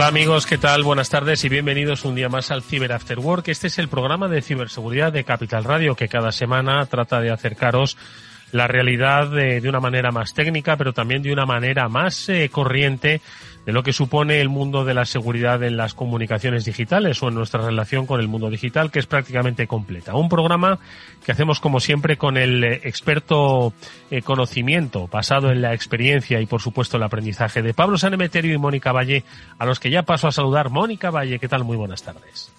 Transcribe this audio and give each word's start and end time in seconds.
Hola 0.00 0.08
amigos, 0.08 0.46
¿qué 0.46 0.56
tal? 0.56 0.82
Buenas 0.82 1.10
tardes 1.10 1.44
y 1.44 1.50
bienvenidos 1.50 2.06
un 2.06 2.14
día 2.14 2.30
más 2.30 2.50
al 2.50 2.62
Cyber 2.62 2.94
After 2.94 3.18
Work. 3.18 3.48
Este 3.48 3.66
es 3.66 3.78
el 3.78 3.90
programa 3.90 4.28
de 4.28 4.40
ciberseguridad 4.40 5.12
de 5.12 5.24
Capital 5.24 5.62
Radio 5.62 5.94
que 5.94 6.08
cada 6.08 6.32
semana 6.32 6.86
trata 6.86 7.20
de 7.20 7.30
acercaros 7.30 7.98
la 8.52 8.66
realidad 8.66 9.28
de, 9.30 9.66
una 9.68 9.80
manera 9.80 10.10
más 10.10 10.34
técnica, 10.34 10.76
pero 10.76 10.92
también 10.92 11.22
de 11.22 11.32
una 11.32 11.46
manera 11.46 11.88
más 11.88 12.28
eh, 12.28 12.48
corriente 12.50 13.20
de 13.66 13.72
lo 13.72 13.82
que 13.82 13.92
supone 13.92 14.40
el 14.40 14.48
mundo 14.48 14.84
de 14.84 14.94
la 14.94 15.04
seguridad 15.04 15.62
en 15.62 15.76
las 15.76 15.94
comunicaciones 15.94 16.64
digitales 16.64 17.22
o 17.22 17.28
en 17.28 17.34
nuestra 17.34 17.60
relación 17.60 18.06
con 18.06 18.20
el 18.20 18.28
mundo 18.28 18.48
digital, 18.48 18.90
que 18.90 18.98
es 18.98 19.06
prácticamente 19.06 19.66
completa. 19.66 20.14
Un 20.14 20.28
programa 20.28 20.78
que 21.24 21.32
hacemos 21.32 21.60
como 21.60 21.78
siempre 21.78 22.16
con 22.16 22.36
el 22.36 22.64
eh, 22.64 22.80
experto 22.84 23.72
eh, 24.10 24.22
conocimiento 24.22 25.08
basado 25.08 25.50
en 25.50 25.62
la 25.62 25.74
experiencia 25.74 26.40
y 26.40 26.46
por 26.46 26.60
supuesto 26.60 26.96
el 26.96 27.02
aprendizaje 27.02 27.62
de 27.62 27.74
Pablo 27.74 27.98
Sanemeterio 27.98 28.54
y 28.54 28.58
Mónica 28.58 28.92
Valle, 28.92 29.24
a 29.58 29.66
los 29.66 29.78
que 29.78 29.90
ya 29.90 30.02
paso 30.02 30.28
a 30.28 30.32
saludar. 30.32 30.70
Mónica 30.70 31.10
Valle, 31.10 31.38
¿qué 31.38 31.48
tal? 31.48 31.64
Muy 31.64 31.76
buenas 31.76 32.02
tardes. 32.02 32.50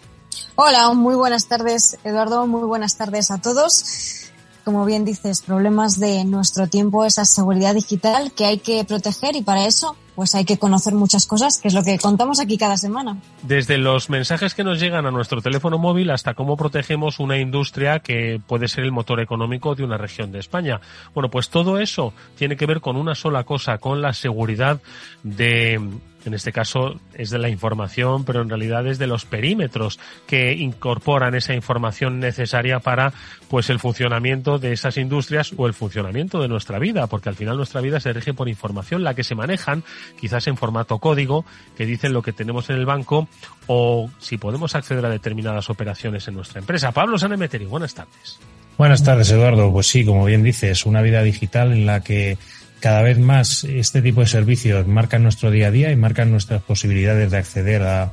Hola, 0.55 0.93
muy 0.93 1.15
buenas 1.15 1.47
tardes, 1.47 1.97
Eduardo. 2.03 2.45
Muy 2.45 2.67
buenas 2.67 2.95
tardes 2.97 3.31
a 3.31 3.41
todos 3.41 4.30
como 4.63 4.85
bien 4.85 5.05
dices, 5.05 5.41
problemas 5.41 5.99
de 5.99 6.23
nuestro 6.25 6.67
tiempo, 6.67 7.05
esa 7.05 7.25
seguridad 7.25 7.75
digital 7.75 8.31
que 8.31 8.45
hay 8.45 8.59
que 8.59 8.83
proteger 8.85 9.35
y 9.35 9.41
para 9.41 9.65
eso 9.65 9.95
pues 10.15 10.35
hay 10.35 10.45
que 10.45 10.59
conocer 10.59 10.93
muchas 10.93 11.25
cosas, 11.25 11.59
que 11.59 11.69
es 11.69 11.73
lo 11.73 11.83
que 11.83 11.97
contamos 11.97 12.39
aquí 12.39 12.57
cada 12.57 12.77
semana. 12.77 13.17
Desde 13.43 13.77
los 13.77 14.09
mensajes 14.09 14.53
que 14.53 14.63
nos 14.63 14.79
llegan 14.79 15.05
a 15.05 15.11
nuestro 15.11 15.41
teléfono 15.41 15.77
móvil 15.77 16.11
hasta 16.11 16.33
cómo 16.33 16.57
protegemos 16.57 17.19
una 17.19 17.37
industria 17.37 17.99
que 17.99 18.39
puede 18.45 18.67
ser 18.67 18.83
el 18.83 18.91
motor 18.91 19.19
económico 19.19 19.73
de 19.73 19.83
una 19.83 19.97
región 19.97 20.31
de 20.31 20.39
España. 20.39 20.81
Bueno, 21.13 21.29
pues 21.29 21.49
todo 21.49 21.79
eso 21.79 22.13
tiene 22.35 22.55
que 22.55 22.65
ver 22.65 22.81
con 22.81 22.97
una 22.97 23.15
sola 23.15 23.43
cosa, 23.45 23.77
con 23.77 24.01
la 24.01 24.13
seguridad 24.13 24.81
de 25.23 25.79
en 26.25 26.33
este 26.33 26.51
caso 26.51 26.99
es 27.13 27.29
de 27.29 27.39
la 27.39 27.49
información, 27.49 28.23
pero 28.23 28.41
en 28.41 28.49
realidad 28.49 28.85
es 28.87 28.99
de 28.99 29.07
los 29.07 29.25
perímetros 29.25 29.99
que 30.27 30.53
incorporan 30.53 31.35
esa 31.35 31.53
información 31.53 32.19
necesaria 32.19 32.79
para 32.79 33.13
pues 33.49 33.69
el 33.69 33.79
funcionamiento 33.79 34.59
de 34.59 34.73
esas 34.73 34.97
industrias 34.97 35.53
o 35.57 35.67
el 35.67 35.73
funcionamiento 35.73 36.41
de 36.41 36.47
nuestra 36.47 36.79
vida, 36.79 37.07
porque 37.07 37.29
al 37.29 37.35
final 37.35 37.57
nuestra 37.57 37.81
vida 37.81 37.99
se 37.99 38.13
rige 38.13 38.33
por 38.33 38.49
información, 38.49 39.03
la 39.03 39.13
que 39.13 39.23
se 39.23 39.35
manejan 39.35 39.83
quizás 40.19 40.47
en 40.47 40.57
formato 40.57 40.99
código, 40.99 41.45
que 41.75 41.85
dicen 41.85 42.13
lo 42.13 42.21
que 42.21 42.33
tenemos 42.33 42.69
en 42.69 42.77
el 42.77 42.85
banco 42.85 43.27
o 43.67 44.09
si 44.19 44.37
podemos 44.37 44.75
acceder 44.75 45.05
a 45.05 45.09
determinadas 45.09 45.69
operaciones 45.69 46.27
en 46.27 46.35
nuestra 46.35 46.59
empresa. 46.59 46.91
Pablo 46.91 47.17
Sanemeteri, 47.17 47.65
buenas 47.65 47.93
tardes. 47.93 48.39
Buenas 48.77 49.03
tardes, 49.03 49.29
Eduardo. 49.29 49.71
Pues 49.71 49.87
sí, 49.87 50.05
como 50.05 50.25
bien 50.25 50.43
dices, 50.43 50.85
una 50.85 51.01
vida 51.01 51.21
digital 51.21 51.71
en 51.71 51.85
la 51.85 51.99
que 51.99 52.37
cada 52.81 53.03
vez 53.03 53.19
más 53.19 53.63
este 53.63 54.01
tipo 54.01 54.21
de 54.21 54.27
servicios 54.27 54.87
marcan 54.87 55.23
nuestro 55.23 55.51
día 55.51 55.67
a 55.67 55.71
día 55.71 55.91
y 55.91 55.95
marcan 55.95 56.31
nuestras 56.31 56.61
posibilidades 56.63 57.31
de 57.31 57.37
acceder 57.37 57.83
a, 57.83 58.11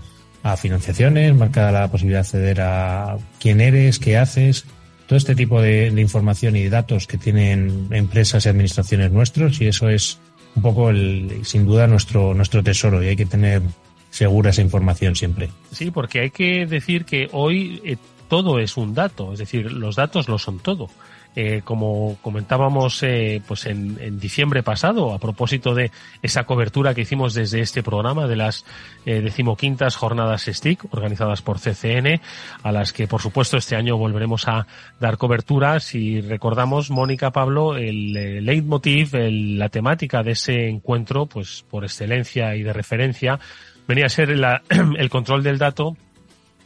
financiaciones, 0.57 1.35
marca 1.35 1.71
la 1.71 1.91
posibilidad 1.91 2.21
de 2.21 2.27
acceder 2.27 2.61
a 2.63 3.19
quién 3.39 3.61
eres, 3.61 3.99
qué 3.99 4.17
haces, 4.17 4.65
todo 5.07 5.19
este 5.19 5.35
tipo 5.35 5.61
de, 5.61 5.89
información 5.89 6.57
y 6.57 6.69
datos 6.71 7.07
que 7.07 7.19
tienen 7.19 7.89
empresas 7.91 8.47
y 8.47 8.49
administraciones 8.49 9.13
nuestros 9.13 9.61
y 9.61 9.67
eso 9.67 9.91
es 9.91 10.19
un 10.55 10.63
poco 10.63 10.89
el, 10.89 11.43
sin 11.45 11.67
duda 11.67 11.87
nuestro, 11.87 12.33
nuestro 12.33 12.63
tesoro 12.63 13.03
y 13.03 13.09
hay 13.09 13.17
que 13.17 13.27
tener 13.27 13.61
segura 14.11 14.51
esa 14.51 14.63
información 14.63 15.17
siempre. 15.17 15.51
Sí, 15.71 15.91
porque 15.91 16.21
hay 16.21 16.31
que 16.31 16.65
decir 16.65 17.05
que 17.05 17.29
hoy 17.33 17.83
eh, 17.85 17.97
todo 18.29 18.59
es 18.59 18.79
un 18.79 18.95
dato, 18.95 19.35
es 19.35 19.41
decir, 19.41 19.71
los 19.71 19.97
datos 19.97 20.29
lo 20.29 20.39
son 20.39 20.61
todo. 20.61 20.89
Eh, 21.41 21.63
como 21.63 22.19
comentábamos 22.21 23.01
eh, 23.05 23.41
pues 23.47 23.67
en, 23.67 24.19
diciembre 24.19 24.65
pasado, 24.65 25.13
a 25.13 25.21
propósito 25.21 25.73
de 25.73 25.93
esa 26.21 26.43
cobertura 26.43 26.95
que 26.95 27.03
hicimos 27.03 27.33
desde 27.33 27.61
este 27.61 27.85
programa 27.85 28.27
de 28.27 28.35
las 28.35 28.65
eh, 29.07 29.21
decimoquintas 29.21 29.95
jornadas 29.95 30.47
STIC 30.47 30.93
organizadas 30.93 31.41
por 31.41 31.61
CCN, 31.61 32.21
a 32.65 32.73
las 32.73 32.93
que 32.93 33.07
por 33.07 33.23
supuesto 33.23 33.57
este 33.57 33.77
año 33.77 33.97
volveremos 33.97 34.49
a 34.49 34.67
dar 34.99 35.17
cobertura. 35.17 35.79
Si 35.79 36.21
recordamos, 36.21 36.91
Mónica 36.91 37.31
Pablo, 37.31 37.77
el 37.77 38.45
leitmotiv, 38.45 39.11
la 39.15 39.69
temática 39.69 40.25
de 40.25 40.33
ese 40.33 40.69
encuentro, 40.69 41.27
pues 41.27 41.65
por 41.71 41.85
excelencia 41.85 42.57
y 42.57 42.65
de 42.65 42.73
referencia, 42.73 43.39
venía 43.87 44.07
a 44.07 44.09
ser 44.09 44.31
el 44.99 45.09
control 45.09 45.45
del 45.45 45.59
dato 45.59 45.97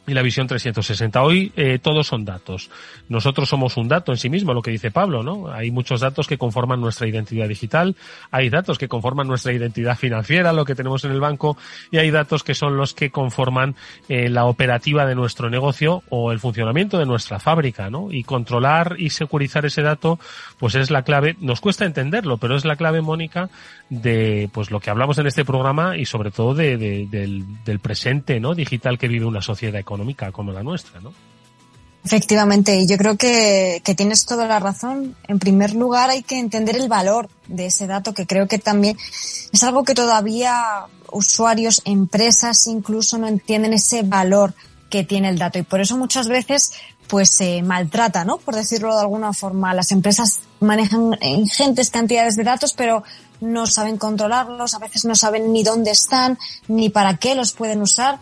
y 0.06 0.14
la 0.14 0.22
visión 0.22 0.48
360. 0.48 1.22
Hoy 1.22 1.52
eh, 1.56 1.78
todos 1.80 2.08
son 2.08 2.24
datos. 2.24 2.70
Nosotros 3.08 3.48
somos 3.48 3.76
un 3.76 3.86
dato 3.86 4.10
en 4.10 4.18
sí 4.18 4.28
mismo, 4.28 4.52
lo 4.52 4.62
que 4.62 4.72
dice 4.72 4.90
Pablo, 4.90 5.22
¿no? 5.22 5.52
Hay 5.52 5.70
muchos 5.70 6.00
datos 6.00 6.26
que 6.26 6.38
conforman 6.38 6.80
nuestra 6.80 7.06
identidad 7.06 7.46
digital, 7.46 7.94
hay 8.30 8.50
datos 8.50 8.78
que 8.78 8.88
conforman 8.88 9.28
nuestra 9.28 9.52
identidad 9.52 9.96
financiera, 9.96 10.52
lo 10.52 10.64
que 10.64 10.74
tenemos 10.74 11.04
en 11.04 11.12
el 11.12 11.20
banco, 11.20 11.56
y 11.90 11.98
hay 11.98 12.10
datos 12.10 12.42
que 12.42 12.54
son 12.54 12.76
los 12.76 12.94
que 12.94 13.10
conforman 13.10 13.76
eh, 14.08 14.28
la 14.28 14.46
operativa 14.46 15.06
de 15.06 15.14
nuestro 15.14 15.50
negocio 15.50 16.02
o 16.08 16.32
el 16.32 16.40
funcionamiento 16.40 16.98
de 16.98 17.06
nuestra 17.06 17.38
fábrica, 17.38 17.88
¿no? 17.88 18.10
Y 18.10 18.24
controlar 18.24 18.96
y 18.98 19.10
securizar 19.10 19.66
ese 19.66 19.82
dato, 19.82 20.18
pues 20.58 20.74
es 20.74 20.90
la 20.90 21.02
clave. 21.02 21.36
Nos 21.40 21.60
cuesta 21.60 21.84
entenderlo, 21.84 22.38
pero 22.38 22.56
es 22.56 22.64
la 22.64 22.74
clave, 22.74 23.02
Mónica, 23.02 23.50
de 23.88 24.50
pues 24.52 24.72
lo 24.72 24.80
que 24.80 24.90
hablamos 24.90 25.18
en 25.18 25.28
este 25.28 25.44
programa 25.44 25.96
y 25.96 26.06
sobre 26.06 26.32
todo 26.32 26.54
de, 26.54 26.76
del, 26.76 27.44
del 27.64 27.78
presente, 27.78 28.40
¿no? 28.40 28.54
Digital 28.54 28.98
que 28.98 29.06
vive 29.06 29.26
una 29.26 29.42
sociedad 29.42 29.78
económica 29.78 29.91
económica 29.92 30.32
como 30.32 30.52
la 30.52 30.62
nuestra, 30.62 31.00
¿no? 31.00 31.12
Efectivamente, 32.04 32.76
y 32.76 32.86
yo 32.86 32.96
creo 32.96 33.16
que, 33.16 33.80
tienes 33.96 34.26
toda 34.26 34.46
la 34.46 34.58
razón. 34.58 35.14
En 35.28 35.38
primer 35.38 35.74
lugar, 35.74 36.10
hay 36.10 36.22
que 36.22 36.38
entender 36.38 36.76
el 36.76 36.88
valor 36.88 37.28
de 37.46 37.66
ese 37.66 37.86
dato, 37.86 38.12
que 38.12 38.26
creo 38.26 38.48
que 38.48 38.58
también 38.58 38.96
es 39.52 39.62
algo 39.62 39.84
que 39.84 39.94
todavía 39.94 40.86
usuarios, 41.12 41.80
empresas 41.84 42.66
incluso 42.66 43.18
no 43.18 43.28
entienden 43.28 43.72
ese 43.72 44.02
valor 44.02 44.54
que 44.90 45.04
tiene 45.04 45.28
el 45.28 45.38
dato. 45.38 45.60
Y 45.60 45.62
por 45.62 45.80
eso 45.80 45.96
muchas 45.96 46.26
veces 46.26 46.72
pues 47.06 47.30
se 47.30 47.62
maltrata, 47.62 48.24
¿no? 48.24 48.38
Por 48.38 48.56
decirlo 48.56 48.94
de 48.94 49.02
alguna 49.02 49.32
forma. 49.32 49.74
Las 49.74 49.92
empresas 49.92 50.40
manejan 50.60 51.16
ingentes 51.20 51.90
cantidades 51.90 52.36
de 52.36 52.42
datos, 52.42 52.72
pero 52.72 53.04
no 53.40 53.66
saben 53.66 53.96
controlarlos, 53.96 54.74
a 54.74 54.78
veces 54.78 55.04
no 55.04 55.14
saben 55.14 55.52
ni 55.52 55.62
dónde 55.62 55.90
están, 55.90 56.38
ni 56.68 56.88
para 56.88 57.18
qué 57.18 57.34
los 57.34 57.52
pueden 57.52 57.82
usar 57.82 58.18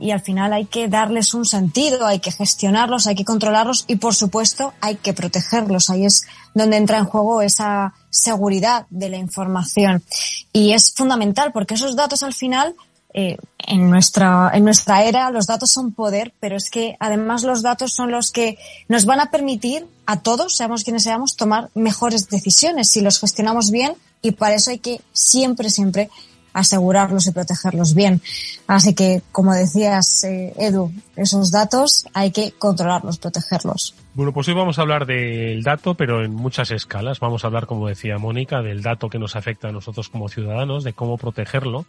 y 0.00 0.12
al 0.12 0.20
final 0.20 0.52
hay 0.52 0.64
que 0.64 0.88
darles 0.88 1.34
un 1.34 1.44
sentido, 1.44 2.06
hay 2.06 2.20
que 2.20 2.32
gestionarlos, 2.32 3.06
hay 3.06 3.14
que 3.14 3.24
controlarlos 3.24 3.84
y 3.86 3.96
por 3.96 4.14
supuesto 4.14 4.72
hay 4.80 4.96
que 4.96 5.12
protegerlos. 5.12 5.90
Ahí 5.90 6.06
es 6.06 6.22
donde 6.54 6.78
entra 6.78 6.98
en 6.98 7.04
juego 7.04 7.42
esa 7.42 7.94
seguridad 8.08 8.86
de 8.90 9.10
la 9.10 9.18
información. 9.18 10.02
Y 10.52 10.72
es 10.72 10.94
fundamental 10.94 11.52
porque 11.52 11.74
esos 11.74 11.96
datos 11.96 12.22
al 12.22 12.34
final 12.34 12.74
eh, 13.12 13.36
en 13.58 13.90
nuestra 13.90 14.50
en 14.54 14.64
nuestra 14.64 15.02
era 15.04 15.30
los 15.30 15.46
datos 15.46 15.72
son 15.72 15.92
poder, 15.92 16.32
pero 16.38 16.56
es 16.56 16.70
que 16.70 16.96
además 17.00 17.42
los 17.42 17.60
datos 17.60 17.92
son 17.92 18.10
los 18.12 18.30
que 18.30 18.56
nos 18.88 19.04
van 19.04 19.20
a 19.20 19.30
permitir 19.30 19.86
a 20.06 20.20
todos, 20.20 20.56
seamos 20.56 20.84
quienes 20.84 21.02
seamos, 21.02 21.36
tomar 21.36 21.70
mejores 21.74 22.28
decisiones 22.28 22.90
si 22.90 23.00
los 23.00 23.18
gestionamos 23.18 23.70
bien 23.70 23.94
y 24.22 24.32
para 24.32 24.54
eso 24.54 24.70
hay 24.70 24.78
que 24.78 25.00
siempre 25.12 25.70
siempre 25.70 26.08
asegurarlos 26.52 27.26
y 27.26 27.32
protegerlos 27.32 27.94
bien. 27.94 28.20
Así 28.66 28.94
que, 28.94 29.22
como 29.32 29.52
decías, 29.52 30.24
eh, 30.24 30.52
Edu, 30.58 30.92
esos 31.16 31.50
datos 31.50 32.06
hay 32.14 32.30
que 32.30 32.52
controlarlos, 32.52 33.18
protegerlos. 33.18 33.94
Bueno, 34.14 34.32
pues 34.32 34.48
hoy 34.48 34.54
vamos 34.54 34.78
a 34.78 34.82
hablar 34.82 35.06
del 35.06 35.62
dato, 35.62 35.94
pero 35.94 36.24
en 36.24 36.34
muchas 36.34 36.70
escalas. 36.72 37.20
Vamos 37.20 37.44
a 37.44 37.46
hablar, 37.46 37.66
como 37.66 37.88
decía 37.88 38.18
Mónica, 38.18 38.60
del 38.60 38.82
dato 38.82 39.08
que 39.08 39.18
nos 39.18 39.36
afecta 39.36 39.68
a 39.68 39.72
nosotros 39.72 40.08
como 40.08 40.28
ciudadanos, 40.28 40.82
de 40.84 40.92
cómo 40.92 41.16
protegerlo, 41.16 41.86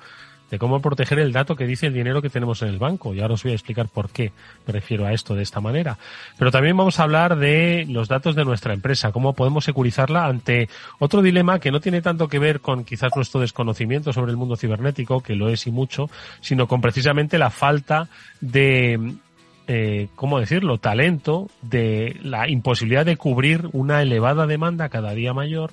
de 0.52 0.60
cómo 0.60 0.82
proteger 0.82 1.18
el 1.20 1.32
dato 1.32 1.56
que 1.56 1.66
dice 1.66 1.88
el 1.88 1.94
dinero 1.94 2.22
que 2.22 2.30
tenemos 2.30 2.62
en 2.62 2.68
el 2.68 2.78
banco. 2.78 3.16
Y 3.16 3.22
ahora 3.22 3.34
os 3.36 3.44
voy 3.44 3.54
a 3.54 3.56
explicar 3.56 3.88
por 3.88 4.10
qué 4.10 4.34
me 4.68 4.74
refiero 4.74 5.06
a 5.06 5.14
esto 5.14 5.34
de 5.34 5.44
esta 5.44 5.62
manera. 5.62 5.98
Pero 6.38 6.52
también 6.52 6.78
vamos 6.78 7.00
a 7.00 7.04
hablar 7.04 7.38
de 7.38 7.86
los 7.90 8.10
datos 8.10 8.36
de 8.36 8.44
nuestra 8.44 8.74
empresa, 8.74 9.12
cómo 9.12 9.34
podemos 9.34 9.64
securizarla 9.64 10.26
ante 10.26 10.70
otro 11.00 11.22
dilema 11.22 11.60
que 11.60 11.72
no 11.72 11.80
tiene 11.80 12.02
tanto 12.02 12.28
que 12.28 12.38
ver 12.38 12.60
con 12.60 12.84
quizás 12.84 13.16
nuestro 13.16 13.40
desconocimiento 13.40 14.12
sobre 14.12 14.32
el 14.32 14.38
mundo 14.38 14.58
cibernético, 14.58 15.22
que 15.22 15.36
lo 15.36 15.50
es 15.50 15.66
y 15.68 15.72
mucho, 15.72 16.10
sino 16.42 16.68
con 16.68 16.82
precisamente 16.82 17.38
la 17.38 17.50
falta 17.50 18.10
de 18.42 19.16
eh, 19.68 20.10
¿cómo 20.16 20.40
decirlo?, 20.40 20.80
talento, 20.80 21.50
de 21.62 22.18
la 22.24 22.50
imposibilidad 22.50 23.06
de 23.06 23.16
cubrir 23.16 23.70
una 23.72 24.02
elevada 24.02 24.46
demanda 24.46 24.90
cada 24.90 25.14
día 25.14 25.34
mayor 25.34 25.72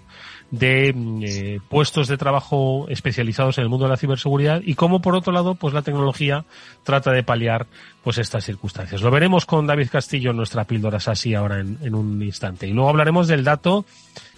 de 0.51 0.95
eh, 1.23 1.61
puestos 1.69 2.09
de 2.09 2.17
trabajo 2.17 2.87
especializados 2.89 3.59
en 3.59 3.65
el 3.65 3.69
mundo 3.69 3.85
de 3.85 3.91
la 3.91 3.97
ciberseguridad 3.97 4.63
y 4.65 4.75
cómo 4.75 5.01
por 5.01 5.15
otro 5.15 5.33
lado 5.33 5.55
pues 5.55 5.75
la 5.75 5.83
tecnología 5.83 6.45
trata 6.85 7.13
de 7.13 7.23
paliar 7.23 7.67
pues 8.03 8.19
estas 8.19 8.45
circunstancias. 8.45 9.03
Lo 9.03 9.11
veremos 9.11 9.45
con 9.45 9.67
David 9.67 9.89
Castillo 9.91 10.31
en 10.31 10.37
nuestra 10.39 10.65
píldora 10.65 10.99
así 11.05 11.35
ahora 11.35 11.61
en, 11.61 11.79
en 11.83 11.95
un 11.95 12.23
instante. 12.23 12.67
Y 12.67 12.73
luego 12.73 12.89
hablaremos 12.89 13.29
del 13.29 13.45
dato 13.45 13.85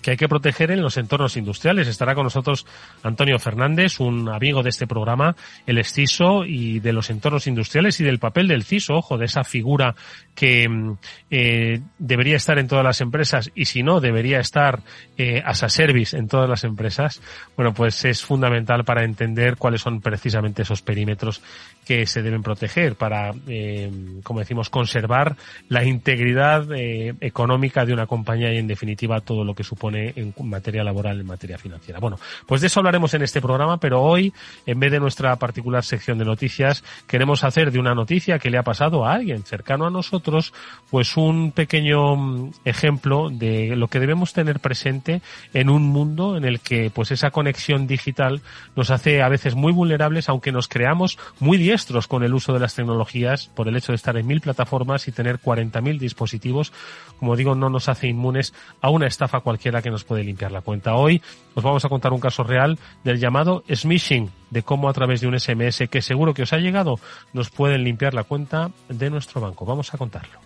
que 0.02 0.12
hay 0.12 0.16
que 0.16 0.28
proteger 0.28 0.70
en 0.70 0.82
los 0.82 0.96
entornos 0.96 1.36
industriales. 1.36 1.88
Estará 1.88 2.14
con 2.14 2.24
nosotros 2.24 2.66
Antonio 3.02 3.38
Fernández, 3.38 4.00
un 4.00 4.28
amigo 4.28 4.62
de 4.62 4.70
este 4.70 4.86
programa, 4.86 5.36
el 5.66 5.84
CISO 5.84 6.44
y 6.44 6.80
de 6.80 6.92
los 6.92 7.10
entornos 7.10 7.46
industriales 7.46 8.00
y 8.00 8.04
del 8.04 8.18
papel 8.18 8.48
del 8.48 8.64
CISO, 8.64 8.96
ojo, 8.96 9.18
de 9.18 9.26
esa 9.26 9.44
figura 9.44 9.94
que 10.34 10.68
mm, 10.68 10.98
eh, 11.30 11.80
debería 11.98 12.36
estar 12.36 12.58
en 12.58 12.68
todas 12.68 12.84
las 12.84 13.00
empresas 13.00 13.50
y 13.54 13.64
si 13.64 13.82
no, 13.82 14.00
debería 14.00 14.40
estar 14.40 14.80
eh, 15.18 15.42
as 15.44 15.62
a 15.62 15.68
service 15.68 16.16
en 16.16 16.28
todas 16.28 16.48
las 16.48 16.64
empresas. 16.64 17.20
Bueno, 17.56 17.74
pues 17.74 18.04
es 18.04 18.22
fundamental 18.24 18.84
para 18.84 19.04
entender 19.04 19.56
cuáles 19.56 19.80
son 19.80 20.00
precisamente 20.00 20.62
esos 20.62 20.82
perímetros 20.82 21.42
que 21.84 22.06
se 22.06 22.22
deben 22.22 22.42
proteger 22.42 22.94
para, 22.94 23.32
eh, 23.48 23.90
como 24.22 24.40
decimos, 24.40 24.70
conservar 24.70 25.36
la 25.68 25.84
integridad 25.84 26.66
eh, 26.72 27.14
económica 27.20 27.84
de 27.84 27.92
una 27.92 28.06
compañía 28.06 28.52
y, 28.52 28.58
en 28.58 28.66
definitiva, 28.66 29.20
todo 29.20 29.44
lo 29.44 29.54
que 29.54 29.64
supone 29.64 29.89
en 29.96 30.34
materia 30.44 30.84
laboral, 30.84 31.20
en 31.20 31.26
materia 31.26 31.58
financiera. 31.58 32.00
Bueno, 32.00 32.18
pues 32.46 32.60
de 32.60 32.68
eso 32.68 32.80
hablaremos 32.80 33.14
en 33.14 33.22
este 33.22 33.40
programa, 33.40 33.78
pero 33.78 34.02
hoy, 34.02 34.32
en 34.66 34.80
vez 34.80 34.92
de 34.92 35.00
nuestra 35.00 35.36
particular 35.36 35.84
sección 35.84 36.18
de 36.18 36.24
noticias, 36.24 36.84
queremos 37.06 37.44
hacer 37.44 37.70
de 37.70 37.78
una 37.78 37.94
noticia 37.94 38.38
que 38.38 38.50
le 38.50 38.58
ha 38.58 38.62
pasado 38.62 39.04
a 39.04 39.12
alguien 39.14 39.42
cercano 39.44 39.86
a 39.86 39.90
nosotros, 39.90 40.52
pues 40.90 41.16
un 41.16 41.52
pequeño 41.52 42.16
mm, 42.16 42.52
ejemplo 42.64 43.30
de 43.30 43.76
lo 43.76 43.88
que 43.88 44.00
debemos 44.00 44.32
tener 44.32 44.60
presente 44.60 45.22
en 45.52 45.68
un 45.68 45.82
mundo 45.82 46.36
en 46.36 46.44
el 46.44 46.60
que, 46.60 46.90
pues, 46.90 47.10
esa 47.10 47.30
conexión 47.30 47.86
digital 47.86 48.40
nos 48.76 48.90
hace 48.90 49.22
a 49.22 49.28
veces 49.28 49.54
muy 49.54 49.72
vulnerables, 49.72 50.28
aunque 50.28 50.52
nos 50.52 50.68
creamos 50.68 51.18
muy 51.38 51.58
diestros 51.58 52.06
con 52.06 52.22
el 52.22 52.34
uso 52.34 52.52
de 52.52 52.60
las 52.60 52.74
tecnologías 52.74 53.48
por 53.54 53.68
el 53.68 53.76
hecho 53.76 53.92
de 53.92 53.96
estar 53.96 54.16
en 54.16 54.26
mil 54.26 54.40
plataformas 54.40 55.08
y 55.08 55.12
tener 55.12 55.40
40.000 55.40 55.98
dispositivos. 55.98 56.72
Como 57.18 57.36
digo, 57.36 57.54
no 57.54 57.68
nos 57.70 57.88
hace 57.88 58.08
inmunes 58.08 58.54
a 58.80 58.90
una 58.90 59.06
estafa 59.06 59.40
cualquiera 59.40 59.79
que 59.82 59.90
nos 59.90 60.04
puede 60.04 60.24
limpiar 60.24 60.52
la 60.52 60.60
cuenta. 60.60 60.94
Hoy 60.94 61.22
os 61.54 61.62
vamos 61.62 61.84
a 61.84 61.88
contar 61.88 62.12
un 62.12 62.20
caso 62.20 62.42
real 62.42 62.78
del 63.04 63.18
llamado 63.18 63.64
smishing, 63.72 64.30
de 64.50 64.62
cómo 64.62 64.88
a 64.88 64.92
través 64.92 65.20
de 65.20 65.28
un 65.28 65.38
SMS 65.38 65.88
que 65.90 66.02
seguro 66.02 66.34
que 66.34 66.42
os 66.42 66.52
ha 66.52 66.58
llegado 66.58 66.98
nos 67.32 67.50
pueden 67.50 67.84
limpiar 67.84 68.14
la 68.14 68.24
cuenta 68.24 68.70
de 68.88 69.10
nuestro 69.10 69.40
banco. 69.40 69.64
Vamos 69.64 69.92
a 69.94 69.98
contarlo. 69.98 70.40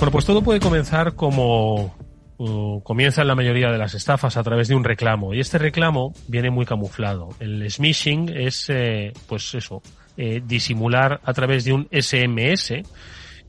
Bueno, 0.00 0.12
pues 0.12 0.24
todo 0.24 0.40
puede 0.40 0.60
comenzar 0.60 1.14
como 1.14 1.94
comienza 2.82 3.20
en 3.20 3.28
la 3.28 3.34
mayoría 3.34 3.70
de 3.70 3.78
las 3.78 3.94
estafas 3.94 4.36
a 4.36 4.42
través 4.42 4.68
de 4.68 4.74
un 4.74 4.84
reclamo. 4.84 5.34
Y 5.34 5.40
este 5.40 5.58
reclamo 5.58 6.14
viene 6.26 6.50
muy 6.50 6.64
camuflado. 6.64 7.30
El 7.38 7.70
smishing 7.70 8.30
es, 8.30 8.70
eh, 8.70 9.12
pues 9.26 9.54
eso, 9.54 9.82
eh, 10.16 10.40
disimular 10.44 11.20
a 11.22 11.32
través 11.34 11.64
de 11.64 11.72
un 11.72 11.88
SMS 11.90 12.82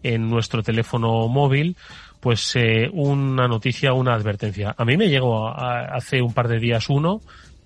en 0.04 0.30
nuestro 0.30 0.64
teléfono 0.64 1.28
móvil 1.28 1.78
pues 2.20 2.56
eh, 2.56 2.88
una 2.94 3.48
noticia, 3.48 3.94
una 3.94 4.14
advertencia. 4.14 4.76
A 4.78 4.86
mí 4.86 4.96
me 4.96 5.10
llegó 5.10 5.48
hace 5.48 6.22
un 6.22 6.34
par 6.34 6.48
de 6.48 6.60
días 6.60 6.88
uno 6.88 7.20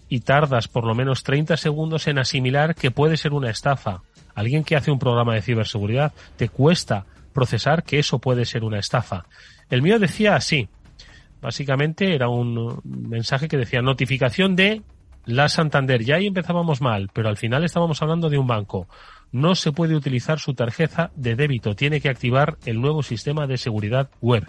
y 0.07 0.22
tardas 0.22 0.69
por 0.69 0.86
lo 0.86 0.95
menos 0.95 1.24
30 1.24 1.57
segundos 1.57 2.07
en 2.07 2.19
asimilar 2.19 2.74
que 2.74 2.89
puede 2.89 3.18
ser 3.18 3.33
una 3.33 3.50
estafa. 3.50 4.01
Alguien 4.33 4.63
que 4.63 4.77
hace 4.77 4.92
un 4.92 5.00
programa 5.00 5.33
de 5.33 5.42
ciberseguridad 5.42 6.13
te 6.38 6.48
cuesta 6.48 7.06
procesar 7.33 7.83
que 7.83 8.00
eso 8.00 8.19
puede 8.19 8.45
ser 8.45 8.63
una 8.63 8.80
estafa. 8.80 9.25
El 9.69 9.81
mío 9.81 10.00
decía 10.00 10.36
así. 10.36 10.69
Básicamente 11.46 12.16
era 12.16 12.28
un 12.28 12.82
mensaje 12.84 13.48
que 13.48 13.56
decía 13.56 13.84
notificación 13.84 14.56
de 14.56 14.82
la 15.28 15.48
Santander. 15.48 16.04
Ya 16.04 16.16
ahí 16.16 16.26
empezábamos 16.26 16.82
mal, 16.82 17.12
pero 17.14 17.30
al 17.30 17.38
final 17.38 17.64
estábamos 17.64 18.02
hablando 18.02 18.32
de 18.32 18.40
un 18.40 18.48
banco. 18.48 18.88
No 19.32 19.54
se 19.54 19.72
puede 19.72 19.96
utilizar 19.96 20.40
su 20.40 20.56
tarjeta 20.56 21.12
de 21.16 21.36
débito. 21.36 21.76
Tiene 21.76 22.02
que 22.02 22.10
activar 22.10 22.58
el 22.66 22.82
nuevo 22.82 23.04
sistema 23.04 23.46
de 23.46 23.58
seguridad 23.58 24.10
web. 24.22 24.44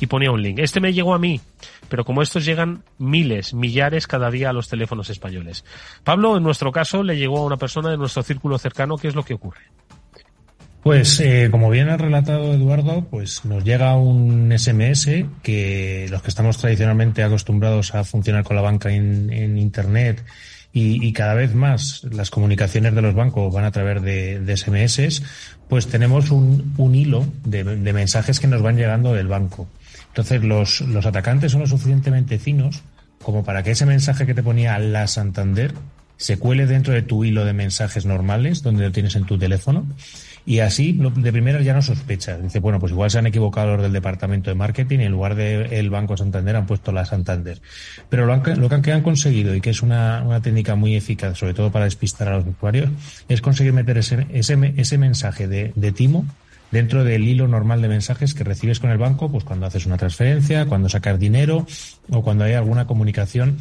Y 0.00 0.06
ponía 0.06 0.32
un 0.32 0.42
link. 0.42 0.58
Este 0.58 0.80
me 0.80 0.92
llegó 0.92 1.14
a 1.14 1.20
mí, 1.20 1.40
pero 1.88 2.04
como 2.04 2.20
estos 2.20 2.44
llegan 2.44 2.82
miles, 2.98 3.54
millares 3.54 4.08
cada 4.08 4.28
día 4.28 4.50
a 4.50 4.52
los 4.52 4.68
teléfonos 4.68 5.08
españoles. 5.08 5.64
Pablo, 6.02 6.36
en 6.36 6.42
nuestro 6.42 6.72
caso, 6.72 7.04
le 7.04 7.16
llegó 7.16 7.38
a 7.38 7.44
una 7.44 7.58
persona 7.58 7.90
de 7.90 7.96
nuestro 7.96 8.24
círculo 8.24 8.58
cercano. 8.58 8.96
¿Qué 8.96 9.06
es 9.06 9.14
lo 9.14 9.22
que 9.22 9.34
ocurre? 9.34 9.60
Pues 10.82 11.20
eh, 11.20 11.48
como 11.50 11.68
bien 11.68 11.90
ha 11.90 11.98
relatado 11.98 12.54
Eduardo, 12.54 13.06
pues 13.10 13.44
nos 13.44 13.62
llega 13.64 13.94
un 13.96 14.50
SMS 14.56 15.26
que 15.42 16.06
los 16.10 16.22
que 16.22 16.28
estamos 16.28 16.56
tradicionalmente 16.56 17.22
acostumbrados 17.22 17.94
a 17.94 18.02
funcionar 18.02 18.44
con 18.44 18.56
la 18.56 18.62
banca 18.62 18.90
en, 18.90 19.58
Internet 19.58 20.24
y, 20.72 21.12
cada 21.12 21.34
vez 21.34 21.54
más 21.54 22.04
las 22.10 22.30
comunicaciones 22.30 22.94
de 22.94 23.02
los 23.02 23.14
bancos 23.14 23.52
van 23.52 23.64
a 23.64 23.72
través 23.72 24.00
de, 24.00 24.56
SMS, 24.56 25.22
pues 25.68 25.86
tenemos 25.86 26.30
un, 26.30 26.94
hilo 26.94 27.26
de, 27.44 27.92
mensajes 27.92 28.40
que 28.40 28.46
nos 28.46 28.62
van 28.62 28.76
llegando 28.76 29.12
del 29.12 29.26
banco. 29.26 29.68
Entonces 30.08 30.42
los, 30.42 30.80
los 30.80 31.04
atacantes 31.04 31.52
son 31.52 31.60
lo 31.60 31.66
suficientemente 31.66 32.38
finos 32.38 32.82
como 33.22 33.44
para 33.44 33.62
que 33.62 33.72
ese 33.72 33.84
mensaje 33.84 34.24
que 34.24 34.32
te 34.32 34.42
ponía 34.42 34.78
la 34.78 35.06
Santander 35.06 35.74
se 36.16 36.38
cuele 36.38 36.66
dentro 36.66 36.94
de 36.94 37.02
tu 37.02 37.24
hilo 37.24 37.44
de 37.44 37.52
mensajes 37.52 38.06
normales 38.06 38.62
donde 38.62 38.84
lo 38.84 38.92
tienes 38.92 39.14
en 39.16 39.24
tu 39.24 39.38
teléfono 39.38 39.86
y 40.46 40.60
así, 40.60 40.92
de 40.92 41.32
primera 41.32 41.60
ya 41.60 41.74
no 41.74 41.82
sospecha. 41.82 42.36
Dice, 42.38 42.60
bueno, 42.60 42.78
pues 42.78 42.92
igual 42.92 43.10
se 43.10 43.18
han 43.18 43.26
equivocado 43.26 43.74
los 43.74 43.82
del 43.82 43.92
departamento 43.92 44.50
de 44.50 44.56
marketing 44.56 45.00
y 45.00 45.04
en 45.04 45.12
lugar 45.12 45.34
de 45.34 45.78
el 45.78 45.90
Banco 45.90 46.16
Santander 46.16 46.56
han 46.56 46.66
puesto 46.66 46.92
la 46.92 47.04
Santander. 47.04 47.60
Pero 48.08 48.26
lo, 48.26 48.36
lo 48.36 48.82
que 48.82 48.92
han 48.92 49.02
conseguido, 49.02 49.54
y 49.54 49.60
que 49.60 49.70
es 49.70 49.82
una, 49.82 50.22
una, 50.24 50.40
técnica 50.40 50.74
muy 50.74 50.96
eficaz, 50.96 51.38
sobre 51.38 51.54
todo 51.54 51.70
para 51.70 51.84
despistar 51.84 52.28
a 52.28 52.36
los 52.36 52.46
usuarios, 52.46 52.90
es 53.28 53.40
conseguir 53.40 53.72
meter 53.72 53.98
ese, 53.98 54.26
ese, 54.30 54.74
ese 54.76 54.98
mensaje 54.98 55.46
de, 55.46 55.72
de 55.74 55.92
timo 55.92 56.26
dentro 56.70 57.04
del 57.04 57.26
hilo 57.26 57.48
normal 57.48 57.82
de 57.82 57.88
mensajes 57.88 58.34
que 58.34 58.44
recibes 58.44 58.80
con 58.80 58.90
el 58.90 58.98
banco, 58.98 59.30
pues 59.30 59.44
cuando 59.44 59.66
haces 59.66 59.86
una 59.86 59.96
transferencia, 59.96 60.66
cuando 60.66 60.88
sacas 60.88 61.18
dinero 61.18 61.66
o 62.10 62.22
cuando 62.22 62.44
hay 62.44 62.54
alguna 62.54 62.86
comunicación 62.86 63.56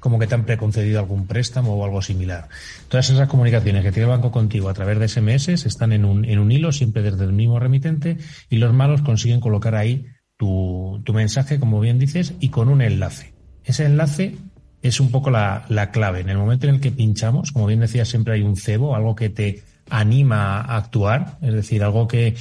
como 0.00 0.18
que 0.18 0.26
te 0.26 0.34
han 0.34 0.44
preconcedido 0.44 0.98
algún 0.98 1.26
préstamo 1.26 1.74
o 1.74 1.84
algo 1.84 2.02
similar. 2.02 2.48
Todas 2.88 3.10
esas 3.10 3.28
comunicaciones 3.28 3.84
que 3.84 3.92
tiene 3.92 4.04
el 4.04 4.16
banco 4.16 4.32
contigo 4.32 4.68
a 4.68 4.74
través 4.74 4.98
de 4.98 5.08
SMS 5.08 5.48
están 5.66 5.92
en 5.92 6.04
un, 6.04 6.24
en 6.24 6.38
un 6.38 6.50
hilo, 6.50 6.72
siempre 6.72 7.02
desde 7.02 7.24
el 7.24 7.32
mismo 7.32 7.60
remitente, 7.60 8.16
y 8.48 8.56
los 8.56 8.74
malos 8.74 9.02
consiguen 9.02 9.40
colocar 9.40 9.74
ahí 9.74 10.06
tu, 10.36 11.00
tu 11.04 11.12
mensaje, 11.12 11.60
como 11.60 11.80
bien 11.80 11.98
dices, 11.98 12.34
y 12.40 12.48
con 12.48 12.68
un 12.68 12.82
enlace. 12.82 13.34
Ese 13.62 13.84
enlace 13.84 14.36
es 14.82 15.00
un 15.00 15.10
poco 15.10 15.30
la, 15.30 15.64
la 15.68 15.90
clave. 15.90 16.20
En 16.20 16.30
el 16.30 16.38
momento 16.38 16.66
en 16.66 16.76
el 16.76 16.80
que 16.80 16.90
pinchamos, 16.90 17.52
como 17.52 17.66
bien 17.66 17.80
decía, 17.80 18.04
siempre 18.04 18.34
hay 18.34 18.42
un 18.42 18.56
cebo, 18.56 18.96
algo 18.96 19.14
que 19.14 19.28
te 19.28 19.62
anima 19.90 20.60
a 20.60 20.76
actuar, 20.76 21.38
es 21.42 21.52
decir, 21.52 21.82
algo 21.82 22.08
que 22.08 22.34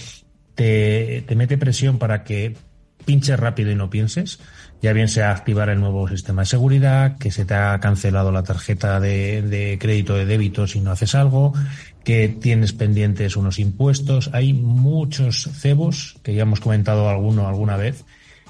te, 0.55 1.23
te 1.27 1.35
mete 1.35 1.57
presión 1.57 1.97
para 1.97 2.23
que 2.23 2.55
pinches 3.05 3.39
rápido 3.39 3.71
y 3.71 3.75
no 3.75 3.89
pienses 3.89 4.39
ya 4.81 4.93
bien 4.93 5.07
sea 5.07 5.31
activar 5.31 5.69
el 5.69 5.79
nuevo 5.79 6.07
sistema 6.07 6.43
de 6.43 6.47
seguridad, 6.47 7.17
que 7.17 7.31
se 7.31 7.45
te 7.45 7.53
ha 7.53 7.79
cancelado 7.79 8.31
la 8.31 8.43
tarjeta 8.43 8.99
de, 8.99 9.77
crédito 9.79 10.15
de 10.15 10.25
débito 10.25 10.67
si 10.67 10.79
no 10.79 10.91
haces 10.91 11.15
algo, 11.15 11.53
que 12.03 12.29
tienes 12.29 12.73
pendientes 12.73 13.35
unos 13.35 13.59
impuestos. 13.59 14.29
Hay 14.33 14.53
muchos 14.53 15.49
cebos, 15.53 16.17
que 16.23 16.33
ya 16.33 16.43
hemos 16.43 16.59
comentado 16.59 17.09
alguno 17.09 17.47
alguna 17.47 17.75
vez, 17.75 18.05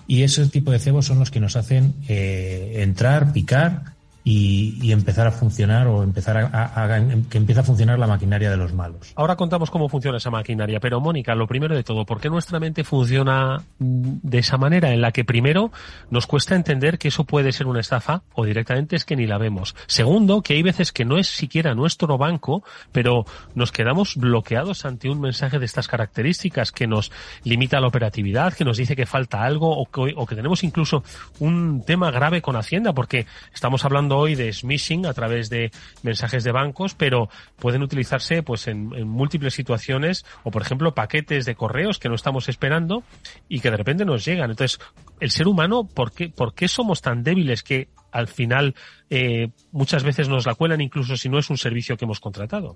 y 0.07 0.24
ese 0.24 0.48
tipo 0.48 0.71
de 0.71 0.79
cebos 0.79 1.05
son 1.05 1.19
los 1.19 1.31
que 1.31 1.39
nos 1.39 1.55
hacen 1.55 1.93
eh, 2.07 2.77
entrar, 2.77 3.31
picar 3.31 3.98
y, 4.23 4.91
empezar 4.91 5.27
a 5.27 5.31
funcionar 5.31 5.88
o 5.88 6.03
empezar 6.03 6.38
a, 6.38 6.88
que 7.29 7.38
empiece 7.38 7.61
a 7.61 7.63
funcionar 7.63 7.99
la 7.99 8.07
maquinaria 8.07 8.49
de 8.49 8.57
los 8.57 8.73
malos. 8.73 9.13
Ahora 9.15 9.35
contamos 9.35 9.69
cómo 9.69 9.88
funciona 9.88 10.17
esa 10.17 10.29
maquinaria, 10.29 10.79
pero 10.79 10.99
Mónica, 10.99 11.35
lo 11.35 11.47
primero 11.47 11.75
de 11.75 11.83
todo, 11.83 12.05
¿por 12.05 12.19
qué 12.19 12.29
nuestra 12.29 12.59
mente 12.59 12.83
funciona 12.83 13.61
de 13.79 14.38
esa 14.38 14.57
manera 14.57 14.91
en 14.91 15.01
la 15.01 15.11
que 15.11 15.23
primero 15.23 15.71
nos 16.09 16.27
cuesta 16.27 16.55
entender 16.55 16.97
que 16.97 17.09
eso 17.09 17.23
puede 17.23 17.51
ser 17.51 17.67
una 17.67 17.79
estafa 17.79 18.23
o 18.33 18.45
directamente 18.45 18.95
es 18.95 19.05
que 19.05 19.15
ni 19.15 19.25
la 19.25 19.38
vemos? 19.38 19.75
Segundo, 19.88 20.41
que 20.41 20.53
hay 20.53 20.63
veces 20.63 20.91
que 20.91 21.05
no 21.05 21.17
es 21.17 21.27
siquiera 21.27 21.73
nuestro 21.75 22.17
banco, 22.17 22.63
pero 22.91 23.25
nos 23.55 23.71
quedamos 23.71 24.15
bloqueados 24.15 24.85
ante 24.85 25.09
un 25.09 25.21
mensaje 25.21 25.59
de 25.59 25.65
estas 25.65 25.88
características 25.88 26.71
que 26.71 26.88
nos 26.88 27.11
limita 27.43 27.79
la 27.79 27.88
operatividad, 27.88 28.53
que 28.53 28.65
nos 28.65 28.77
dice 28.77 28.95
que 28.95 29.05
falta 29.05 29.43
algo 29.43 29.69
o 29.77 29.85
que, 29.85 30.13
o 30.15 30.25
que 30.25 30.35
tenemos 30.35 30.63
incluso 30.63 31.03
un 31.39 31.83
tema 31.85 32.11
grave 32.11 32.41
con 32.41 32.55
Hacienda 32.55 32.93
porque 32.93 33.25
estamos 33.53 33.85
hablando 33.85 34.08
hoy 34.17 34.35
de 34.35 34.51
smishing 34.51 35.05
a 35.05 35.13
través 35.13 35.49
de 35.49 35.71
mensajes 36.03 36.43
de 36.43 36.51
bancos, 36.51 36.95
pero 36.95 37.29
pueden 37.57 37.83
utilizarse 37.83 38.43
pues 38.43 38.67
en, 38.67 38.89
múltiples 39.07 39.53
situaciones 39.53 40.25
o 40.43 40.51
por 40.51 40.61
ejemplo 40.61 40.93
paquetes 40.93 41.45
de 41.45 41.55
correos 41.55 41.99
que 41.99 42.09
no 42.09 42.15
estamos 42.15 42.49
esperando 42.49 43.03
y 43.47 43.59
que 43.59 43.71
de 43.71 43.77
repente 43.77 44.05
nos 44.05 44.25
llegan. 44.25 44.51
Entonces, 44.51 44.79
el 45.19 45.31
ser 45.31 45.47
humano, 45.47 45.85
¿por 45.85 46.11
qué, 46.11 46.29
por 46.29 46.53
qué 46.53 46.67
somos 46.67 47.01
tan 47.01 47.23
débiles 47.23 47.63
que 47.63 47.89
al 48.11 48.27
final 48.27 48.75
eh, 49.09 49.49
muchas 49.71 50.03
veces 50.03 50.27
nos 50.29 50.45
la 50.45 50.55
cuelan 50.55 50.81
incluso 50.81 51.15
si 51.15 51.29
no 51.29 51.39
es 51.39 51.49
un 51.49 51.57
servicio 51.57 51.97
que 51.97 52.05
hemos 52.05 52.19
contratado? 52.19 52.75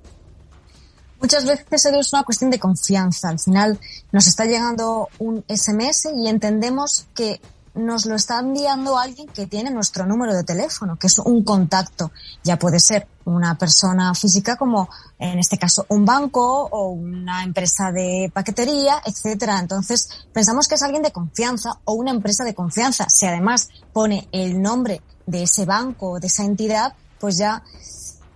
Muchas 1.23 1.45
veces 1.45 1.85
es 1.85 2.11
una 2.11 2.23
cuestión 2.23 2.51
de 2.51 2.59
confianza. 2.59 3.29
Al 3.29 3.39
final 3.39 3.79
nos 4.11 4.27
está 4.27 4.43
llegando 4.43 5.07
un 5.19 5.41
SMS 5.47 6.09
y 6.17 6.27
entendemos 6.27 7.07
que 7.15 7.39
nos 7.75 8.05
lo 8.05 8.15
está 8.15 8.39
enviando 8.39 8.97
alguien 8.97 9.27
que 9.27 9.47
tiene 9.47 9.71
nuestro 9.71 10.05
número 10.05 10.33
de 10.33 10.43
teléfono, 10.43 10.97
que 10.97 11.07
es 11.07 11.17
un 11.19 11.43
contacto. 11.43 12.11
Ya 12.43 12.59
puede 12.59 12.79
ser 12.79 13.07
una 13.25 13.57
persona 13.57 14.13
física 14.13 14.57
como 14.57 14.89
en 15.17 15.39
este 15.39 15.57
caso 15.57 15.85
un 15.89 16.05
banco 16.05 16.67
o 16.71 16.89
una 16.89 17.43
empresa 17.43 17.91
de 17.91 18.29
paquetería, 18.33 19.01
etcétera. 19.05 19.59
Entonces 19.59 20.07
pensamos 20.31 20.67
que 20.67 20.75
es 20.75 20.83
alguien 20.83 21.03
de 21.03 21.11
confianza 21.11 21.79
o 21.85 21.93
una 21.93 22.11
empresa 22.11 22.43
de 22.43 22.53
confianza. 22.53 23.07
Si 23.09 23.25
además 23.25 23.69
pone 23.91 24.27
el 24.31 24.61
nombre 24.61 25.01
de 25.25 25.43
ese 25.43 25.65
banco 25.65 26.11
o 26.11 26.19
de 26.19 26.27
esa 26.27 26.43
entidad, 26.43 26.93
pues 27.19 27.37
ya, 27.37 27.63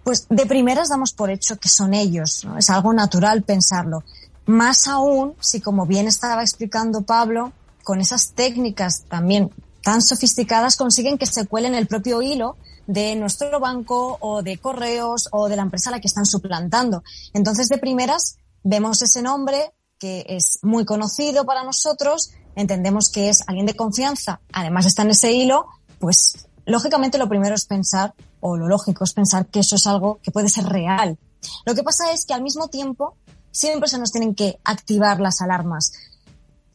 pues 0.03 0.25
de 0.29 0.46
primeras 0.46 0.89
damos 0.89 1.13
por 1.13 1.29
hecho 1.29 1.58
que 1.58 1.70
son 1.70 1.94
ellos. 1.94 2.44
¿no? 2.46 2.58
Es 2.58 2.70
algo 2.70 2.91
natural 2.94 3.44
pensarlo. 3.44 4.03
Más 4.48 4.88
aún 4.88 5.36
si, 5.41 5.60
como 5.60 5.86
bien 5.86 6.08
estaba 6.08 6.41
explicando 6.41 7.01
Pablo, 7.01 7.51
con 7.88 8.01
esas 8.01 8.34
técnicas 8.34 9.06
también 9.08 9.50
tan 9.82 10.01
sofisticadas 10.01 10.75
consiguen 10.75 11.17
que 11.17 11.25
se 11.25 11.46
cuelen 11.46 11.74
el 11.74 11.88
propio 11.88 12.22
hilo 12.22 12.58
de 12.86 13.15
nuestro 13.15 13.62
banco 13.62 14.17
o 14.20 14.44
de 14.44 14.58
correos 14.58 15.29
o 15.32 15.48
de 15.48 15.56
la 15.56 15.62
empresa 15.62 15.89
a 15.89 15.94
la 15.94 16.01
que 16.01 16.10
están 16.10 16.25
suplantando. 16.25 17.01
Entonces, 17.34 17.70
de 17.70 17.77
primeras, 17.77 18.39
vemos 18.62 19.01
ese 19.01 19.22
nombre 19.22 19.72
que 19.98 20.25
es 20.27 20.60
muy 20.63 20.84
conocido 20.84 21.46
para 21.46 21.63
nosotros, 21.63 22.32
entendemos 22.58 23.10
que 23.10 23.29
es 23.29 23.41
alguien 23.48 23.65
de 23.65 23.77
confianza, 23.77 24.41
además 24.51 24.86
está 24.86 25.03
en 25.03 25.12
ese 25.12 25.32
hilo, 25.32 25.67
pues 25.98 26.46
lógicamente 26.65 27.17
lo 27.17 27.29
primero 27.29 27.56
es 27.56 27.63
pensar, 27.63 28.13
o 28.41 28.58
lo 28.58 28.67
lógico 28.67 29.06
es 29.06 29.13
pensar 29.13 29.46
que 29.46 29.62
eso 29.62 29.77
es 29.77 29.88
algo 29.88 30.20
que 30.22 30.32
puede 30.32 30.50
ser 30.50 30.65
real. 30.65 31.17
Lo 31.65 31.74
que 31.74 31.84
pasa 31.84 32.12
es 32.12 32.25
que 32.25 32.34
al 32.34 32.44
mismo 32.44 32.67
tiempo 32.67 33.15
siempre 33.50 33.88
se 33.88 33.98
nos 33.98 34.12
tienen 34.12 34.36
que 34.36 34.60
activar 34.65 35.22
las 35.22 35.39
alarmas. 35.39 35.94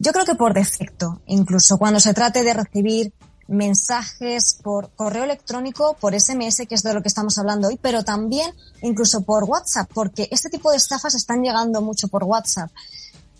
Yo 0.03 0.11
creo 0.11 0.25
que 0.25 0.35
por 0.35 0.53
defecto, 0.53 1.21
incluso 1.27 1.79
cuando 1.79 2.01
se 2.01 2.13
trate 2.13 2.43
de 2.43 2.53
recibir 2.53 3.13
mensajes 3.47 4.59
por 4.61 4.91
correo 4.97 5.23
electrónico, 5.23 5.97
por 6.01 6.13
SMS, 6.21 6.67
que 6.69 6.75
es 6.75 6.83
de 6.83 6.93
lo 6.93 7.03
que 7.03 7.09
estamos 7.09 7.39
hablando 7.39 7.69
hoy, 7.69 7.79
pero 7.81 8.03
también 8.03 8.53
incluso 8.81 9.21
por 9.21 9.45
WhatsApp, 9.45 9.89
porque 9.95 10.27
este 10.33 10.51
tipo 10.51 10.73
de 10.73 10.79
estafas 10.79 11.15
están 11.15 11.45
llegando 11.45 11.81
mucho 11.83 12.09
por 12.09 12.25
WhatsApp. 12.25 12.69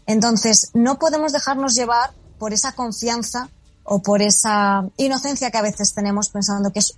Entonces, 0.07 0.71
no 0.73 1.01
podemos 1.01 1.33
dejarnos 1.33 1.75
llevar 1.75 2.13
por 2.39 2.53
esa 2.53 2.71
confianza 2.77 3.49
o 3.83 4.01
por 4.01 4.23
esa 4.23 4.89
inocencia 4.99 5.51
que 5.51 5.59
a 5.59 5.63
veces 5.63 5.93
tenemos 5.93 6.29
pensando 6.29 6.73
que 6.73 6.79
es 6.79 6.95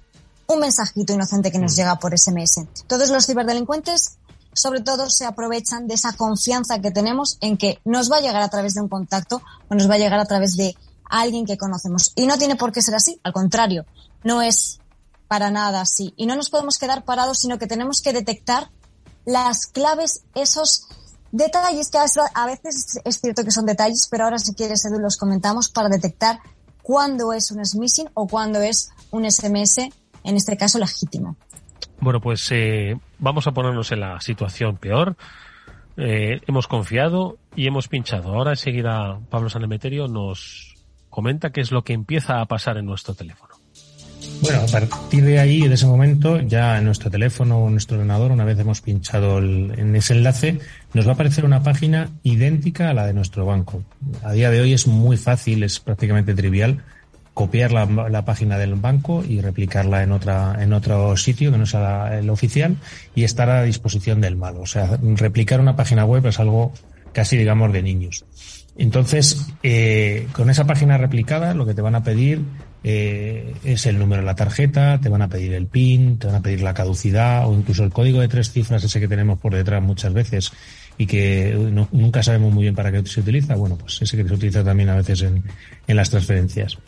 un 0.47 0.61
mensajito 0.61 1.15
inocente 1.15 1.51
que 1.51 1.59
nos 1.59 1.73
mm. 1.73 1.77
llega 1.77 1.99
por 1.99 2.19
SMS. 2.19 2.67
Todos 2.87 3.09
los 3.09 3.25
ciberdelincuentes 3.25 4.19
sobre 4.55 4.81
todo 4.81 5.11
se 5.11 5.25
aprovechan 5.25 5.87
de 5.87 5.95
esa 5.95 6.13
confianza 6.13 6.81
que 6.81 6.91
tenemos 6.91 7.39
en 7.41 7.57
que 7.57 7.81
nos 7.85 8.11
va 8.11 8.19
a 8.19 8.21
llegar 8.21 8.43
a 8.43 8.49
través 8.49 8.75
de 8.75 8.81
un 8.81 8.89
contacto 8.89 9.43
o 9.69 9.75
nos 9.75 9.89
va 9.89 9.95
a 9.95 9.99
llegar 9.99 10.21
a 10.21 10.25
través 10.25 10.57
de 10.57 10.77
alguien 11.05 11.47
que 11.47 11.59
conocemos. 11.59 12.13
Y 12.15 12.27
no 12.27 12.39
tiene 12.39 12.57
por 12.57 12.73
qué 12.73 12.83
ser 12.83 12.95
así, 12.95 13.21
al 13.23 13.33
contrario, 13.33 13.85
no 14.23 14.43
es 14.43 14.81
para 15.29 15.51
nada 15.51 15.81
así. 15.81 16.15
Y 16.17 16.27
no 16.27 16.37
nos 16.37 16.51
podemos 16.51 16.79
quedar 16.79 17.05
parados, 17.05 17.39
sino 17.41 17.59
que 17.59 17.67
tenemos 17.67 18.03
que 18.03 18.13
detectar 18.13 18.71
las 19.25 19.67
claves, 19.67 20.23
esos 20.35 20.87
detalles 21.33 21.91
que 21.91 21.99
a 21.99 22.47
veces 22.47 23.01
es 23.05 23.21
cierto 23.21 23.45
que 23.45 23.51
son 23.51 23.67
detalles, 23.67 24.07
pero 24.11 24.25
ahora 24.25 24.39
si 24.39 24.55
quieres, 24.55 24.85
Edu, 24.85 24.99
los 25.01 25.17
comentamos 25.17 25.69
para 25.69 25.89
detectar 25.89 26.39
cuándo 26.83 27.33
es 27.33 27.51
un 27.51 27.65
smishing 27.65 28.09
o 28.15 28.29
cuándo 28.29 28.61
es 28.61 28.91
un 29.11 29.29
SMS, 29.29 29.79
en 29.79 30.37
este 30.37 30.57
caso 30.57 30.79
legítimo. 30.79 31.37
Bueno, 32.01 32.21
pues 32.21 32.47
eh, 32.53 32.97
vamos 33.19 33.47
a 33.47 33.53
ponernos 33.53 33.93
en 33.93 34.01
la 34.01 34.21
situación 34.21 34.77
peor. 34.77 35.17
Eh, 35.97 36.41
hemos 36.47 36.67
confiado 36.67 37.39
y 37.55 37.67
hemos 37.67 37.89
pinchado. 37.89 38.35
Ahora 38.35 38.53
enseguida 38.53 39.19
Pablo 39.31 39.49
Sanemeterio 39.49 40.09
nos 40.09 40.75
comenta 41.09 41.51
qué 41.51 41.61
es 41.61 41.71
lo 41.71 41.83
que 41.83 41.93
empieza 41.93 42.41
a 42.41 42.47
pasar 42.47 42.77
en 42.79 42.87
nuestro 42.87 43.15
teléfono. 43.15 43.55
Bueno, 44.41 44.61
a 44.61 44.67
partir 44.67 45.25
de 45.25 45.39
ahí, 45.39 45.69
de 45.69 45.75
ese 45.75 45.87
momento, 45.87 46.41
ya 46.41 46.79
en 46.79 46.85
nuestro 46.85 47.11
teléfono 47.11 47.59
o 47.59 47.67
en 47.67 47.73
nuestro 47.73 47.97
ordenador, 47.97 48.33
una 48.33 48.45
vez 48.45 48.59
hemos 48.59 48.81
pinchado 48.81 49.39
en 49.39 49.95
ese 49.95 50.15
enlace, 50.15 50.59
nos 50.93 51.07
va 51.07 51.11
a 51.11 51.15
aparecer 51.15 51.45
una 51.45 51.63
página 51.63 52.11
idéntica 52.23 52.91
a 52.91 52.95
la 52.95 53.07
de 53.07 53.13
nuestro 53.13 53.47
banco. 53.47 53.83
A 54.23 54.33
día 54.33 54.51
de 54.51 54.61
hoy 54.61 54.73
es 54.73 54.87
muy 54.87 55.17
fácil, 55.17 55.63
es 55.63 55.79
prácticamente 55.79 56.35
trivial 56.35 56.83
copiar 57.35 57.73
la, 57.73 58.25
página 58.25 58.59
del 58.59 58.77
banco 58.77 59.25
y 59.29 59.41
replicarla 59.41 60.05
en 60.05 60.13
otra 60.13 60.57
en 60.61 60.73
otro 60.73 61.17
sitio 61.17 61.51
que 61.51 61.59
no 61.59 61.67
sea 61.67 62.17
el 62.19 62.31
oficial 62.31 62.77
y 63.15 63.25
estar 63.25 63.51
a 63.51 63.65
disposición 63.65 64.21
del 64.21 64.37
malo. 64.37 64.63
O 64.63 64.67
sea, 64.67 64.99
replicar 65.03 65.61
una 65.61 65.77
página 65.77 66.05
web 66.05 66.25
es 66.27 66.39
algo 66.39 66.73
casi 67.13 67.37
digamos 67.37 67.73
de 67.73 67.83
niños. 67.83 68.25
Entonces, 68.77 69.47
eh, 69.63 70.27
con 70.33 70.51
esa 70.51 70.65
página 70.65 70.99
replicada, 70.99 71.55
lo 71.55 71.65
que 71.65 71.75
te 71.75 71.83
van 71.83 71.95
a 71.95 72.03
pedir 72.03 72.41
eh, 72.83 73.55
es 73.65 73.87
el 73.87 73.99
número 73.99 74.23
de 74.23 74.27
la 74.27 74.35
tarjeta, 74.35 75.01
te 75.01 75.09
van 75.09 75.23
a 75.23 75.29
pedir 75.29 75.55
el 75.55 75.67
PIN, 75.67 76.19
te 76.19 76.27
van 76.27 76.37
a 76.37 76.43
pedir 76.43 76.61
la 76.61 76.75
caducidad 76.75 77.49
o 77.49 77.55
incluso 77.55 77.85
el 77.85 77.91
código 77.91 78.21
de 78.21 78.29
tres 78.29 78.51
cifras 78.51 78.83
ese 78.83 79.01
que 79.01 79.09
tenemos 79.09 79.39
por 79.39 79.55
detrás 79.55 79.83
muchas 79.83 80.13
veces 80.13 80.53
y 80.99 81.07
que 81.07 81.57
nunca 81.93 82.23
sabemos 82.23 82.53
muy 82.53 82.63
bien 82.63 82.75
para 82.75 82.91
qué 82.93 83.05
se 83.07 83.21
utiliza. 83.21 83.55
Bueno, 83.55 83.77
pues 83.77 84.03
ese 84.03 84.17
que 84.17 84.27
se 84.27 84.35
utiliza 84.35 84.65
también 84.65 84.89
a 84.89 84.97
veces 84.97 85.23
en, 85.23 85.45
en 85.87 85.97
las 85.97 86.11
transferencias. 86.11 86.79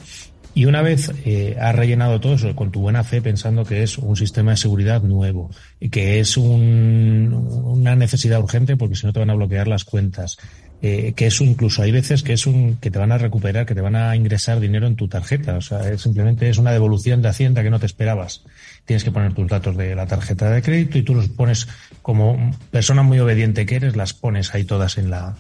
Y 0.56 0.64
una 0.64 0.80
vez 0.80 1.12
eh, 1.26 1.54
has 1.60 1.76
rellenado 1.76 2.18
todo 2.18 2.32
eso 2.32 2.56
con 2.56 2.72
tu 2.72 2.80
buena 2.80 3.04
fe 3.04 3.20
pensando 3.20 3.66
que 3.66 3.82
es 3.82 3.98
un 3.98 4.16
sistema 4.16 4.52
de 4.52 4.56
seguridad 4.56 5.02
nuevo, 5.02 5.50
y 5.78 5.90
que 5.90 6.18
es 6.18 6.38
un, 6.38 7.30
una 7.62 7.94
necesidad 7.94 8.40
urgente 8.40 8.74
porque 8.78 8.94
si 8.94 9.04
no 9.04 9.12
te 9.12 9.18
van 9.18 9.28
a 9.28 9.34
bloquear 9.34 9.68
las 9.68 9.84
cuentas, 9.84 10.38
eh, 10.80 11.12
que 11.14 11.26
es 11.26 11.42
incluso 11.42 11.82
hay 11.82 11.92
veces 11.92 12.22
que 12.22 12.32
es 12.32 12.46
un 12.46 12.78
que 12.78 12.90
te 12.90 12.98
van 12.98 13.12
a 13.12 13.18
recuperar, 13.18 13.66
que 13.66 13.74
te 13.74 13.82
van 13.82 13.96
a 13.96 14.16
ingresar 14.16 14.58
dinero 14.58 14.86
en 14.86 14.96
tu 14.96 15.08
tarjeta, 15.08 15.58
o 15.58 15.60
sea, 15.60 15.90
es, 15.90 16.00
simplemente 16.00 16.48
es 16.48 16.56
una 16.56 16.72
devolución 16.72 17.20
de 17.20 17.28
Hacienda 17.28 17.62
que 17.62 17.68
no 17.68 17.78
te 17.78 17.84
esperabas. 17.84 18.42
Tienes 18.86 19.04
que 19.04 19.10
poner 19.10 19.34
tus 19.34 19.48
datos 19.48 19.76
de 19.76 19.94
la 19.94 20.06
tarjeta 20.06 20.50
de 20.50 20.62
crédito 20.62 20.96
y 20.96 21.02
tú 21.02 21.14
los 21.14 21.28
pones 21.28 21.68
como 22.00 22.50
persona 22.70 23.02
muy 23.02 23.18
obediente 23.20 23.66
que 23.66 23.76
eres, 23.76 23.94
las 23.94 24.14
pones 24.14 24.54
ahí 24.54 24.64
todas 24.64 24.96
en 24.96 25.10
la 25.10 25.36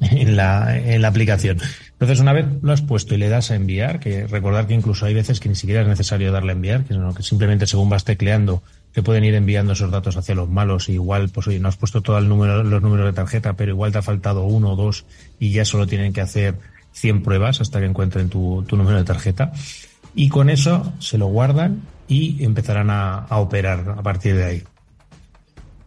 en 0.00 0.36
la, 0.36 1.08
aplicación. 1.08 1.58
Entonces, 1.92 2.20
una 2.20 2.32
vez 2.32 2.46
lo 2.62 2.72
has 2.72 2.82
puesto 2.82 3.14
y 3.14 3.18
le 3.18 3.28
das 3.28 3.50
a 3.50 3.56
enviar, 3.56 4.00
que 4.00 4.26
recordar 4.26 4.66
que 4.66 4.74
incluso 4.74 5.06
hay 5.06 5.14
veces 5.14 5.40
que 5.40 5.48
ni 5.48 5.54
siquiera 5.54 5.82
es 5.82 5.88
necesario 5.88 6.32
darle 6.32 6.52
a 6.52 6.54
enviar, 6.54 6.84
sino 6.86 7.14
que 7.14 7.22
simplemente 7.22 7.66
según 7.66 7.88
vas 7.88 8.04
tecleando, 8.04 8.62
te 8.92 9.02
pueden 9.02 9.24
ir 9.24 9.34
enviando 9.34 9.72
esos 9.72 9.90
datos 9.90 10.16
hacia 10.16 10.34
los 10.34 10.48
malos. 10.48 10.88
Igual, 10.88 11.28
pues 11.30 11.48
oye, 11.48 11.60
no 11.60 11.68
has 11.68 11.76
puesto 11.76 12.00
todo 12.02 12.18
el 12.18 12.28
número, 12.28 12.62
los 12.62 12.82
números 12.82 13.06
de 13.06 13.12
tarjeta, 13.12 13.54
pero 13.54 13.72
igual 13.72 13.92
te 13.92 13.98
ha 13.98 14.02
faltado 14.02 14.44
uno 14.44 14.72
o 14.72 14.76
dos 14.76 15.04
y 15.38 15.52
ya 15.52 15.64
solo 15.64 15.86
tienen 15.86 16.12
que 16.12 16.20
hacer 16.20 16.56
100 16.92 17.22
pruebas 17.22 17.60
hasta 17.60 17.80
que 17.80 17.86
encuentren 17.86 18.28
tu 18.28 18.64
número 18.70 18.98
de 18.98 19.04
tarjeta. 19.04 19.52
Y 20.14 20.28
con 20.28 20.50
eso 20.50 20.92
se 20.98 21.18
lo 21.18 21.26
guardan 21.26 21.82
y 22.08 22.42
empezarán 22.44 22.90
a 22.90 23.26
operar 23.30 23.94
a 23.96 24.02
partir 24.02 24.36
de 24.36 24.44
ahí 24.44 24.62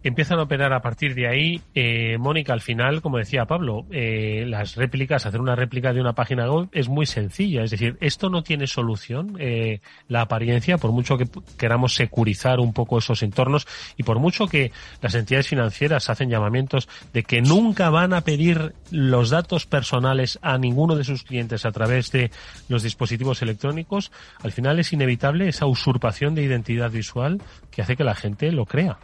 empiezan 0.04 0.40
a 0.40 0.44
operar 0.44 0.74
a 0.74 0.82
partir 0.82 1.16
de 1.16 1.28
ahí. 1.28 1.62
Eh, 1.76 2.18
Mónica, 2.20 2.54
al 2.54 2.62
final, 2.62 3.02
como 3.02 3.18
decía 3.18 3.46
Pablo, 3.46 3.86
eh, 3.92 4.46
las 4.48 4.76
réplicas, 4.76 5.26
hacer 5.26 5.40
una 5.40 5.56
réplica 5.56 5.94
de 5.94 6.02
una 6.02 6.14
página 6.14 6.50
web 6.52 6.70
es 6.72 6.90
muy 6.90 7.06
sencilla. 7.06 7.64
Es 7.64 7.72
decir, 7.72 7.98
esto 8.02 8.30
no 8.30 8.44
tiene 8.44 8.68
solución. 8.68 9.36
Eh, 9.40 9.82
la 10.08 10.22
apariencia, 10.22 10.78
por 10.78 10.92
mucho 10.92 11.18
que 11.18 11.28
queramos 11.58 11.96
securizar 11.96 12.60
un 12.60 12.74
poco 12.74 12.98
esos 12.98 13.24
entornos 13.24 13.68
y 13.98 14.04
por 14.04 14.20
mucho 14.20 14.48
que 14.48 14.72
las 15.02 15.16
entidades 15.16 15.48
financieras 15.48 16.10
hacen 16.10 16.30
llamamientos 16.30 16.90
de 17.14 17.24
que 17.24 17.42
nunca 17.42 17.90
van 17.90 18.14
a 18.14 18.22
pedir 18.22 18.74
los 18.92 19.30
datos 19.30 19.66
personales 19.66 20.40
a 20.42 20.58
ninguno 20.58 20.96
de 20.96 21.04
sus 21.04 21.24
clientes 21.24 21.66
a 21.66 21.72
través 21.72 22.12
de 22.12 22.32
los 22.68 22.84
dispositivos 22.84 23.42
electrónicos, 23.42 24.12
al 24.44 24.52
final 24.52 24.80
es 24.80 24.94
inevitable 24.94 25.48
esa 25.48 25.66
usurpación 25.66 26.36
de 26.36 26.44
identidad 26.44 26.92
visual 26.92 27.42
que 27.70 27.82
hace 27.82 27.96
que 27.96 28.04
la 28.04 28.16
gente 28.16 28.52
lo 28.52 28.66
crea. 28.66 28.98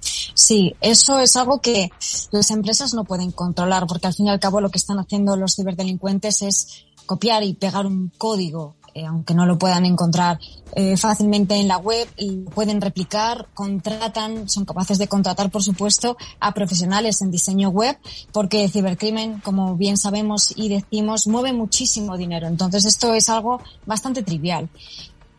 Sí, 0.00 0.74
eso 0.80 1.18
es 1.20 1.36
algo 1.36 1.60
que 1.60 1.90
las 2.30 2.50
empresas 2.50 2.94
no 2.94 3.04
pueden 3.04 3.32
controlar 3.32 3.86
porque 3.86 4.06
al 4.06 4.14
fin 4.14 4.26
y 4.26 4.30
al 4.30 4.40
cabo 4.40 4.60
lo 4.60 4.70
que 4.70 4.78
están 4.78 4.98
haciendo 4.98 5.36
los 5.36 5.56
ciberdelincuentes 5.56 6.42
es 6.42 6.84
copiar 7.06 7.42
y 7.42 7.54
pegar 7.54 7.86
un 7.86 8.12
código 8.18 8.76
eh, 8.96 9.04
aunque 9.04 9.34
no 9.34 9.44
lo 9.44 9.58
puedan 9.58 9.84
encontrar 9.84 10.38
eh, 10.74 10.96
fácilmente 10.96 11.54
en 11.54 11.68
la 11.68 11.76
web, 11.76 12.08
y 12.16 12.38
pueden 12.54 12.80
replicar, 12.80 13.46
contratan, 13.52 14.48
son 14.48 14.64
capaces 14.64 14.96
de 14.96 15.06
contratar, 15.06 15.50
por 15.50 15.62
supuesto, 15.62 16.16
a 16.40 16.54
profesionales 16.54 17.20
en 17.20 17.30
diseño 17.30 17.68
web, 17.68 17.98
porque 18.32 18.64
el 18.64 18.70
cibercrimen, 18.70 19.40
como 19.40 19.76
bien 19.76 19.98
sabemos 19.98 20.54
y 20.56 20.70
decimos, 20.70 21.26
mueve 21.26 21.52
muchísimo 21.52 22.16
dinero. 22.16 22.46
Entonces, 22.46 22.86
esto 22.86 23.12
es 23.12 23.28
algo 23.28 23.60
bastante 23.84 24.22
trivial. 24.22 24.70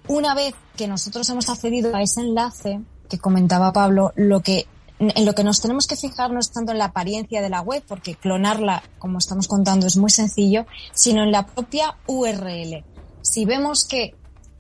Una 0.08 0.36
vez 0.36 0.54
que 0.76 0.88
nosotros 0.88 1.28
hemos 1.30 1.50
accedido 1.50 1.96
a 1.96 2.04
ese 2.04 2.22
enlace 2.22 2.80
que 3.08 3.20
comentaba 3.20 3.74
Pablo, 3.74 4.14
lo 4.16 4.42
que 4.42 4.68
en 5.00 5.26
lo 5.26 5.36
que 5.36 5.44
nos 5.44 5.62
tenemos 5.62 5.86
que 5.86 5.96
fijar 5.96 6.32
no 6.32 6.40
es 6.40 6.52
tanto 6.52 6.72
en 6.72 6.80
la 6.80 6.86
apariencia 6.86 7.40
de 7.42 7.50
la 7.50 7.62
web, 7.62 7.84
porque 7.88 8.16
clonarla, 8.16 8.82
como 8.98 9.20
estamos 9.20 9.48
contando, 9.48 9.86
es 9.86 9.96
muy 9.96 10.10
sencillo, 10.10 10.66
sino 10.92 11.24
en 11.24 11.32
la 11.32 11.46
propia 11.46 11.96
URL. 12.08 12.84
Si 13.22 13.46
vemos 13.46 13.86
que 13.86 14.16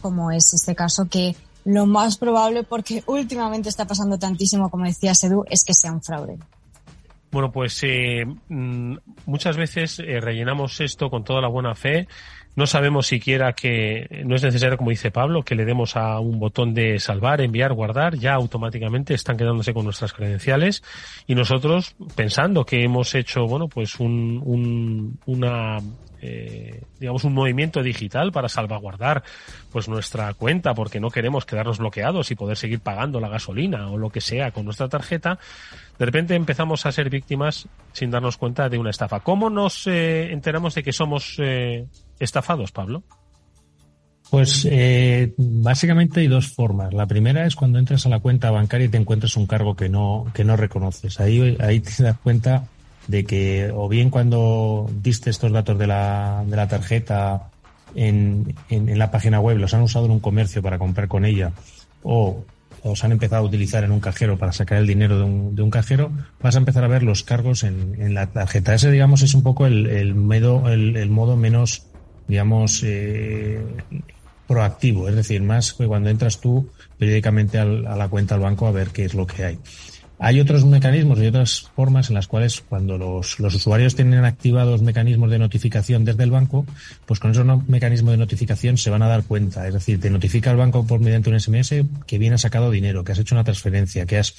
como 0.00 0.30
es 0.30 0.52
este 0.52 0.74
caso 0.74 1.06
que 1.06 1.34
lo 1.64 1.86
más 1.86 2.18
probable, 2.18 2.62
porque 2.62 3.02
últimamente 3.06 3.68
está 3.68 3.86
pasando 3.86 4.18
tantísimo, 4.18 4.70
como 4.70 4.84
decía 4.84 5.14
Sedu, 5.14 5.44
es 5.48 5.64
que 5.64 5.72
sea 5.72 5.92
un 5.92 6.02
fraude. 6.02 6.38
Bueno, 7.34 7.50
pues 7.50 7.80
eh, 7.82 8.24
mm, 8.48 8.96
muchas 9.26 9.56
veces 9.56 9.98
eh, 9.98 10.20
rellenamos 10.20 10.80
esto 10.80 11.10
con 11.10 11.24
toda 11.24 11.40
la 11.40 11.48
buena 11.48 11.74
fe. 11.74 12.06
No 12.56 12.66
sabemos 12.66 13.06
siquiera 13.06 13.52
que 13.52 14.22
no 14.24 14.36
es 14.36 14.42
necesario, 14.42 14.76
como 14.76 14.90
dice 14.90 15.10
Pablo, 15.10 15.42
que 15.42 15.54
le 15.54 15.64
demos 15.64 15.96
a 15.96 16.20
un 16.20 16.38
botón 16.38 16.72
de 16.72 16.98
salvar, 17.00 17.40
enviar, 17.40 17.72
guardar. 17.72 18.16
Ya 18.16 18.34
automáticamente 18.34 19.14
están 19.14 19.36
quedándose 19.36 19.74
con 19.74 19.84
nuestras 19.84 20.12
credenciales 20.12 20.82
y 21.26 21.34
nosotros 21.34 21.96
pensando 22.14 22.64
que 22.64 22.82
hemos 22.84 23.14
hecho, 23.14 23.46
bueno, 23.46 23.68
pues 23.68 23.98
un, 23.98 24.40
un, 24.44 25.18
una 25.26 25.78
eh, 26.26 26.80
digamos, 26.98 27.24
un 27.24 27.34
movimiento 27.34 27.82
digital 27.82 28.32
para 28.32 28.48
salvaguardar 28.48 29.22
pues 29.70 29.90
nuestra 29.90 30.32
cuenta 30.32 30.72
porque 30.72 30.98
no 30.98 31.10
queremos 31.10 31.44
quedarnos 31.44 31.76
bloqueados 31.78 32.30
y 32.30 32.34
poder 32.34 32.56
seguir 32.56 32.80
pagando 32.80 33.20
la 33.20 33.28
gasolina 33.28 33.90
o 33.90 33.98
lo 33.98 34.08
que 34.08 34.22
sea 34.22 34.50
con 34.50 34.64
nuestra 34.64 34.88
tarjeta, 34.88 35.38
de 35.98 36.04
repente 36.06 36.34
empezamos 36.34 36.86
a 36.86 36.92
ser 36.92 37.10
víctimas 37.10 37.68
sin 37.92 38.10
darnos 38.10 38.38
cuenta 38.38 38.70
de 38.70 38.78
una 38.78 38.88
estafa. 38.88 39.20
¿Cómo 39.20 39.50
nos 39.50 39.86
eh, 39.86 40.32
enteramos 40.32 40.74
de 40.74 40.82
que 40.82 40.92
somos 40.94 41.36
eh, 41.42 41.86
estafados, 42.18 42.72
Pablo? 42.72 43.02
Pues 44.30 44.68
básicamente 45.36 46.20
hay 46.20 46.26
dos 46.26 46.48
formas. 46.48 46.92
La 46.92 47.06
primera 47.06 47.46
es 47.46 47.54
cuando 47.54 47.78
entras 47.78 48.06
a 48.06 48.08
la 48.08 48.20
cuenta 48.20 48.50
bancaria 48.50 48.86
y 48.86 48.88
te 48.88 48.96
encuentras 48.96 49.36
un 49.36 49.46
cargo 49.46 49.76
que 49.76 49.88
no, 49.88 50.26
que 50.34 50.44
no 50.44 50.56
reconoces. 50.56 51.20
Ahí, 51.20 51.56
ahí 51.60 51.80
te 51.80 52.02
das 52.02 52.18
cuenta 52.18 52.66
de 53.06 53.24
que 53.24 53.70
o 53.74 53.88
bien 53.88 54.10
cuando 54.10 54.90
diste 55.02 55.30
estos 55.30 55.52
datos 55.52 55.78
de 55.78 55.86
la, 55.86 56.42
de 56.46 56.56
la 56.56 56.68
tarjeta 56.68 57.50
en, 57.94 58.54
en, 58.70 58.98
la 58.98 59.10
página 59.10 59.40
web 59.40 59.58
los 59.58 59.74
han 59.74 59.82
usado 59.82 60.06
en 60.06 60.12
un 60.12 60.20
comercio 60.20 60.62
para 60.62 60.78
comprar 60.78 61.06
con 61.06 61.24
ella 61.24 61.52
o 62.02 62.44
os 62.82 63.04
han 63.04 63.12
empezado 63.12 63.42
a 63.42 63.46
utilizar 63.46 63.84
en 63.84 63.92
un 63.92 64.00
cajero 64.00 64.36
para 64.36 64.52
sacar 64.52 64.78
el 64.78 64.86
dinero 64.86 65.18
de 65.18 65.24
un, 65.24 65.54
de 65.54 65.62
un 65.62 65.70
cajero, 65.70 66.12
vas 66.42 66.54
a 66.54 66.58
empezar 66.58 66.84
a 66.84 66.88
ver 66.88 67.02
los 67.02 67.22
cargos 67.22 67.62
en, 67.62 67.96
en 67.98 68.12
la 68.12 68.26
tarjeta. 68.26 68.74
Ese, 68.74 68.90
digamos, 68.90 69.22
es 69.22 69.34
un 69.34 69.42
poco 69.42 69.64
el, 69.64 69.86
el, 69.86 70.14
medo, 70.14 70.68
el 70.68 71.08
modo 71.08 71.34
menos, 71.34 71.86
digamos, 72.28 72.82
eh, 72.84 73.62
proactivo. 74.46 75.08
Es 75.08 75.16
decir, 75.16 75.42
más 75.42 75.72
que 75.72 75.86
cuando 75.86 76.10
entras 76.10 76.40
tú 76.40 76.70
periódicamente 76.98 77.58
al, 77.58 77.86
a 77.86 77.96
la 77.96 78.08
cuenta 78.08 78.34
al 78.34 78.40
banco 78.40 78.66
a 78.66 78.72
ver 78.72 78.88
qué 78.88 79.04
es 79.04 79.14
lo 79.14 79.26
que 79.26 79.44
hay. 79.44 79.58
Hay 80.18 80.40
otros 80.40 80.64
mecanismos 80.64 81.18
y 81.18 81.26
otras 81.26 81.70
formas 81.74 82.08
en 82.08 82.14
las 82.14 82.28
cuales 82.28 82.60
cuando 82.60 82.96
los, 82.96 83.40
los, 83.40 83.54
usuarios 83.54 83.96
tienen 83.96 84.24
activados 84.24 84.80
mecanismos 84.80 85.28
de 85.28 85.40
notificación 85.40 86.04
desde 86.04 86.22
el 86.22 86.30
banco, 86.30 86.64
pues 87.04 87.18
con 87.18 87.32
esos 87.32 87.44
mecanismos 87.68 88.12
de 88.12 88.18
notificación 88.18 88.78
se 88.78 88.90
van 88.90 89.02
a 89.02 89.08
dar 89.08 89.24
cuenta. 89.24 89.66
Es 89.66 89.74
decir, 89.74 90.00
te 90.00 90.10
notifica 90.10 90.52
el 90.52 90.56
banco 90.56 90.86
por 90.86 91.00
mediante 91.00 91.30
un 91.30 91.40
SMS 91.40 91.74
que 92.06 92.18
bien 92.18 92.32
has 92.32 92.42
sacado 92.42 92.70
dinero, 92.70 93.02
que 93.02 93.12
has 93.12 93.18
hecho 93.18 93.34
una 93.34 93.44
transferencia, 93.44 94.06
que 94.06 94.18
has 94.18 94.34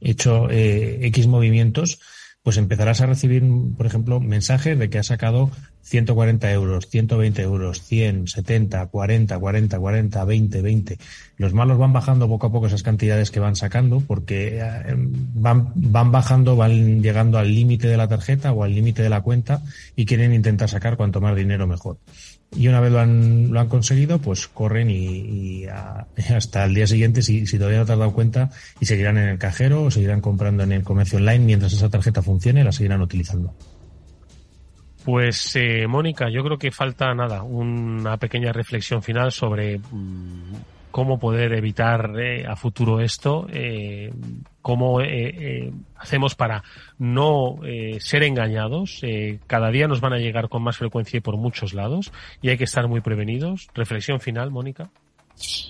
hecho 0.00 0.50
eh, 0.50 1.06
X 1.06 1.28
movimientos 1.28 2.00
pues 2.42 2.56
empezarás 2.56 3.00
a 3.02 3.06
recibir, 3.06 3.44
por 3.76 3.86
ejemplo, 3.86 4.18
mensajes 4.18 4.78
de 4.78 4.88
que 4.88 4.98
has 4.98 5.08
sacado 5.08 5.50
140 5.82 6.50
euros, 6.52 6.88
120 6.88 7.42
euros, 7.42 7.82
100, 7.82 8.28
70, 8.28 8.86
40, 8.86 9.38
40, 9.38 9.78
40, 9.78 10.24
20, 10.24 10.62
20. 10.62 10.98
Los 11.36 11.52
malos 11.52 11.76
van 11.78 11.92
bajando 11.92 12.28
poco 12.28 12.46
a 12.46 12.52
poco 12.52 12.66
esas 12.66 12.82
cantidades 12.82 13.30
que 13.30 13.40
van 13.40 13.56
sacando 13.56 14.00
porque 14.00 14.58
eh, 14.58 14.94
van, 14.96 15.72
van 15.74 16.12
bajando, 16.12 16.56
van 16.56 17.02
llegando 17.02 17.38
al 17.38 17.54
límite 17.54 17.88
de 17.88 17.98
la 17.98 18.08
tarjeta 18.08 18.52
o 18.52 18.64
al 18.64 18.74
límite 18.74 19.02
de 19.02 19.10
la 19.10 19.20
cuenta 19.20 19.62
y 19.94 20.06
quieren 20.06 20.32
intentar 20.32 20.70
sacar 20.70 20.96
cuanto 20.96 21.20
más 21.20 21.36
dinero 21.36 21.66
mejor 21.66 21.98
y 22.56 22.68
una 22.68 22.80
vez 22.80 22.90
lo 22.90 23.00
han, 23.00 23.52
lo 23.52 23.60
han 23.60 23.68
conseguido, 23.68 24.18
pues 24.18 24.48
corren 24.48 24.90
y, 24.90 25.64
hasta 26.34 26.64
el 26.64 26.74
día 26.74 26.86
siguiente, 26.86 27.22
si, 27.22 27.44
todavía 27.58 27.78
no 27.78 27.86
te 27.86 27.92
has 27.92 27.98
dado 27.98 28.12
cuenta, 28.12 28.50
y 28.80 28.86
seguirán 28.86 29.18
en 29.18 29.28
el 29.28 29.38
cajero 29.38 29.84
o 29.84 29.90
seguirán 29.90 30.20
comprando 30.20 30.62
en 30.62 30.72
el 30.72 30.82
comercio 30.82 31.18
online 31.18 31.44
mientras 31.44 31.72
esa 31.72 31.88
tarjeta 31.88 32.22
funcione, 32.22 32.64
la 32.64 32.72
seguirán 32.72 33.02
utilizando. 33.02 33.54
Pues 35.04 35.56
eh, 35.56 35.86
Mónica, 35.86 36.28
yo 36.30 36.42
creo 36.42 36.58
que 36.58 36.70
falta 36.70 37.14
nada, 37.14 37.42
una 37.42 38.16
pequeña 38.18 38.52
reflexión 38.52 39.02
final 39.02 39.32
sobre 39.32 39.78
mm, 39.78 40.54
cómo 40.90 41.18
poder 41.18 41.52
evitar 41.52 42.12
eh, 42.18 42.46
a 42.46 42.56
futuro 42.56 43.00
esto, 43.00 43.46
eh, 43.52 44.12
cómo 44.62 45.00
eh, 45.00 45.72
hacemos 45.96 46.34
para 46.34 46.62
no 46.98 47.58
ser 48.00 48.22
engañados. 48.24 49.00
cada 49.46 49.70
día 49.70 49.88
nos 49.88 50.00
van 50.00 50.12
a 50.12 50.18
llegar 50.18 50.48
con 50.48 50.62
más 50.62 50.76
frecuencia 50.76 51.18
y 51.18 51.20
por 51.20 51.36
muchos 51.36 51.72
lados 51.72 52.12
y 52.42 52.50
hay 52.50 52.58
que 52.58 52.64
estar 52.64 52.88
muy 52.88 53.00
prevenidos. 53.00 53.68
Reflexión 53.74 54.20
final, 54.20 54.50
Mónica. 54.50 54.90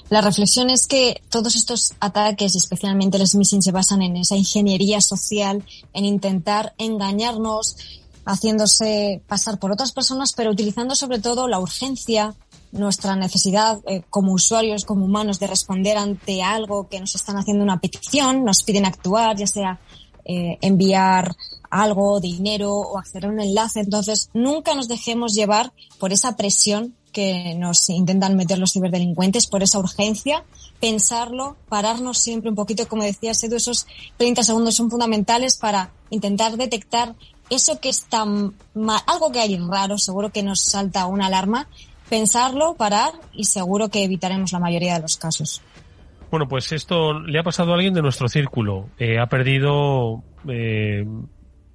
La 0.08 0.20
reflexión 0.20 0.70
es 0.70 0.88
que 0.88 1.22
todos 1.28 1.54
estos 1.54 1.94
ataques, 2.00 2.56
especialmente 2.56 3.18
los 3.18 3.36
missing, 3.36 3.62
se 3.62 3.70
basan 3.70 4.02
en 4.02 4.16
esa 4.16 4.36
ingeniería 4.36 5.00
social, 5.00 5.62
en 5.92 6.04
intentar 6.04 6.74
engañarnos, 6.78 7.76
haciéndose 8.24 9.22
pasar 9.28 9.58
por 9.58 9.70
otras 9.70 9.92
personas, 9.92 10.32
pero 10.32 10.50
utilizando 10.50 10.96
sobre 10.96 11.20
todo 11.20 11.46
la 11.46 11.60
urgencia, 11.60 12.34
nuestra 12.72 13.16
necesidad 13.16 13.80
eh, 13.86 14.02
como 14.10 14.32
usuarios, 14.32 14.84
como 14.84 15.04
humanos, 15.04 15.38
de 15.40 15.46
responder 15.46 15.96
ante 15.96 16.42
algo 16.42 16.88
que 16.88 17.00
nos 17.00 17.14
están 17.14 17.36
haciendo 17.36 17.64
una 17.64 17.80
petición, 17.80 18.44
nos 18.44 18.62
piden 18.62 18.86
actuar, 18.86 19.36
ya 19.36 19.46
sea 19.46 19.80
eh, 20.24 20.58
enviar 20.60 21.34
algo, 21.70 22.20
dinero 22.20 22.72
o 22.72 22.98
acceder 22.98 23.26
a 23.26 23.28
un 23.28 23.40
enlace. 23.40 23.80
Entonces, 23.80 24.30
nunca 24.34 24.74
nos 24.74 24.88
dejemos 24.88 25.34
llevar 25.34 25.72
por 25.98 26.12
esa 26.12 26.36
presión 26.36 26.94
que 27.12 27.54
nos 27.56 27.88
intentan 27.90 28.36
meter 28.36 28.58
los 28.58 28.72
ciberdelincuentes, 28.72 29.46
por 29.46 29.62
esa 29.62 29.78
urgencia, 29.78 30.44
pensarlo, 30.80 31.56
pararnos 31.68 32.18
siempre 32.18 32.50
un 32.50 32.56
poquito, 32.56 32.88
como 32.88 33.02
decía 33.02 33.34
Sedu, 33.34 33.56
esos 33.56 33.86
30 34.16 34.42
segundos 34.44 34.76
son 34.76 34.90
fundamentales 34.90 35.56
para 35.56 35.92
intentar 36.10 36.56
detectar 36.56 37.16
eso 37.50 37.80
que 37.80 37.88
está 37.88 38.24
mal, 38.24 39.02
algo 39.06 39.32
que 39.32 39.40
hay 39.40 39.56
raro, 39.56 39.98
seguro 39.98 40.30
que 40.30 40.42
nos 40.42 40.62
salta 40.62 41.06
una 41.06 41.26
alarma 41.26 41.68
pensarlo, 42.10 42.74
parar 42.74 43.12
y 43.32 43.44
seguro 43.44 43.88
que 43.88 44.04
evitaremos 44.04 44.52
la 44.52 44.58
mayoría 44.58 44.94
de 44.94 45.00
los 45.00 45.16
casos. 45.16 45.62
Bueno, 46.30 46.46
pues 46.46 46.72
esto 46.72 47.18
le 47.20 47.38
ha 47.38 47.42
pasado 47.42 47.72
a 47.72 47.74
alguien 47.76 47.94
de 47.94 48.02
nuestro 48.02 48.28
círculo. 48.28 48.88
Eh, 48.98 49.18
ha 49.18 49.26
perdido 49.26 50.22
eh, 50.48 51.06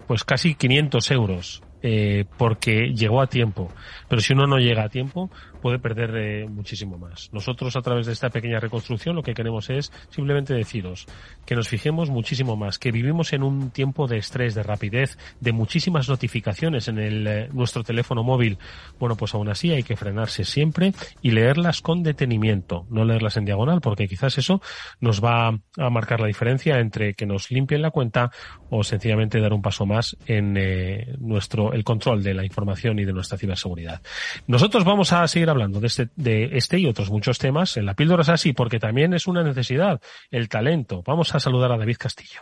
pues 0.07 0.23
casi 0.23 0.55
500 0.55 1.11
euros 1.11 1.63
eh, 1.81 2.25
porque 2.37 2.93
llegó 2.95 3.21
a 3.21 3.27
tiempo. 3.27 3.69
Pero 4.07 4.21
si 4.21 4.33
uno 4.33 4.47
no 4.47 4.57
llega 4.57 4.83
a 4.83 4.89
tiempo, 4.89 5.29
puede 5.65 5.79
perder 5.79 6.15
eh, 6.15 6.47
muchísimo 6.47 6.99
más. 6.99 7.33
Nosotros 7.33 7.75
a 7.75 7.81
través 7.81 8.05
de 8.05 8.13
esta 8.13 8.29
pequeña 8.29 8.59
reconstrucción 8.59 9.15
lo 9.15 9.23
que 9.23 9.33
queremos 9.33 9.71
es 9.71 9.91
simplemente 10.11 10.53
deciros 10.53 11.07
que 11.43 11.55
nos 11.55 11.69
fijemos 11.69 12.11
muchísimo 12.11 12.55
más, 12.55 12.77
que 12.77 12.91
vivimos 12.91 13.33
en 13.33 13.41
un 13.41 13.71
tiempo 13.71 14.05
de 14.05 14.17
estrés, 14.17 14.53
de 14.53 14.61
rapidez, 14.61 15.17
de 15.39 15.53
muchísimas 15.53 16.07
notificaciones 16.07 16.87
en 16.87 16.99
el, 16.99 17.25
eh, 17.25 17.49
nuestro 17.51 17.83
teléfono 17.83 18.23
móvil. 18.23 18.59
Bueno, 18.99 19.15
pues 19.15 19.33
aún 19.33 19.49
así 19.49 19.71
hay 19.71 19.81
que 19.81 19.95
frenarse 19.95 20.43
siempre 20.43 20.93
y 21.23 21.31
leerlas 21.31 21.81
con 21.81 22.03
detenimiento, 22.03 22.85
no 22.91 23.03
leerlas 23.03 23.35
en 23.37 23.45
diagonal, 23.45 23.81
porque 23.81 24.07
quizás 24.07 24.37
eso 24.37 24.61
nos 24.99 25.23
va 25.23 25.47
a 25.47 25.89
marcar 25.89 26.19
la 26.19 26.27
diferencia 26.27 26.77
entre 26.79 27.15
que 27.15 27.25
nos 27.25 27.49
limpien 27.49 27.81
la 27.81 27.89
cuenta 27.89 28.29
o 28.69 28.83
sencillamente 28.83 29.39
dar 29.39 29.51
un 29.51 29.63
paso 29.63 29.87
más 29.87 30.15
en 30.27 30.57
eh, 30.57 31.15
nuestro 31.17 31.73
el 31.73 31.83
control 31.83 32.21
de 32.21 32.35
la 32.35 32.45
información 32.45 32.99
y 32.99 33.05
de 33.05 33.13
nuestra 33.13 33.39
ciberseguridad. 33.39 33.99
Nosotros 34.45 34.83
vamos 34.83 35.11
a 35.11 35.27
seguir 35.27 35.49
hablando 35.55 35.79
de 35.79 35.87
este, 35.87 36.09
de 36.15 36.57
este 36.57 36.79
y 36.79 36.85
otros 36.85 37.09
muchos 37.09 37.39
temas 37.39 37.77
en 37.77 37.85
la 37.85 37.93
píldora 37.93 38.23
así 38.33 38.53
porque 38.53 38.79
también 38.79 39.13
es 39.13 39.27
una 39.27 39.43
necesidad, 39.43 40.01
el 40.29 40.49
talento. 40.49 41.03
Vamos 41.05 41.33
a 41.33 41.39
saludar 41.39 41.71
a 41.71 41.77
David 41.77 41.97
Castillo. 41.97 42.41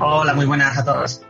Hola, 0.00 0.34
muy 0.34 0.46
buenas 0.46 0.78
a 0.78 0.84
todos. 0.84 1.22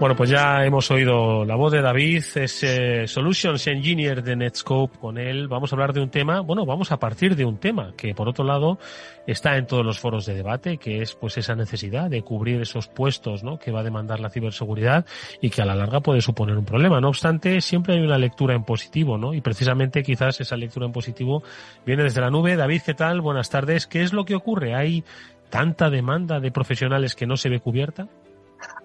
Bueno, 0.00 0.16
pues 0.16 0.28
ya 0.28 0.64
hemos 0.66 0.90
oído 0.90 1.44
la 1.44 1.54
voz 1.54 1.72
de 1.72 1.80
David, 1.80 2.24
es 2.34 2.62
eh, 2.64 3.06
Solutions 3.06 3.66
Engineer 3.68 4.22
de 4.24 4.34
Netscope. 4.34 4.98
Con 4.98 5.18
él 5.18 5.46
vamos 5.46 5.72
a 5.72 5.76
hablar 5.76 5.92
de 5.92 6.02
un 6.02 6.10
tema, 6.10 6.40
bueno, 6.40 6.66
vamos 6.66 6.90
a 6.90 6.98
partir 6.98 7.36
de 7.36 7.44
un 7.44 7.58
tema 7.58 7.94
que 7.96 8.12
por 8.12 8.28
otro 8.28 8.44
lado 8.44 8.78
está 9.26 9.56
en 9.56 9.66
todos 9.66 9.86
los 9.86 10.00
foros 10.00 10.26
de 10.26 10.34
debate, 10.34 10.78
que 10.78 11.00
es 11.00 11.14
pues 11.14 11.38
esa 11.38 11.54
necesidad 11.54 12.10
de 12.10 12.22
cubrir 12.22 12.60
esos 12.60 12.88
puestos, 12.88 13.44
¿no? 13.44 13.56
Que 13.58 13.70
va 13.70 13.80
a 13.80 13.82
demandar 13.84 14.18
la 14.18 14.30
ciberseguridad 14.30 15.06
y 15.40 15.48
que 15.48 15.62
a 15.62 15.64
la 15.64 15.76
larga 15.76 16.00
puede 16.00 16.20
suponer 16.20 16.58
un 16.58 16.64
problema. 16.64 17.00
No 17.00 17.08
obstante, 17.08 17.60
siempre 17.60 17.94
hay 17.94 18.00
una 18.00 18.18
lectura 18.18 18.54
en 18.54 18.64
positivo, 18.64 19.16
¿no? 19.16 19.32
Y 19.32 19.40
precisamente 19.40 20.02
quizás 20.02 20.40
esa 20.40 20.56
lectura 20.56 20.86
en 20.86 20.92
positivo 20.92 21.44
viene 21.86 22.02
desde 22.02 22.20
la 22.20 22.30
nube. 22.30 22.56
David, 22.56 22.82
¿qué 22.84 22.94
tal? 22.94 23.20
Buenas 23.20 23.48
tardes. 23.48 23.86
¿Qué 23.86 24.02
es 24.02 24.12
lo 24.12 24.24
que 24.24 24.34
ocurre? 24.34 24.74
¿Hay 24.74 25.04
tanta 25.50 25.88
demanda 25.88 26.40
de 26.40 26.50
profesionales 26.50 27.14
que 27.14 27.26
no 27.26 27.36
se 27.36 27.48
ve 27.48 27.60
cubierta? 27.60 28.08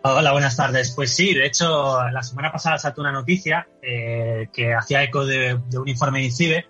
Hola, 0.01 0.32
buenas 0.32 0.55
tardes. 0.55 0.93
Pues 0.95 1.13
sí, 1.13 1.34
de 1.34 1.45
hecho, 1.45 2.10
la 2.10 2.23
semana 2.23 2.53
pasada 2.53 2.77
saltó 2.77 3.01
una 3.01 3.12
noticia 3.12 3.67
eh, 3.82 4.47
que 4.53 4.73
hacía 4.73 5.03
eco 5.03 5.25
de, 5.25 5.60
un 5.73 5.89
informe 5.89 6.19
de 6.19 6.25
INCIBE 6.25 6.65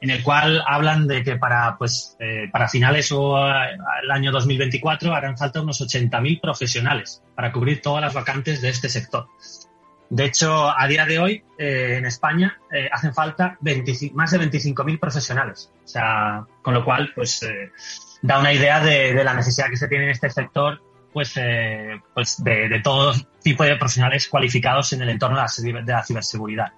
en 0.00 0.10
el 0.10 0.20
cual 0.24 0.64
hablan 0.66 1.06
de 1.06 1.22
que 1.22 1.36
para, 1.36 1.76
pues, 1.78 2.16
eh, 2.18 2.48
para 2.50 2.68
finales 2.68 3.12
o 3.12 3.38
el 3.38 4.10
año 4.10 4.32
2024 4.32 5.14
harán 5.14 5.38
falta 5.38 5.62
unos 5.62 5.80
80.000 5.80 6.40
profesionales 6.40 7.22
para 7.36 7.52
cubrir 7.52 7.80
todas 7.80 8.02
las 8.02 8.14
vacantes 8.14 8.60
de 8.60 8.70
este 8.70 8.88
sector. 8.88 9.28
De 10.10 10.24
hecho, 10.24 10.68
a 10.76 10.84
día 10.88 11.06
de 11.06 11.20
hoy, 11.20 11.44
eh, 11.58 11.94
en 11.98 12.04
España, 12.04 12.58
hacen 12.90 13.14
falta 13.14 13.58
más 14.12 14.30
de 14.32 14.40
25.000 14.40 14.98
profesionales. 14.98 15.70
O 15.84 15.88
sea, 15.88 16.44
con 16.62 16.74
lo 16.74 16.84
cual, 16.84 17.12
pues, 17.14 17.46
da 18.22 18.40
una 18.40 18.52
idea 18.52 18.80
de, 18.80 19.14
de 19.14 19.24
la 19.24 19.34
necesidad 19.34 19.68
que 19.70 19.76
se 19.76 19.86
tiene 19.86 20.04
en 20.04 20.10
este 20.10 20.28
sector 20.30 20.80
pues, 21.12 21.36
eh, 21.36 22.00
pues 22.14 22.42
de, 22.42 22.68
de, 22.68 22.80
todo 22.80 23.12
tipo 23.42 23.64
de 23.64 23.76
profesionales 23.76 24.28
cualificados 24.28 24.92
en 24.92 25.02
el 25.02 25.10
entorno 25.10 25.36
de 25.36 25.92
la, 25.92 26.04
ciberseguridad. 26.04 26.72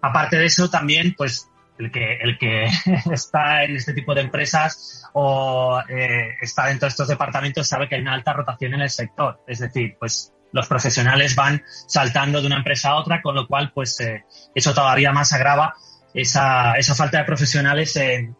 Aparte 0.00 0.36
de 0.36 0.46
eso, 0.46 0.70
también, 0.70 1.14
pues, 1.16 1.48
el 1.78 1.90
que, 1.90 2.16
el 2.20 2.38
que 2.38 2.64
está 3.12 3.64
en 3.64 3.76
este 3.76 3.94
tipo 3.94 4.14
de 4.14 4.22
empresas 4.22 5.08
o 5.14 5.80
eh, 5.88 6.36
está 6.40 6.66
dentro 6.66 6.86
de 6.86 6.90
estos 6.90 7.08
departamentos 7.08 7.66
sabe 7.66 7.88
que 7.88 7.96
hay 7.96 8.02
una 8.02 8.14
alta 8.14 8.32
rotación 8.32 8.74
en 8.74 8.82
el 8.82 8.90
sector. 8.90 9.42
Es 9.46 9.58
decir, 9.58 9.96
pues 9.98 10.32
los 10.52 10.66
profesionales 10.66 11.34
van 11.34 11.62
saltando 11.86 12.40
de 12.40 12.46
una 12.46 12.58
empresa 12.58 12.90
a 12.90 12.96
otra, 12.96 13.22
con 13.22 13.34
lo 13.34 13.46
cual, 13.46 13.72
pues, 13.74 13.98
eh, 14.00 14.24
eso 14.54 14.74
todavía 14.74 15.12
más 15.12 15.32
agrava 15.32 15.74
esa, 16.14 16.74
esa 16.74 16.94
falta 16.94 17.18
de 17.18 17.24
profesionales 17.24 17.96
en, 17.96 18.36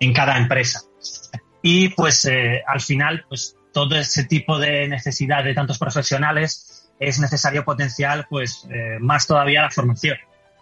en 0.00 0.12
cada 0.12 0.36
empresa. 0.36 0.82
Y 1.62 1.88
pues 1.90 2.24
eh, 2.26 2.62
al 2.66 2.80
final, 2.80 3.24
pues 3.28 3.56
todo 3.72 3.96
ese 3.96 4.24
tipo 4.24 4.58
de 4.58 4.88
necesidad 4.88 5.44
de 5.44 5.54
tantos 5.54 5.78
profesionales 5.78 6.90
es 6.98 7.20
necesario 7.20 7.64
potenciar 7.64 8.26
pues 8.28 8.66
eh, 8.70 8.98
más 9.00 9.26
todavía 9.26 9.62
la 9.62 9.70
formación, 9.70 10.16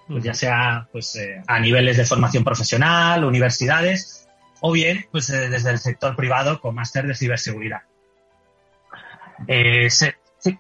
pues 0.07 0.23
ya 0.23 0.35
sea 0.35 0.89
pues 0.93 1.17
eh, 1.17 1.43
a 1.47 1.59
niveles 1.61 1.97
de 1.97 2.05
formación 2.05 2.45
profesional, 2.45 3.25
universidades 3.25 4.29
o 4.61 4.73
bien 4.73 5.07
pues 5.11 5.31
eh, 5.31 5.49
desde 5.49 5.71
el 5.71 5.79
sector 5.79 6.15
privado 6.17 6.61
con 6.61 6.75
máster 6.75 7.07
de 7.07 7.15
ciberseguridad. 7.15 7.83
sí. 10.39 10.59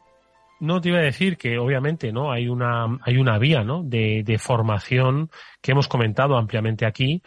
No 0.58 0.80
te 0.80 0.88
iba 0.88 0.98
a 0.98 1.02
decir 1.02 1.36
que 1.36 1.58
obviamente 1.58 2.12
no 2.12 2.32
hay 2.32 2.48
una 2.48 2.98
hay 3.02 3.18
una 3.18 3.38
vía 3.38 3.62
¿no? 3.62 3.82
de, 3.82 4.22
de 4.24 4.38
formación 4.38 5.30
que 5.60 5.72
hemos 5.72 5.86
comentado 5.86 6.38
ampliamente 6.38 6.86
aquí 6.86 7.22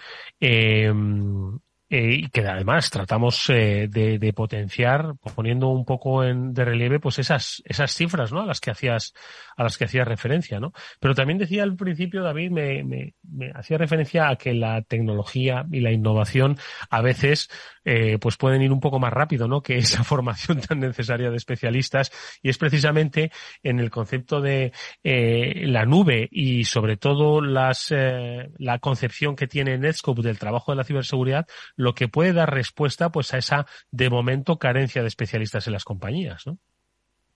eh, 1.89 2.13
y 2.13 2.29
que 2.29 2.41
además 2.47 2.89
tratamos 2.89 3.49
eh, 3.49 3.87
de, 3.89 4.19
de, 4.19 4.33
potenciar 4.33 5.15
poniendo 5.35 5.69
un 5.69 5.85
poco 5.85 6.23
en, 6.23 6.53
de 6.53 6.63
relieve 6.63 6.99
pues 6.99 7.17
esas 7.17 7.63
esas 7.65 7.93
cifras 7.93 8.31
no 8.31 8.41
a 8.41 8.45
las 8.45 8.59
que 8.59 8.69
hacías 8.71 9.13
a 9.59 9.63
las 9.63 9.77
que 9.77 9.85
hacías 9.85 10.07
referencia 10.07 10.59
no 10.59 10.73
pero 10.99 11.13
también 11.13 11.37
decía 11.37 11.63
al 11.63 11.75
principio 11.75 12.23
David 12.23 12.51
me, 12.51 12.83
me, 12.83 13.13
me 13.23 13.51
hacía 13.53 13.77
referencia 13.77 14.29
a 14.29 14.35
que 14.35 14.53
la 14.53 14.81
tecnología 14.81 15.65
y 15.71 15.81
la 15.81 15.91
innovación 15.91 16.57
a 16.89 17.01
veces 17.01 17.49
eh, 17.91 18.19
pues 18.19 18.37
pueden 18.37 18.61
ir 18.61 18.71
un 18.71 18.79
poco 18.79 18.99
más 18.99 19.11
rápido 19.11 19.47
no 19.47 19.61
que 19.63 19.77
esa 19.77 20.03
formación 20.03 20.61
tan 20.61 20.79
necesaria 20.79 21.31
de 21.31 21.37
especialistas. 21.37 22.11
Y 22.43 22.49
es 22.49 22.57
precisamente 22.59 23.31
en 23.63 23.79
el 23.79 23.89
concepto 23.89 24.41
de 24.41 24.73
eh, 25.03 25.63
la 25.65 25.85
nube 25.85 26.27
y 26.31 26.65
sobre 26.65 26.97
todo 26.97 27.41
las 27.41 27.91
eh, 27.91 28.51
la 28.57 28.77
concepción 28.77 29.35
que 29.35 29.47
tiene 29.47 29.77
Netscope 29.77 30.21
del 30.21 30.37
trabajo 30.39 30.71
de 30.71 30.77
la 30.77 30.83
ciberseguridad 30.83 31.47
lo 31.75 31.95
que 31.95 32.07
puede 32.07 32.33
dar 32.33 32.53
respuesta 32.53 33.11
pues 33.11 33.33
a 33.33 33.37
esa, 33.37 33.65
de 33.91 34.09
momento, 34.09 34.59
carencia 34.59 35.01
de 35.01 35.07
especialistas 35.07 35.65
en 35.67 35.73
las 35.73 35.83
compañías, 35.83 36.45
¿no? 36.45 36.59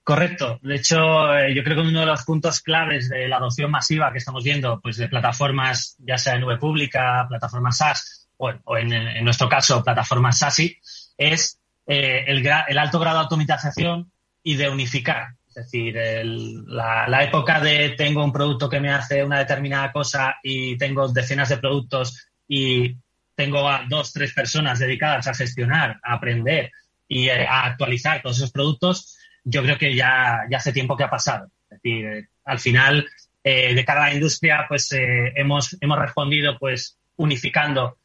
Correcto. 0.04 0.60
De 0.62 0.76
hecho, 0.76 1.34
eh, 1.34 1.54
yo 1.54 1.64
creo 1.64 1.76
que 1.76 1.88
uno 1.88 2.00
de 2.00 2.06
los 2.06 2.24
puntos 2.24 2.60
claves 2.60 3.08
de 3.08 3.26
la 3.26 3.38
adopción 3.38 3.70
masiva 3.70 4.12
que 4.12 4.18
estamos 4.18 4.44
viendo, 4.44 4.78
pues 4.82 4.98
de 4.98 5.08
plataformas, 5.08 5.96
ya 5.98 6.18
sea 6.18 6.34
en 6.34 6.42
nube 6.42 6.58
pública, 6.58 7.24
plataformas 7.26 7.78
SaaS, 7.78 8.28
o, 8.36 8.76
en, 8.76 9.24
nuestro 9.24 9.48
caso, 9.48 9.82
plataformas 9.82 10.38
SASI, 10.38 10.76
es 11.16 11.58
eh, 11.86 12.24
el, 12.26 12.46
el, 12.68 12.78
alto 12.78 12.98
grado 12.98 13.16
de 13.16 13.22
automatización 13.22 14.12
y 14.42 14.56
de 14.56 14.68
unificar. 14.68 15.28
Es 15.48 15.54
decir, 15.54 15.94
la, 15.94 17.08
la, 17.08 17.24
época 17.24 17.60
de 17.60 17.90
tengo 17.90 18.24
un 18.24 18.32
producto 18.32 18.68
que 18.68 18.80
me 18.80 18.92
hace 18.92 19.24
una 19.24 19.38
determinada 19.38 19.90
cosa 19.92 20.36
y 20.42 20.76
tengo 20.76 21.08
decenas 21.08 21.48
de 21.48 21.58
productos 21.58 22.28
y 22.46 22.96
tengo 23.34 23.68
a 23.68 23.84
dos, 23.88 24.12
tres 24.12 24.34
personas 24.34 24.80
dedicadas 24.80 25.26
a 25.28 25.34
gestionar, 25.34 25.98
a 26.02 26.14
aprender 26.14 26.70
y 27.08 27.28
eh, 27.28 27.46
a 27.46 27.66
actualizar 27.66 28.20
todos 28.22 28.38
esos 28.38 28.50
productos, 28.50 29.13
yo 29.44 29.62
creo 29.62 29.78
que 29.78 29.94
ya, 29.94 30.40
ya 30.50 30.56
hace 30.56 30.72
tiempo 30.72 30.96
que 30.96 31.04
ha 31.04 31.10
pasado. 31.10 31.50
Es 31.70 31.82
decir, 31.82 32.06
eh, 32.06 32.28
al 32.44 32.58
final, 32.58 33.06
eh, 33.42 33.74
de 33.74 33.84
cara 33.84 34.04
a 34.04 34.08
la 34.08 34.14
industria, 34.14 34.64
pues 34.68 34.88
hemos, 34.92 35.76
hemos 35.80 35.98
respondido 35.98 36.58
pues 36.58 36.98
unificando 37.16 37.98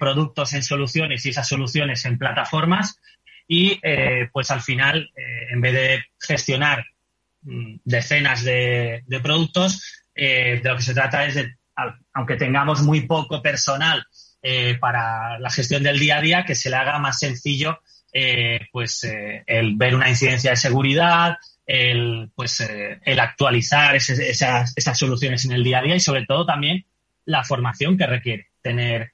productos 0.00 0.52
en 0.52 0.64
soluciones 0.64 1.24
y 1.24 1.28
esas 1.28 1.46
soluciones 1.46 2.04
en 2.04 2.18
plataformas 2.18 2.98
y 3.46 3.80
pues 4.32 4.50
al 4.50 4.62
final, 4.62 5.08
en 5.14 5.60
vez 5.60 5.72
de 5.72 6.04
gestionar 6.18 6.84
mm, 7.42 7.76
decenas 7.84 8.42
de, 8.42 9.04
productos, 9.22 10.02
de 10.12 10.60
lo 10.64 10.76
que 10.76 10.82
se 10.82 10.92
trata 10.92 11.24
es 11.24 11.36
de, 11.36 11.54
aunque 12.12 12.36
tengamos 12.36 12.82
muy 12.82 13.02
poco 13.02 13.42
personal 13.42 14.04
eh, 14.42 14.78
para 14.80 15.38
la 15.38 15.50
gestión 15.50 15.82
del 15.82 15.98
día 15.98 16.18
a 16.18 16.22
día 16.22 16.44
que 16.44 16.54
se 16.54 16.70
le 16.70 16.76
haga 16.76 16.98
más 16.98 17.18
sencillo 17.18 17.80
eh, 18.12 18.60
pues 18.72 19.04
eh, 19.04 19.44
el 19.46 19.76
ver 19.76 19.94
una 19.94 20.08
incidencia 20.08 20.50
de 20.50 20.56
seguridad, 20.56 21.36
el 21.66 22.30
pues 22.34 22.60
el 22.60 23.20
actualizar 23.20 23.94
esas, 23.94 24.72
esas 24.76 24.98
soluciones 24.98 25.44
en 25.44 25.52
el 25.52 25.62
día 25.62 25.78
a 25.78 25.82
día 25.82 25.94
y 25.94 26.00
sobre 26.00 26.26
todo 26.26 26.44
también 26.44 26.84
la 27.26 27.44
formación 27.44 27.96
que 27.96 28.06
requiere 28.06 28.48
tener 28.60 29.12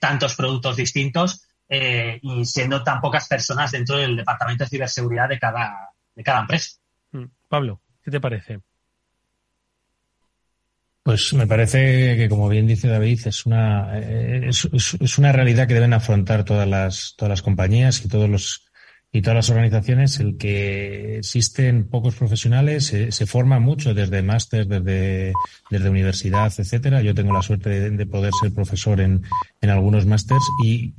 tantos 0.00 0.34
productos 0.34 0.76
distintos 0.76 1.46
y 1.70 2.44
siendo 2.46 2.82
tan 2.82 3.00
pocas 3.00 3.28
personas 3.28 3.70
dentro 3.70 3.96
del 3.96 4.16
departamento 4.16 4.64
de 4.64 4.70
ciberseguridad 4.70 5.28
de 5.28 5.38
cada, 5.38 5.90
de 6.16 6.24
cada 6.24 6.40
empresa. 6.40 6.80
Mm. 7.12 7.26
Pablo, 7.48 7.80
¿qué 8.02 8.10
te 8.10 8.20
parece? 8.20 8.58
Pues 11.04 11.34
me 11.34 11.46
parece 11.46 12.16
que, 12.16 12.30
como 12.30 12.48
bien 12.48 12.66
dice 12.66 12.88
David, 12.88 13.20
es 13.26 13.44
una, 13.44 13.98
es, 13.98 14.66
es, 14.72 15.18
una 15.18 15.32
realidad 15.32 15.68
que 15.68 15.74
deben 15.74 15.92
afrontar 15.92 16.46
todas 16.46 16.66
las, 16.66 17.12
todas 17.18 17.28
las 17.28 17.42
compañías 17.42 18.02
y 18.06 18.08
todos 18.08 18.26
los, 18.30 18.64
y 19.12 19.20
todas 19.20 19.36
las 19.36 19.50
organizaciones, 19.50 20.18
el 20.18 20.38
que 20.38 21.18
existen 21.18 21.90
pocos 21.90 22.14
profesionales, 22.14 22.86
se, 22.86 23.12
se 23.12 23.26
forma 23.26 23.58
mucho 23.58 23.92
desde 23.92 24.22
máster, 24.22 24.66
desde, 24.66 25.34
desde 25.68 25.90
universidad, 25.90 26.50
etcétera. 26.56 27.02
Yo 27.02 27.14
tengo 27.14 27.34
la 27.34 27.42
suerte 27.42 27.68
de, 27.68 27.90
de 27.90 28.06
poder 28.06 28.32
ser 28.40 28.54
profesor 28.54 29.02
en, 29.02 29.24
en 29.60 29.68
algunos 29.68 30.06
másters 30.06 30.42
y, 30.64 30.94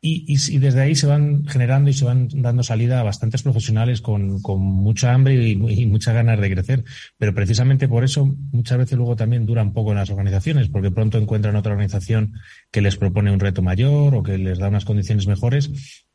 y, 0.00 0.24
y, 0.28 0.58
desde 0.58 0.82
ahí 0.82 0.94
se 0.94 1.06
van 1.06 1.46
generando 1.46 1.90
y 1.90 1.94
se 1.94 2.04
van 2.04 2.28
dando 2.28 2.62
salida 2.62 3.00
a 3.00 3.02
bastantes 3.02 3.42
profesionales 3.42 4.00
con, 4.00 4.40
mucha 4.42 5.12
hambre 5.12 5.34
y, 5.34 5.52
y, 5.52 5.86
muchas 5.86 6.14
ganas 6.14 6.40
de 6.40 6.50
crecer. 6.50 6.84
Pero 7.18 7.34
precisamente 7.34 7.88
por 7.88 8.04
eso 8.04 8.26
muchas 8.52 8.78
veces 8.78 8.96
luego 8.96 9.16
también 9.16 9.46
duran 9.46 9.72
poco 9.72 9.92
en 9.92 9.98
las 9.98 10.10
organizaciones, 10.10 10.68
porque 10.68 10.90
pronto 10.90 11.18
encuentran 11.18 11.56
otra 11.56 11.72
organización 11.72 12.34
que 12.70 12.82
les 12.82 12.96
propone 12.96 13.32
un 13.32 13.40
reto 13.40 13.62
mayor 13.62 14.14
o 14.14 14.22
que 14.22 14.38
les 14.38 14.58
da 14.58 14.68
unas 14.68 14.84
condiciones 14.84 15.26
mejores 15.26 15.70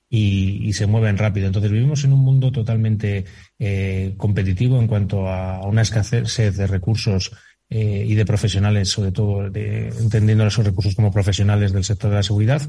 y, 0.10 0.68
y, 0.68 0.74
se 0.74 0.88
mueven 0.88 1.18
rápido. 1.18 1.48
Entonces 1.48 1.72
vivimos 1.72 2.04
en 2.04 2.14
un 2.14 2.20
mundo 2.20 2.52
totalmente 2.52 3.26
eh, 3.58 4.14
competitivo 4.18 4.80
en 4.80 4.88
cuanto 4.88 5.28
a 5.28 5.66
una 5.66 5.82
escasez 5.82 6.58
de 6.58 6.68
recursos 6.68 7.32
eh, 7.74 8.04
y 8.06 8.16
de 8.16 8.26
profesionales, 8.26 8.90
sobre 8.90 9.14
todo 9.14 9.50
de, 9.50 9.88
entendiendo 9.88 10.46
esos 10.46 10.66
recursos 10.66 10.94
como 10.94 11.10
profesionales 11.10 11.72
del 11.72 11.86
sector 11.86 12.10
de 12.10 12.18
la 12.18 12.24
seguridad. 12.24 12.62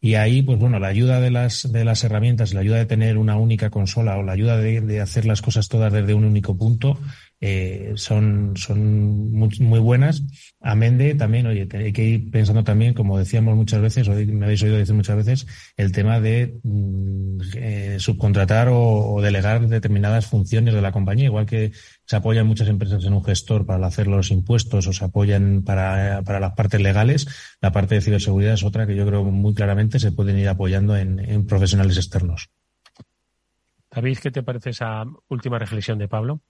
Y 0.00 0.14
ahí, 0.14 0.42
pues 0.42 0.58
bueno, 0.58 0.80
la 0.80 0.88
ayuda 0.88 1.20
de 1.20 1.30
las, 1.30 1.70
de 1.70 1.84
las 1.84 2.02
herramientas, 2.02 2.52
la 2.54 2.60
ayuda 2.60 2.78
de 2.78 2.86
tener 2.86 3.18
una 3.18 3.36
única 3.36 3.70
consola 3.70 4.18
o 4.18 4.24
la 4.24 4.32
ayuda 4.32 4.58
de, 4.58 4.80
de 4.80 5.00
hacer 5.00 5.26
las 5.26 5.42
cosas 5.42 5.68
todas 5.68 5.92
desde 5.92 6.12
un 6.12 6.24
único 6.24 6.56
punto, 6.56 6.98
eh, 7.40 7.92
son, 7.94 8.56
son 8.56 9.30
muy, 9.30 9.78
buenas. 9.78 10.22
Amende 10.60 11.14
también, 11.14 11.46
oye, 11.46 11.68
hay 11.72 11.92
que 11.92 12.04
ir 12.04 12.30
pensando 12.30 12.64
también, 12.64 12.94
como 12.94 13.16
decíamos 13.16 13.54
muchas 13.54 13.80
veces, 13.80 14.08
o 14.08 14.12
me 14.12 14.44
habéis 14.44 14.62
oído 14.62 14.76
decir 14.76 14.94
muchas 14.94 15.16
veces, 15.16 15.46
el 15.76 15.92
tema 15.92 16.20
de 16.20 16.58
mm, 16.64 17.40
eh, 17.54 17.96
subcontratar 18.00 18.68
o, 18.68 19.14
o, 19.14 19.22
delegar 19.22 19.68
determinadas 19.68 20.26
funciones 20.26 20.74
de 20.74 20.82
la 20.82 20.90
compañía, 20.90 21.26
igual 21.26 21.46
que 21.46 21.72
se 22.06 22.16
apoyan 22.16 22.46
muchas 22.46 22.68
empresas 22.68 23.04
en 23.04 23.12
un 23.12 23.24
gestor 23.24 23.64
para 23.66 23.86
hacer 23.86 24.08
los 24.08 24.32
impuestos 24.32 24.86
o 24.88 24.92
se 24.92 25.04
apoyan 25.04 25.62
para, 25.62 26.22
para 26.24 26.40
las 26.40 26.54
partes 26.54 26.80
legales, 26.80 27.28
la 27.60 27.70
parte 27.70 27.94
de 27.94 28.00
ciberseguridad 28.00 28.54
es 28.54 28.64
otra 28.64 28.86
que 28.86 28.96
yo 28.96 29.06
creo 29.06 29.22
muy 29.24 29.54
claramente 29.54 30.00
se 30.00 30.10
pueden 30.10 30.38
ir 30.38 30.48
apoyando 30.48 30.96
en, 30.96 31.20
en 31.20 31.46
profesionales 31.46 31.96
externos. 31.98 32.50
David, 33.90 34.18
¿qué 34.18 34.30
te 34.30 34.42
parece 34.42 34.70
esa 34.70 35.04
última 35.28 35.58
reflexión 35.58 35.98
de 35.98 36.08
Pablo? 36.08 36.42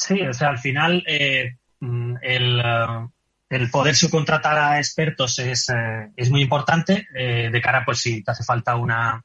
Sí, 0.00 0.20
o 0.22 0.32
sea, 0.32 0.48
al 0.48 0.58
final 0.58 1.04
eh, 1.06 1.56
mm, 1.80 2.14
el, 2.22 2.58
uh, 2.58 3.10
el, 3.50 3.70
poder 3.70 3.94
subcontratar 3.94 4.58
a 4.58 4.78
expertos 4.78 5.38
es, 5.38 5.68
eh, 5.68 6.10
es 6.16 6.30
muy 6.30 6.40
importante 6.40 7.06
eh, 7.14 7.50
de 7.52 7.60
cara, 7.60 7.84
pues 7.84 7.98
si 7.98 8.22
te 8.22 8.30
hace 8.30 8.42
falta 8.42 8.76
una, 8.76 9.22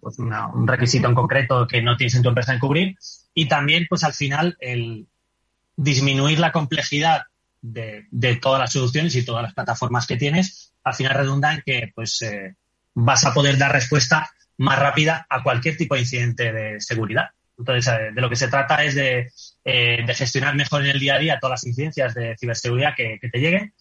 pues 0.00 0.18
un 0.18 0.68
requisito 0.68 1.08
en 1.08 1.14
concreto 1.14 1.66
que 1.66 1.82
no 1.82 1.96
tienes 1.96 2.14
en 2.14 2.22
tu 2.22 2.28
empresa 2.28 2.52
en 2.52 2.60
cubrir 2.60 2.96
y 3.34 3.48
también, 3.48 3.86
pues 3.88 4.04
al 4.04 4.12
final, 4.12 4.56
el 4.60 5.08
disminuir 5.76 6.38
la 6.38 6.52
complejidad 6.52 7.22
de, 7.60 8.06
de 8.10 8.36
todas 8.36 8.60
las 8.60 8.72
soluciones 8.72 9.16
y 9.16 9.24
todas 9.24 9.42
las 9.42 9.54
plataformas 9.54 10.06
que 10.06 10.16
tienes, 10.16 10.72
al 10.84 10.94
final 10.94 11.14
redunda 11.14 11.52
en 11.52 11.62
que 11.64 11.90
pues 11.94 12.22
eh, 12.22 12.54
vas 12.94 13.24
a 13.24 13.34
poder 13.34 13.58
dar 13.58 13.72
respuesta 13.72 14.30
más 14.58 14.78
rápida 14.78 15.26
a 15.28 15.42
cualquier 15.42 15.76
tipo 15.76 15.94
de 15.94 16.02
incidente 16.02 16.52
de 16.52 16.80
seguridad. 16.80 17.30
Entonces, 17.58 17.92
eh, 17.92 18.10
de 18.14 18.20
lo 18.20 18.28
que 18.28 18.36
se 18.36 18.48
trata 18.48 18.84
es 18.84 18.94
de, 18.94 19.32
eh, 19.64 20.04
de, 20.06 20.14
gestionar 20.14 20.54
mejor 20.54 20.82
en 20.82 20.90
el 20.90 21.00
día 21.00 21.14
a 21.14 21.18
día 21.18 21.38
todas 21.40 21.62
las 21.62 21.66
incidencias 21.66 22.14
de 22.14 22.36
ciberseguridad 22.38 22.94
que, 22.94 23.18
te 23.20 23.38
lleguen. 23.38 23.72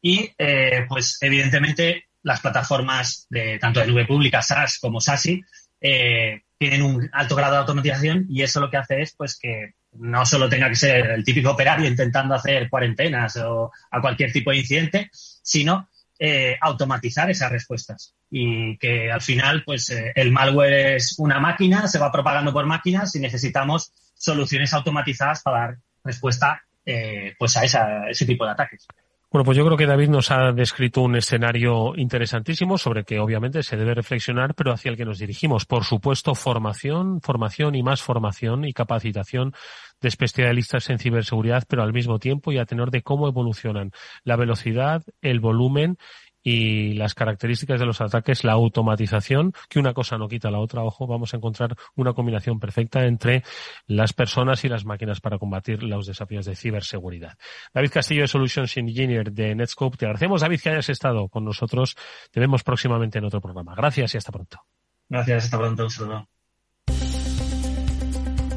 Y, 0.00 0.30
eh, 0.38 0.86
pues, 0.88 1.18
evidentemente, 1.20 2.04
las 2.22 2.40
plataformas 2.40 3.26
de 3.30 3.58
tanto 3.58 3.80
de 3.80 3.88
nube 3.88 4.06
pública, 4.06 4.42
SaaS 4.42 4.78
como 4.78 5.00
SASI, 5.00 5.42
eh, 5.80 6.42
tienen 6.56 6.82
un 6.82 7.10
alto 7.12 7.34
grado 7.34 7.54
de 7.54 7.58
automatización 7.60 8.26
y 8.28 8.42
eso 8.42 8.60
lo 8.60 8.70
que 8.70 8.76
hace 8.76 9.02
es, 9.02 9.14
pues, 9.16 9.36
que 9.36 9.72
no 9.92 10.24
solo 10.24 10.48
tenga 10.48 10.68
que 10.68 10.76
ser 10.76 11.10
el 11.10 11.24
típico 11.24 11.50
operario 11.50 11.88
intentando 11.88 12.34
hacer 12.34 12.68
cuarentenas 12.68 13.36
o 13.36 13.72
a 13.90 14.00
cualquier 14.00 14.32
tipo 14.32 14.50
de 14.50 14.58
incidente, 14.58 15.10
sino 15.12 15.88
eh, 16.18 16.56
automatizar 16.60 17.28
esas 17.30 17.50
respuestas. 17.50 18.14
Y 18.30 18.76
que 18.78 19.10
al 19.10 19.20
final 19.20 19.62
pues 19.64 19.90
el 20.14 20.32
malware 20.32 20.96
es 20.96 21.16
una 21.18 21.38
máquina, 21.38 21.86
se 21.86 21.98
va 21.98 22.10
propagando 22.10 22.52
por 22.52 22.66
máquinas 22.66 23.14
y 23.14 23.20
necesitamos 23.20 23.92
soluciones 24.24 24.72
automatizadas 24.72 25.42
para 25.42 25.58
dar 25.58 25.76
respuesta 26.02 26.62
eh, 26.86 27.34
pues 27.38 27.56
a 27.56 27.64
esa, 27.64 28.08
ese 28.08 28.26
tipo 28.26 28.44
de 28.44 28.52
ataques. 28.52 28.86
Bueno, 29.30 29.44
pues 29.44 29.58
yo 29.58 29.64
creo 29.64 29.76
que 29.76 29.86
David 29.86 30.10
nos 30.10 30.30
ha 30.30 30.52
descrito 30.52 31.00
un 31.00 31.16
escenario 31.16 31.96
interesantísimo 31.96 32.78
sobre 32.78 33.02
que 33.02 33.18
obviamente 33.18 33.64
se 33.64 33.76
debe 33.76 33.92
reflexionar, 33.92 34.54
pero 34.54 34.72
hacia 34.72 34.92
el 34.92 34.96
que 34.96 35.04
nos 35.04 35.18
dirigimos. 35.18 35.66
Por 35.66 35.82
supuesto, 35.82 36.36
formación, 36.36 37.20
formación 37.20 37.74
y 37.74 37.82
más 37.82 38.00
formación 38.00 38.64
y 38.64 38.72
capacitación 38.72 39.52
de 40.00 40.08
especialistas 40.08 40.88
en 40.88 41.00
ciberseguridad, 41.00 41.64
pero 41.68 41.82
al 41.82 41.92
mismo 41.92 42.20
tiempo 42.20 42.52
y 42.52 42.58
a 42.58 42.64
tenor 42.64 42.92
de 42.92 43.02
cómo 43.02 43.26
evolucionan 43.26 43.90
la 44.22 44.36
velocidad, 44.36 45.02
el 45.20 45.40
volumen 45.40 45.98
y 46.44 46.92
las 46.92 47.14
características 47.14 47.80
de 47.80 47.86
los 47.86 48.00
ataques, 48.02 48.44
la 48.44 48.52
automatización, 48.52 49.52
que 49.68 49.80
una 49.80 49.94
cosa 49.94 50.18
no 50.18 50.28
quita 50.28 50.50
la 50.50 50.60
otra, 50.60 50.82
ojo, 50.82 51.06
vamos 51.06 51.32
a 51.32 51.38
encontrar 51.38 51.74
una 51.96 52.12
combinación 52.12 52.60
perfecta 52.60 53.04
entre 53.06 53.42
las 53.86 54.12
personas 54.12 54.62
y 54.64 54.68
las 54.68 54.84
máquinas 54.84 55.20
para 55.20 55.38
combatir 55.38 55.82
los 55.82 56.06
desafíos 56.06 56.44
de 56.44 56.54
ciberseguridad. 56.54 57.38
David 57.72 57.90
Castillo, 57.90 58.28
Solutions 58.28 58.76
Engineer 58.76 59.32
de 59.32 59.54
Netscope, 59.54 59.96
te 59.96 60.04
agradecemos, 60.04 60.42
David, 60.42 60.60
que 60.60 60.68
hayas 60.68 60.90
estado 60.90 61.28
con 61.28 61.44
nosotros. 61.44 61.96
Te 62.30 62.40
vemos 62.40 62.62
próximamente 62.62 63.18
en 63.18 63.24
otro 63.24 63.40
programa. 63.40 63.74
Gracias 63.74 64.14
y 64.14 64.18
hasta 64.18 64.30
pronto. 64.30 64.58
Gracias, 65.08 65.44
hasta 65.44 65.58
pronto. 65.58 65.84
Un 65.84 65.90
saludo. 65.90 66.33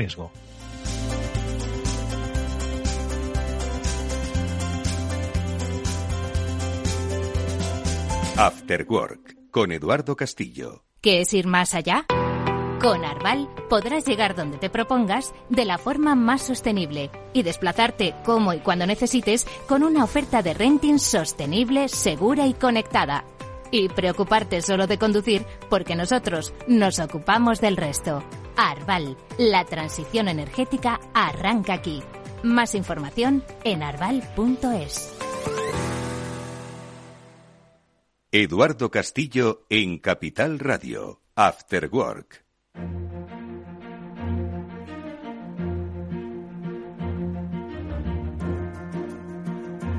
riesgo. 0.00 0.30
After 8.36 8.86
Work 8.88 9.36
con 9.50 9.72
Eduardo 9.72 10.16
Castillo. 10.16 10.84
¿Qué 11.02 11.20
es 11.20 11.34
ir 11.34 11.46
más 11.46 11.74
allá? 11.74 12.06
Con 12.80 13.04
Arval 13.04 13.50
podrás 13.68 14.06
llegar 14.06 14.34
donde 14.34 14.56
te 14.56 14.70
propongas 14.70 15.34
de 15.50 15.66
la 15.66 15.76
forma 15.76 16.14
más 16.14 16.40
sostenible 16.40 17.10
y 17.34 17.42
desplazarte 17.42 18.14
como 18.24 18.54
y 18.54 18.60
cuando 18.60 18.86
necesites 18.86 19.46
con 19.68 19.82
una 19.82 20.04
oferta 20.04 20.40
de 20.42 20.54
renting 20.54 20.98
sostenible, 20.98 21.88
segura 21.88 22.46
y 22.46 22.54
conectada. 22.54 23.24
Y 23.70 23.90
preocuparte 23.90 24.62
solo 24.62 24.86
de 24.86 24.98
conducir 24.98 25.44
porque 25.68 25.94
nosotros 25.94 26.54
nos 26.66 26.98
ocupamos 26.98 27.60
del 27.60 27.76
resto. 27.76 28.24
Arval, 28.60 29.16
la 29.38 29.64
transición 29.64 30.28
energética 30.28 31.00
arranca 31.14 31.72
aquí. 31.72 32.02
Más 32.42 32.74
información 32.74 33.42
en 33.64 33.82
arval.es. 33.82 35.16
Eduardo 38.30 38.90
Castillo 38.90 39.64
en 39.70 39.98
Capital 39.98 40.58
Radio, 40.58 41.22
After 41.34 41.88
Work. 41.90 42.49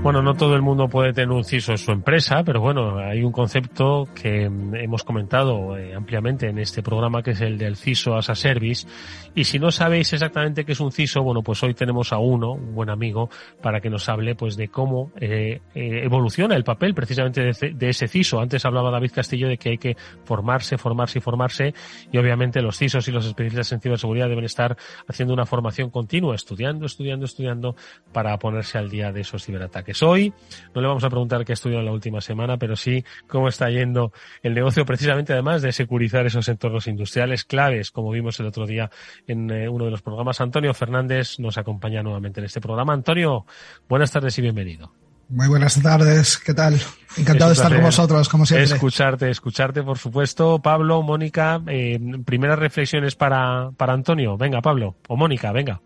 Bueno, 0.03 0.23
no 0.23 0.33
todo 0.33 0.55
el 0.55 0.63
mundo 0.63 0.87
puede 0.87 1.13
tener 1.13 1.29
un 1.29 1.43
CISO 1.43 1.73
en 1.73 1.77
su 1.77 1.91
empresa, 1.91 2.43
pero 2.43 2.59
bueno, 2.59 2.97
hay 2.97 3.21
un 3.21 3.31
concepto 3.31 4.09
que 4.15 4.45
hemos 4.45 5.03
comentado 5.03 5.77
eh, 5.77 5.93
ampliamente 5.93 6.47
en 6.47 6.57
este 6.57 6.81
programa 6.81 7.21
que 7.21 7.31
es 7.31 7.41
el 7.41 7.59
del 7.59 7.77
CISO 7.77 8.15
as 8.15 8.31
a 8.31 8.33
Service. 8.33 8.87
Y 9.35 9.43
si 9.43 9.59
no 9.59 9.69
sabéis 9.69 10.11
exactamente 10.11 10.65
qué 10.65 10.71
es 10.71 10.79
un 10.79 10.91
CISO, 10.91 11.21
bueno, 11.21 11.43
pues 11.43 11.61
hoy 11.61 11.75
tenemos 11.75 12.11
a 12.13 12.17
uno, 12.17 12.53
un 12.53 12.73
buen 12.73 12.89
amigo, 12.89 13.29
para 13.61 13.79
que 13.79 13.91
nos 13.91 14.09
hable 14.09 14.33
pues 14.33 14.57
de 14.57 14.69
cómo 14.69 15.11
eh, 15.21 15.61
eh, 15.75 16.01
evoluciona 16.03 16.55
el 16.55 16.63
papel 16.63 16.95
precisamente 16.95 17.43
de, 17.43 17.73
de, 17.75 17.89
ese 17.89 18.07
CISO. 18.07 18.41
Antes 18.41 18.65
hablaba 18.65 18.89
David 18.89 19.11
Castillo 19.13 19.47
de 19.47 19.59
que 19.59 19.69
hay 19.69 19.77
que 19.77 19.95
formarse, 20.25 20.79
formarse 20.79 21.19
y 21.19 21.21
formarse. 21.21 21.75
Y 22.11 22.17
obviamente 22.17 22.63
los 22.63 22.75
CISOs 22.79 23.07
y 23.07 23.11
los 23.11 23.27
especialistas 23.27 23.71
en 23.71 23.81
ciberseguridad 23.81 24.29
deben 24.29 24.45
estar 24.45 24.75
haciendo 25.07 25.35
una 25.35 25.45
formación 25.45 25.91
continua, 25.91 26.33
estudiando, 26.33 26.87
estudiando, 26.87 27.25
estudiando 27.25 27.75
para 28.11 28.35
ponerse 28.39 28.79
al 28.79 28.89
día 28.89 29.11
de 29.11 29.21
esos 29.21 29.45
ciberataques. 29.45 29.90
Hoy 30.01 30.33
no 30.73 30.81
le 30.81 30.87
vamos 30.87 31.03
a 31.03 31.09
preguntar 31.09 31.45
qué 31.45 31.51
ha 31.51 31.55
estudiado 31.55 31.81
en 31.81 31.85
la 31.85 31.91
última 31.91 32.21
semana, 32.21 32.57
pero 32.57 32.75
sí 32.75 33.03
cómo 33.27 33.47
está 33.47 33.69
yendo 33.69 34.11
el 34.41 34.53
negocio, 34.53 34.85
precisamente 34.85 35.33
además 35.33 35.61
de 35.61 35.71
securizar 35.71 36.25
esos 36.25 36.47
entornos 36.47 36.87
industriales 36.87 37.43
claves, 37.43 37.91
como 37.91 38.11
vimos 38.11 38.39
el 38.39 38.47
otro 38.47 38.65
día 38.65 38.89
en 39.27 39.49
eh, 39.51 39.69
uno 39.69 39.85
de 39.85 39.91
los 39.91 40.01
programas. 40.01 40.41
Antonio 40.41 40.73
Fernández 40.73 41.39
nos 41.39 41.57
acompaña 41.57 42.03
nuevamente 42.03 42.39
en 42.39 42.45
este 42.45 42.61
programa. 42.61 42.93
Antonio, 42.93 43.45
buenas 43.87 44.11
tardes 44.11 44.37
y 44.37 44.41
bienvenido. 44.41 44.93
Muy 45.29 45.47
buenas 45.47 45.81
tardes, 45.81 46.37
¿qué 46.37 46.53
tal? 46.53 46.77
Encantado 47.15 47.51
de 47.51 47.53
estar 47.53 47.73
con 47.73 47.83
vosotros, 47.83 48.27
como 48.27 48.45
siempre. 48.45 48.65
Escucharte, 48.65 49.29
escucharte, 49.29 49.81
por 49.81 49.97
supuesto. 49.97 50.59
Pablo, 50.59 51.01
Mónica, 51.03 51.61
eh, 51.67 51.97
primeras 52.25 52.59
reflexiones 52.59 53.15
para, 53.15 53.71
para 53.77 53.93
Antonio. 53.93 54.37
Venga, 54.37 54.61
Pablo, 54.61 54.97
o 55.07 55.15
Mónica, 55.15 55.53
venga. 55.53 55.81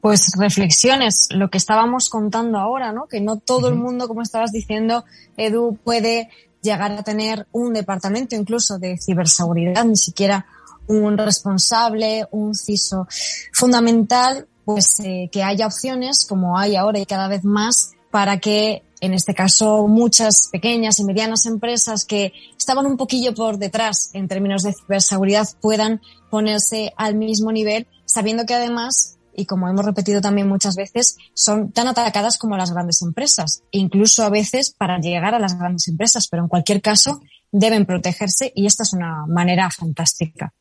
Pues 0.00 0.32
reflexiones, 0.38 1.28
lo 1.30 1.50
que 1.50 1.58
estábamos 1.58 2.08
contando 2.08 2.58
ahora, 2.58 2.92
¿no? 2.92 3.06
Que 3.06 3.20
no 3.20 3.36
todo 3.36 3.68
el 3.68 3.74
mundo, 3.74 4.08
como 4.08 4.22
estabas 4.22 4.50
diciendo, 4.50 5.04
Edu, 5.36 5.76
puede 5.84 6.30
llegar 6.62 6.92
a 6.92 7.02
tener 7.02 7.46
un 7.52 7.72
departamento 7.74 8.34
incluso 8.34 8.78
de 8.78 8.98
ciberseguridad, 8.98 9.84
ni 9.84 9.96
siquiera 9.96 10.46
un 10.86 11.16
responsable, 11.16 12.26
un 12.30 12.54
CISO. 12.54 13.06
Fundamental, 13.52 14.46
pues, 14.64 15.00
eh, 15.00 15.28
que 15.30 15.42
haya 15.42 15.66
opciones, 15.66 16.26
como 16.28 16.58
hay 16.58 16.76
ahora 16.76 16.98
y 16.98 17.06
cada 17.06 17.28
vez 17.28 17.44
más, 17.44 17.92
para 18.10 18.38
que, 18.38 18.82
en 19.00 19.14
este 19.14 19.34
caso, 19.34 19.86
muchas 19.86 20.48
pequeñas 20.50 20.98
y 20.98 21.04
medianas 21.04 21.46
empresas 21.46 22.04
que 22.04 22.32
estaban 22.58 22.86
un 22.86 22.96
poquillo 22.96 23.34
por 23.34 23.58
detrás 23.58 24.10
en 24.14 24.28
términos 24.28 24.62
de 24.62 24.74
ciberseguridad 24.74 25.48
puedan 25.60 26.00
ponerse 26.28 26.92
al 26.96 27.14
mismo 27.14 27.52
nivel, 27.52 27.86
sabiendo 28.04 28.44
que 28.46 28.54
además 28.54 29.16
y 29.34 29.46
como 29.46 29.68
hemos 29.68 29.84
repetido 29.84 30.20
también 30.20 30.48
muchas 30.48 30.76
veces, 30.76 31.16
son 31.34 31.72
tan 31.72 31.88
atacadas 31.88 32.38
como 32.38 32.56
las 32.56 32.72
grandes 32.72 33.02
empresas, 33.02 33.62
incluso 33.70 34.24
a 34.24 34.30
veces 34.30 34.74
para 34.76 34.98
llegar 34.98 35.34
a 35.34 35.38
las 35.38 35.58
grandes 35.58 35.88
empresas, 35.88 36.28
pero 36.28 36.42
en 36.42 36.48
cualquier 36.48 36.80
caso 36.80 37.20
deben 37.52 37.86
protegerse 37.86 38.52
y 38.54 38.66
esta 38.66 38.82
es 38.82 38.92
una 38.92 39.26
manera 39.26 39.70
fantástica. 39.70 40.52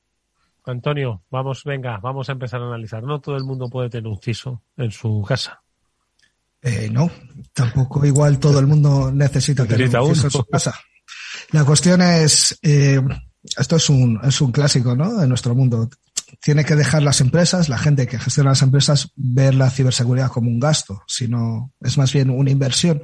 Antonio, 0.66 1.24
vamos, 1.30 1.64
venga, 1.64 1.98
vamos 1.98 2.30
a 2.30 2.34
empezar 2.34 2.62
a 2.62 2.68
analizar. 2.68 3.04
No 3.04 3.20
todo 3.20 3.36
el 3.36 3.44
mundo 3.44 3.70
puede 3.70 3.90
tener 3.90 4.08
un 4.08 4.20
CISO 4.20 4.62
en 4.78 4.92
su 4.92 5.24
casa. 5.28 5.62
Eh, 6.62 6.90
no, 6.92 7.10
tampoco 7.54 8.06
igual 8.06 8.38
todo 8.40 8.60
el 8.60 8.68
mundo 8.68 9.12
necesita 9.12 9.66
tener 9.66 9.88
un 10.00 10.16
CISO 10.16 10.28
en 10.28 10.32
su 10.32 10.46
casa. 10.46 10.80
La 11.52 11.66
cuestión 11.66 12.02
es, 12.02 12.60
eh, 12.62 13.02
esto 13.58 13.78
es 13.78 13.90
un, 13.90 14.20
es 14.24 14.42
un 14.42 14.52
clásico, 14.52 14.96
¿no? 14.96 15.18
De 15.18 15.28
nuestro 15.28 15.56
mundo. 15.56 15.90
Tiene 16.42 16.66
que 16.66 16.76
dejar 16.76 17.04
las 17.04 17.22
empresas, 17.22 17.70
la 17.70 17.78
gente 17.78 18.08
que 18.08 18.20
gestiona 18.20 18.52
las 18.52 18.62
empresas, 18.62 19.12
ver 19.16 19.56
la 19.56 19.70
ciberseguridad 19.70 20.30
como 20.30 20.50
un 20.50 20.60
gasto, 20.60 21.04
sino 21.08 21.74
es 21.82 21.98
más 21.98 22.12
bien 22.14 22.30
una 22.30 22.52
inversión. 22.52 23.02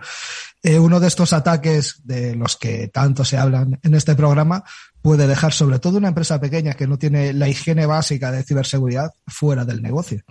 Eh, 0.64 0.80
uno 0.80 1.00
de 1.00 1.08
estos 1.08 1.34
ataques 1.34 2.02
de 2.04 2.36
los 2.36 2.58
que 2.58 2.88
tanto 2.88 3.24
se 3.24 3.38
hablan 3.38 3.80
en 3.84 3.94
este 3.94 4.16
programa 4.16 4.64
puede 5.02 5.28
dejar 5.28 5.54
sobre 5.54 5.80
todo 5.80 5.98
una 5.98 6.08
empresa 6.08 6.40
pequeña 6.40 6.74
que 6.74 6.88
no 6.88 6.98
tiene 6.98 7.34
la 7.34 7.48
higiene 7.48 7.86
básica 7.86 8.32
de 8.32 8.44
ciberseguridad 8.44 9.12
fuera 9.28 9.66
del 9.66 9.82
negocio. 9.82 10.24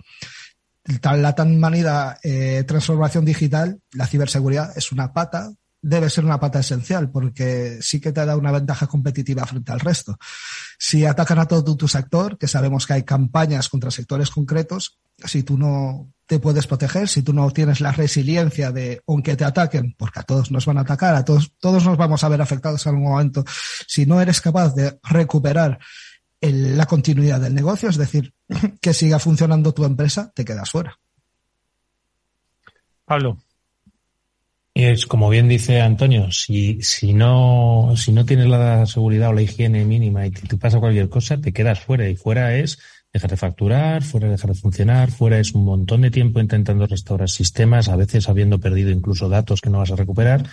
La 1.01 1.33
tan 1.33 1.59
manida 1.59 2.19
eh, 2.23 2.63
transformación 2.67 3.25
digital, 3.25 3.79
la 3.93 4.07
ciberseguridad 4.07 4.77
es 4.77 4.91
una 4.91 5.13
pata 5.13 5.51
debe 5.87 6.09
ser 6.09 6.25
una 6.25 6.39
pata 6.39 6.61
esencial 6.61 7.11
porque 7.11 7.77
sí 7.79 8.01
que 8.01 8.11
te 8.11 8.25
da 8.25 8.35
una 8.35 8.51
ventaja 8.51 8.87
competitiva 8.87 9.45
frente 9.45 9.71
al 9.71 9.79
resto. 9.79 10.17
Si 10.79 11.05
atacan 11.05 11.37
a 11.37 11.45
todo 11.45 11.77
tu 11.77 11.87
sector, 11.87 12.39
que 12.39 12.47
sabemos 12.47 12.87
que 12.87 12.93
hay 12.93 13.03
campañas 13.03 13.69
contra 13.69 13.91
sectores 13.91 14.31
concretos, 14.31 14.97
si 15.23 15.43
tú 15.43 15.59
no 15.59 16.11
te 16.25 16.39
puedes 16.39 16.65
proteger, 16.65 17.07
si 17.07 17.21
tú 17.21 17.33
no 17.33 17.51
tienes 17.51 17.81
la 17.81 17.91
resiliencia 17.91 18.71
de, 18.71 19.03
aunque 19.07 19.35
te 19.35 19.45
ataquen, 19.45 19.93
porque 19.95 20.21
a 20.21 20.23
todos 20.23 20.49
nos 20.49 20.65
van 20.65 20.79
a 20.79 20.81
atacar, 20.81 21.13
a 21.13 21.23
todos, 21.23 21.53
todos 21.59 21.85
nos 21.85 21.97
vamos 21.97 22.23
a 22.23 22.29
ver 22.29 22.41
afectados 22.41 22.83
en 22.87 22.95
algún 22.95 23.11
momento, 23.11 23.45
si 23.87 24.07
no 24.07 24.19
eres 24.19 24.41
capaz 24.41 24.73
de 24.73 24.97
recuperar 25.03 25.77
la 26.41 26.87
continuidad 26.87 27.39
del 27.39 27.53
negocio, 27.53 27.89
es 27.89 27.97
decir, 27.97 28.33
que 28.81 28.93
siga 28.95 29.19
funcionando 29.19 29.71
tu 29.71 29.85
empresa, 29.85 30.31
te 30.33 30.43
quedas 30.43 30.71
fuera. 30.71 30.97
Pablo. 33.05 33.37
Es 34.75 35.05
como 35.05 35.29
bien 35.29 35.47
dice 35.47 35.79
Antonio, 35.79 36.33
si, 36.33 36.81
si 36.81 37.13
no, 37.13 37.93
si 37.95 38.11
no 38.11 38.25
tienes 38.25 38.47
la 38.47 38.85
seguridad 38.85 39.29
o 39.29 39.33
la 39.33 39.41
higiene 39.41 39.85
mínima 39.85 40.27
y 40.27 40.31
te, 40.31 40.57
pasa 40.57 40.81
cualquier 40.81 41.07
cosa, 41.07 41.39
te 41.39 41.53
quedas 41.53 41.79
fuera. 41.79 42.09
Y 42.09 42.17
fuera 42.17 42.57
es 42.57 42.77
dejar 43.13 43.29
de 43.29 43.37
facturar, 43.37 44.03
fuera 44.03 44.27
dejar 44.27 44.49
de 44.49 44.59
funcionar, 44.59 45.11
fuera 45.11 45.39
es 45.39 45.53
un 45.53 45.63
montón 45.63 46.01
de 46.01 46.11
tiempo 46.11 46.41
intentando 46.41 46.85
restaurar 46.87 47.29
sistemas, 47.29 47.87
a 47.87 47.95
veces 47.95 48.27
habiendo 48.27 48.59
perdido 48.59 48.91
incluso 48.91 49.29
datos 49.29 49.61
que 49.61 49.69
no 49.69 49.79
vas 49.79 49.91
a 49.91 49.95
recuperar. 49.95 50.45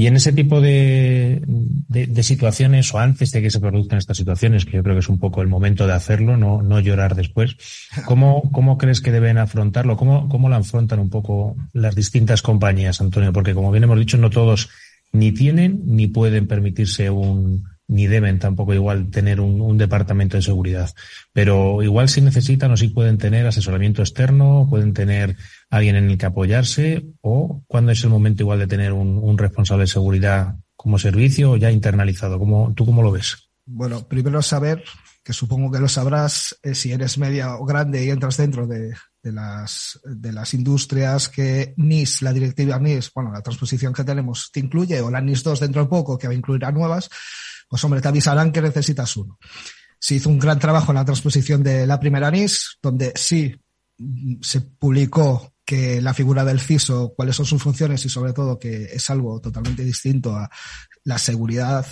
Y 0.00 0.06
en 0.06 0.16
ese 0.16 0.32
tipo 0.32 0.62
de, 0.62 1.42
de, 1.44 2.22
situaciones 2.22 2.94
o 2.94 2.98
antes 2.98 3.32
de 3.32 3.42
que 3.42 3.50
se 3.50 3.60
produzcan 3.60 3.98
estas 3.98 4.16
situaciones, 4.16 4.64
que 4.64 4.78
yo 4.78 4.82
creo 4.82 4.94
que 4.94 5.00
es 5.00 5.10
un 5.10 5.18
poco 5.18 5.42
el 5.42 5.48
momento 5.48 5.86
de 5.86 5.92
hacerlo, 5.92 6.38
no, 6.38 6.62
no 6.62 6.80
llorar 6.80 7.14
después, 7.14 7.58
¿cómo, 8.06 8.50
¿cómo 8.50 8.78
crees 8.78 9.02
que 9.02 9.12
deben 9.12 9.36
afrontarlo? 9.36 9.98
¿Cómo, 9.98 10.26
¿Cómo 10.30 10.48
lo 10.48 10.56
afrontan 10.56 11.00
un 11.00 11.10
poco 11.10 11.54
las 11.74 11.94
distintas 11.94 12.40
compañías, 12.40 13.02
Antonio? 13.02 13.30
Porque 13.34 13.52
como 13.52 13.70
bien 13.72 13.84
hemos 13.84 13.98
dicho, 13.98 14.16
no 14.16 14.30
todos 14.30 14.70
ni 15.12 15.32
tienen 15.32 15.82
ni 15.84 16.06
pueden 16.06 16.46
permitirse 16.46 17.10
un, 17.10 17.66
ni 17.90 18.06
deben 18.06 18.38
tampoco 18.38 18.72
igual 18.72 19.10
tener 19.10 19.40
un, 19.40 19.76
departamento 19.76 20.36
de 20.36 20.42
seguridad. 20.42 20.90
Pero 21.32 21.82
igual 21.82 22.08
si 22.08 22.20
necesitan 22.20 22.70
o 22.70 22.76
si 22.76 22.88
pueden 22.88 23.18
tener 23.18 23.46
asesoramiento 23.46 24.00
externo, 24.02 24.66
pueden 24.70 24.94
tener 24.94 25.36
alguien 25.70 25.96
en 25.96 26.08
el 26.08 26.16
que 26.16 26.26
apoyarse 26.26 27.04
o 27.20 27.64
cuando 27.66 27.90
es 27.90 28.04
el 28.04 28.10
momento 28.10 28.44
igual 28.44 28.60
de 28.60 28.68
tener 28.68 28.92
un, 28.92 29.36
responsable 29.36 29.82
de 29.82 29.88
seguridad 29.88 30.54
como 30.76 30.98
servicio 30.98 31.56
ya 31.56 31.72
internalizado. 31.72 32.38
¿Cómo, 32.38 32.72
¿Tú 32.74 32.86
cómo 32.86 33.02
lo 33.02 33.10
ves? 33.10 33.50
Bueno, 33.66 34.06
primero 34.06 34.40
saber, 34.40 34.84
que 35.24 35.32
supongo 35.32 35.72
que 35.72 35.80
lo 35.80 35.88
sabrás, 35.88 36.58
eh, 36.62 36.74
si 36.76 36.92
eres 36.92 37.18
media 37.18 37.56
o 37.56 37.64
grande 37.64 38.04
y 38.04 38.10
entras 38.10 38.36
dentro 38.36 38.68
de, 38.68 38.94
de, 39.22 39.32
las, 39.32 40.00
de 40.04 40.32
las 40.32 40.54
industrias 40.54 41.28
que 41.28 41.74
NIS, 41.76 42.22
la 42.22 42.32
directiva 42.32 42.78
NIS, 42.78 43.10
bueno, 43.14 43.32
la 43.32 43.42
transposición 43.42 43.92
que 43.92 44.04
tenemos 44.04 44.50
te 44.52 44.60
incluye, 44.60 45.00
o 45.00 45.10
la 45.10 45.20
NIS 45.20 45.42
2 45.42 45.60
dentro 45.60 45.82
de 45.82 45.88
poco, 45.88 46.16
que 46.16 46.28
va 46.28 46.32
a 46.32 46.36
incluir 46.36 46.64
a 46.64 46.72
nuevas, 46.72 47.10
pues 47.70 47.84
hombre, 47.84 48.00
te 48.00 48.08
avisarán 48.08 48.50
que 48.50 48.60
necesitas 48.60 49.16
uno. 49.16 49.38
Se 50.00 50.16
hizo 50.16 50.28
un 50.28 50.40
gran 50.40 50.58
trabajo 50.58 50.90
en 50.90 50.96
la 50.96 51.04
transposición 51.04 51.62
de 51.62 51.86
la 51.86 52.00
primera 52.00 52.30
NIS, 52.30 52.78
donde 52.82 53.12
sí 53.14 53.54
se 54.42 54.60
publicó 54.60 55.54
que 55.64 56.00
la 56.00 56.12
figura 56.12 56.44
del 56.44 56.58
CISO, 56.58 57.14
cuáles 57.14 57.36
son 57.36 57.46
sus 57.46 57.62
funciones 57.62 58.04
y 58.04 58.08
sobre 58.08 58.32
todo 58.32 58.58
que 58.58 58.86
es 58.86 59.08
algo 59.08 59.40
totalmente 59.40 59.84
distinto 59.84 60.34
a 60.34 60.50
la 61.04 61.16
seguridad 61.16 61.86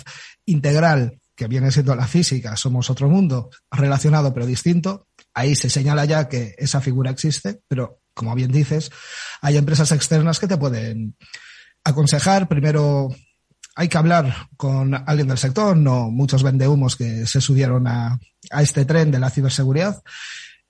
integral 0.45 1.21
que 1.33 1.47
viene 1.47 1.71
siendo 1.71 1.95
la 1.95 2.07
física, 2.07 2.57
somos 2.57 2.89
otro 2.89 3.07
mundo 3.07 3.49
relacionado 3.71 4.33
pero 4.33 4.45
distinto. 4.45 5.07
Ahí 5.33 5.55
se 5.55 5.69
señala 5.69 6.03
ya 6.03 6.27
que 6.27 6.55
esa 6.57 6.81
figura 6.81 7.11
existe, 7.11 7.61
pero 7.69 8.01
como 8.13 8.35
bien 8.35 8.51
dices, 8.51 8.91
hay 9.39 9.55
empresas 9.55 9.93
externas 9.93 10.41
que 10.41 10.47
te 10.47 10.57
pueden 10.57 11.15
aconsejar 11.85 12.49
primero 12.49 13.07
hay 13.79 13.87
que 13.87 13.97
hablar 13.97 14.49
con 14.57 14.93
alguien 14.93 15.29
del 15.29 15.37
sector, 15.37 15.77
no 15.77 16.11
muchos 16.11 16.43
vendehumos 16.43 16.97
que 16.97 17.25
se 17.25 17.39
subieron 17.39 17.87
a, 17.87 18.19
este 18.59 18.83
tren 18.83 19.09
de 19.09 19.19
la 19.19 19.29
ciberseguridad. 19.29 20.03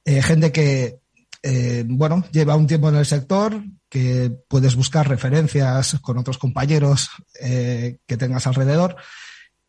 Eh, 0.06 0.22
gente 0.22 0.52
que, 0.52 1.00
eh, 1.42 1.86
bueno, 1.88 2.24
lleva 2.32 2.56
un 2.56 2.68
tiempo 2.68 2.88
en 2.90 2.98
el 2.98 3.08
sector, 3.08 3.64
que 3.90 4.32
puedes 4.48 4.76
buscar 4.76 5.10
referencias 5.10 5.98
con 6.04 6.20
otros 6.20 6.38
compañeros 6.38 7.10
eh, 7.42 7.98
que 8.06 8.16
tengas 8.16 8.46
alrededor 8.46 8.96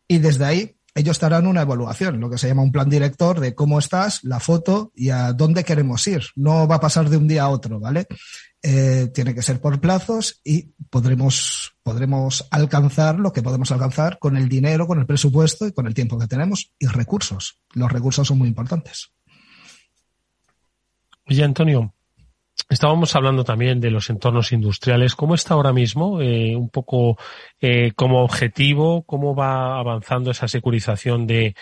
y 0.07 0.19
desde 0.19 0.45
ahí 0.45 0.75
ellos 0.93 1.19
te 1.19 1.25
harán 1.25 1.47
una 1.47 1.61
evaluación, 1.61 2.19
lo 2.19 2.29
que 2.29 2.37
se 2.37 2.47
llama 2.47 2.63
un 2.63 2.71
plan 2.71 2.89
director 2.89 3.39
de 3.39 3.55
cómo 3.55 3.79
estás, 3.79 4.23
la 4.23 4.39
foto 4.39 4.91
y 4.95 5.09
a 5.09 5.31
dónde 5.33 5.63
queremos 5.63 6.05
ir. 6.07 6.23
No 6.35 6.67
va 6.67 6.75
a 6.75 6.79
pasar 6.81 7.09
de 7.09 7.17
un 7.17 7.27
día 7.27 7.43
a 7.43 7.49
otro, 7.49 7.79
¿vale? 7.79 8.07
Eh, 8.63 9.09
tiene 9.13 9.33
que 9.33 9.41
ser 9.41 9.59
por 9.59 9.79
plazos 9.79 10.39
y 10.43 10.73
podremos, 10.89 11.75
podremos 11.81 12.47
alcanzar 12.51 13.19
lo 13.19 13.33
que 13.33 13.41
podemos 13.41 13.71
alcanzar 13.71 14.19
con 14.19 14.37
el 14.37 14.49
dinero, 14.49 14.85
con 14.85 14.99
el 14.99 15.05
presupuesto 15.05 15.65
y 15.65 15.71
con 15.71 15.87
el 15.87 15.93
tiempo 15.93 16.19
que 16.19 16.27
tenemos 16.27 16.71
y 16.77 16.87
recursos. 16.87 17.59
Los 17.73 17.91
recursos 17.91 18.27
son 18.27 18.37
muy 18.37 18.49
importantes. 18.49 19.11
Oye, 21.27 21.43
Antonio, 21.43 21.95
estábamos 22.69 23.15
hablando 23.15 23.43
también 23.43 23.79
de 23.79 23.91
los 23.91 24.09
entornos 24.09 24.51
industriales. 24.51 25.15
¿Cómo 25.15 25.35
está 25.35 25.53
ahora 25.53 25.73
mismo? 25.73 26.21
Eh, 26.21 26.55
un 26.55 26.69
poco 26.69 27.17
eh, 27.59 27.91
como 27.95 28.23
objetivo, 28.23 29.03
¿cómo 29.03 29.35
va 29.35 29.79
avanzando 29.79 30.31
esa 30.31 30.47
securización 30.47 31.27
de, 31.27 31.55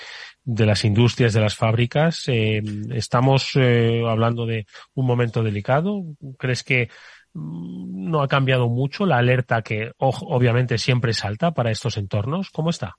de 0.44 0.66
las 0.66 0.86
industrias, 0.86 1.34
de 1.34 1.42
las 1.42 1.56
fábricas. 1.56 2.24
Eh, 2.28 2.62
estamos 2.92 3.54
hablando 3.56 4.46
de 4.46 4.66
un 4.94 5.06
momento 5.06 5.44
delicado. 5.44 6.04
¿Crees 6.38 6.64
que 6.64 6.90
mm, 7.34 8.10
no 8.10 8.22
ha 8.22 8.28
cambiado 8.28 8.70
mucho 8.70 9.06
la 9.06 9.18
alerta 9.18 9.62
que 9.62 9.92
obviamente 9.98 10.78
siempre 10.78 11.14
salta 11.14 11.52
para 11.52 11.72
estos 11.72 11.98
entornos? 11.98 12.50
¿Cómo 12.52 12.70
está? 12.70 12.98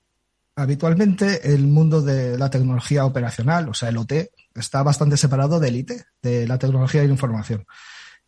Habitualmente 0.55 1.53
el 1.53 1.65
mundo 1.65 2.01
de 2.01 2.37
la 2.37 2.49
tecnología 2.49 3.05
operacional, 3.05 3.69
o 3.69 3.73
sea, 3.73 3.89
el 3.89 3.97
OT, 3.97 4.13
está 4.55 4.83
bastante 4.83 5.17
separado 5.17 5.59
del 5.59 5.77
IT, 5.77 5.91
de 6.21 6.47
la 6.47 6.57
tecnología 6.57 7.01
de 7.01 7.07
la 7.07 7.13
información. 7.13 7.65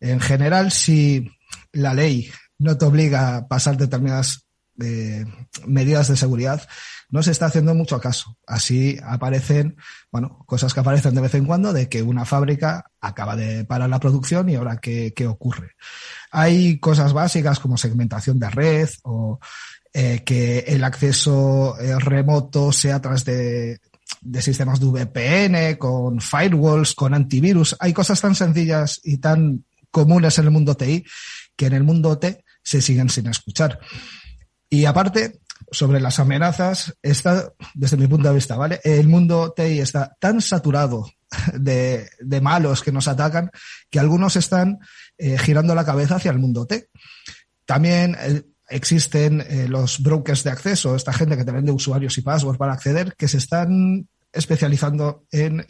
En 0.00 0.20
general, 0.20 0.72
si 0.72 1.30
la 1.72 1.94
ley 1.94 2.30
no 2.58 2.76
te 2.76 2.84
obliga 2.84 3.36
a 3.36 3.48
pasar 3.48 3.76
determinadas 3.76 4.46
eh, 4.80 5.24
medidas 5.66 6.08
de 6.08 6.16
seguridad, 6.16 6.66
no 7.08 7.22
se 7.22 7.30
está 7.30 7.46
haciendo 7.46 7.74
mucho 7.74 8.00
caso. 8.00 8.36
Así 8.46 8.98
aparecen, 9.04 9.76
bueno, 10.10 10.42
cosas 10.46 10.74
que 10.74 10.80
aparecen 10.80 11.14
de 11.14 11.20
vez 11.20 11.34
en 11.34 11.44
cuando 11.44 11.72
de 11.72 11.88
que 11.88 12.02
una 12.02 12.24
fábrica 12.24 12.90
acaba 13.00 13.36
de 13.36 13.64
parar 13.64 13.88
la 13.88 14.00
producción 14.00 14.48
y 14.48 14.56
ahora 14.56 14.78
qué, 14.78 15.12
qué 15.14 15.26
ocurre. 15.26 15.76
Hay 16.32 16.80
cosas 16.80 17.12
básicas 17.12 17.60
como 17.60 17.76
segmentación 17.76 18.38
de 18.40 18.50
red 18.50 18.88
o 19.04 19.38
eh, 19.92 20.22
que 20.24 20.58
el 20.66 20.82
acceso 20.82 21.78
eh, 21.78 21.96
remoto 22.00 22.72
sea 22.72 22.96
a 22.96 23.00
través 23.00 23.24
de, 23.24 23.78
de 24.20 24.42
sistemas 24.42 24.80
de 24.80 24.86
VPN, 24.86 25.76
con 25.76 26.20
firewalls, 26.20 26.94
con 26.94 27.14
antivirus. 27.14 27.76
Hay 27.80 27.92
cosas 27.92 28.20
tan 28.20 28.34
sencillas 28.34 29.00
y 29.02 29.18
tan 29.18 29.64
comunes 29.90 30.38
en 30.38 30.44
el 30.46 30.50
mundo 30.50 30.76
TI 30.76 31.04
que 31.56 31.66
en 31.66 31.74
el 31.74 31.84
mundo 31.84 32.18
T 32.18 32.44
se 32.62 32.80
siguen 32.80 33.08
sin 33.08 33.26
escuchar. 33.28 33.78
Y 34.68 34.86
aparte, 34.86 35.40
sobre 35.70 36.00
las 36.00 36.18
amenazas, 36.18 36.94
está, 37.02 37.52
desde 37.74 37.96
mi 37.96 38.06
punto 38.06 38.28
de 38.28 38.34
vista, 38.34 38.56
¿vale? 38.56 38.80
El 38.82 39.08
mundo 39.08 39.52
TI 39.54 39.80
está 39.80 40.16
tan 40.18 40.40
saturado 40.40 41.06
de, 41.54 42.08
de 42.20 42.40
malos 42.40 42.82
que 42.82 42.92
nos 42.92 43.08
atacan 43.08 43.50
que 43.90 44.00
algunos 44.00 44.36
están 44.36 44.78
eh, 45.18 45.38
girando 45.38 45.74
la 45.74 45.84
cabeza 45.84 46.16
hacia 46.16 46.30
el 46.30 46.38
mundo 46.38 46.66
T. 46.66 46.88
También 47.64 48.16
existen 48.68 49.40
eh, 49.40 49.68
los 49.68 50.02
brokers 50.02 50.44
de 50.44 50.50
acceso, 50.50 50.96
esta 50.96 51.12
gente 51.12 51.36
que 51.36 51.44
te 51.44 51.52
vende 51.52 51.72
usuarios 51.72 52.16
y 52.18 52.22
passwords 52.22 52.58
para 52.58 52.72
acceder, 52.72 53.14
que 53.16 53.28
se 53.28 53.38
están 53.38 54.08
especializando 54.32 55.24
en, 55.30 55.64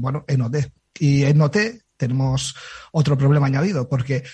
bueno, 0.00 0.24
en 0.26 0.42
OT. 0.42 0.56
Y 0.98 1.22
en 1.22 1.40
OT 1.40 1.56
tenemos 1.96 2.56
otro 2.90 3.16
problema 3.16 3.46
añadido, 3.46 3.88
porque 3.88 4.24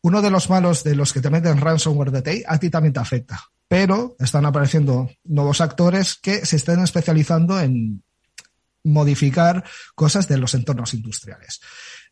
uno 0.00 0.22
de 0.22 0.30
los 0.30 0.48
malos 0.48 0.84
de 0.84 0.94
los 0.94 1.12
que 1.12 1.20
te 1.20 1.30
meten 1.30 1.60
ransomware 1.60 2.10
de 2.10 2.22
TI 2.22 2.42
a 2.46 2.58
ti 2.58 2.70
también 2.70 2.92
te 2.92 3.00
afecta, 3.00 3.40
pero 3.66 4.16
están 4.18 4.46
apareciendo 4.46 5.10
nuevos 5.24 5.60
actores 5.60 6.16
que 6.16 6.46
se 6.46 6.56
están 6.56 6.82
especializando 6.82 7.60
en 7.60 8.02
modificar 8.84 9.64
cosas 9.94 10.28
de 10.28 10.38
los 10.38 10.54
entornos 10.54 10.94
industriales. 10.94 11.60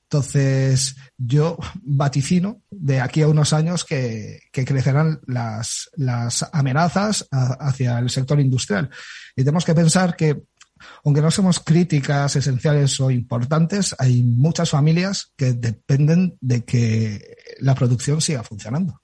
Entonces, 0.08 0.96
yo 1.18 1.58
vaticino 1.82 2.62
de 2.70 3.00
aquí 3.00 3.22
a 3.22 3.28
unos 3.28 3.52
años 3.52 3.84
que, 3.84 4.40
crecerán 4.52 5.20
las, 5.26 5.90
las 5.96 6.48
amenazas 6.52 7.26
hacia 7.30 7.98
el 7.98 8.08
sector 8.08 8.38
industrial. 8.38 8.88
Y 9.34 9.42
tenemos 9.42 9.64
que 9.64 9.74
pensar 9.74 10.14
que, 10.14 10.44
aunque 11.04 11.22
no 11.22 11.30
somos 11.32 11.58
críticas 11.58 12.36
esenciales 12.36 13.00
o 13.00 13.10
importantes, 13.10 13.96
hay 13.98 14.22
muchas 14.22 14.70
familias 14.70 15.32
que 15.36 15.54
dependen 15.54 16.38
de 16.40 16.64
que 16.64 17.36
la 17.58 17.74
producción 17.74 18.20
siga 18.20 18.44
funcionando. 18.44 19.02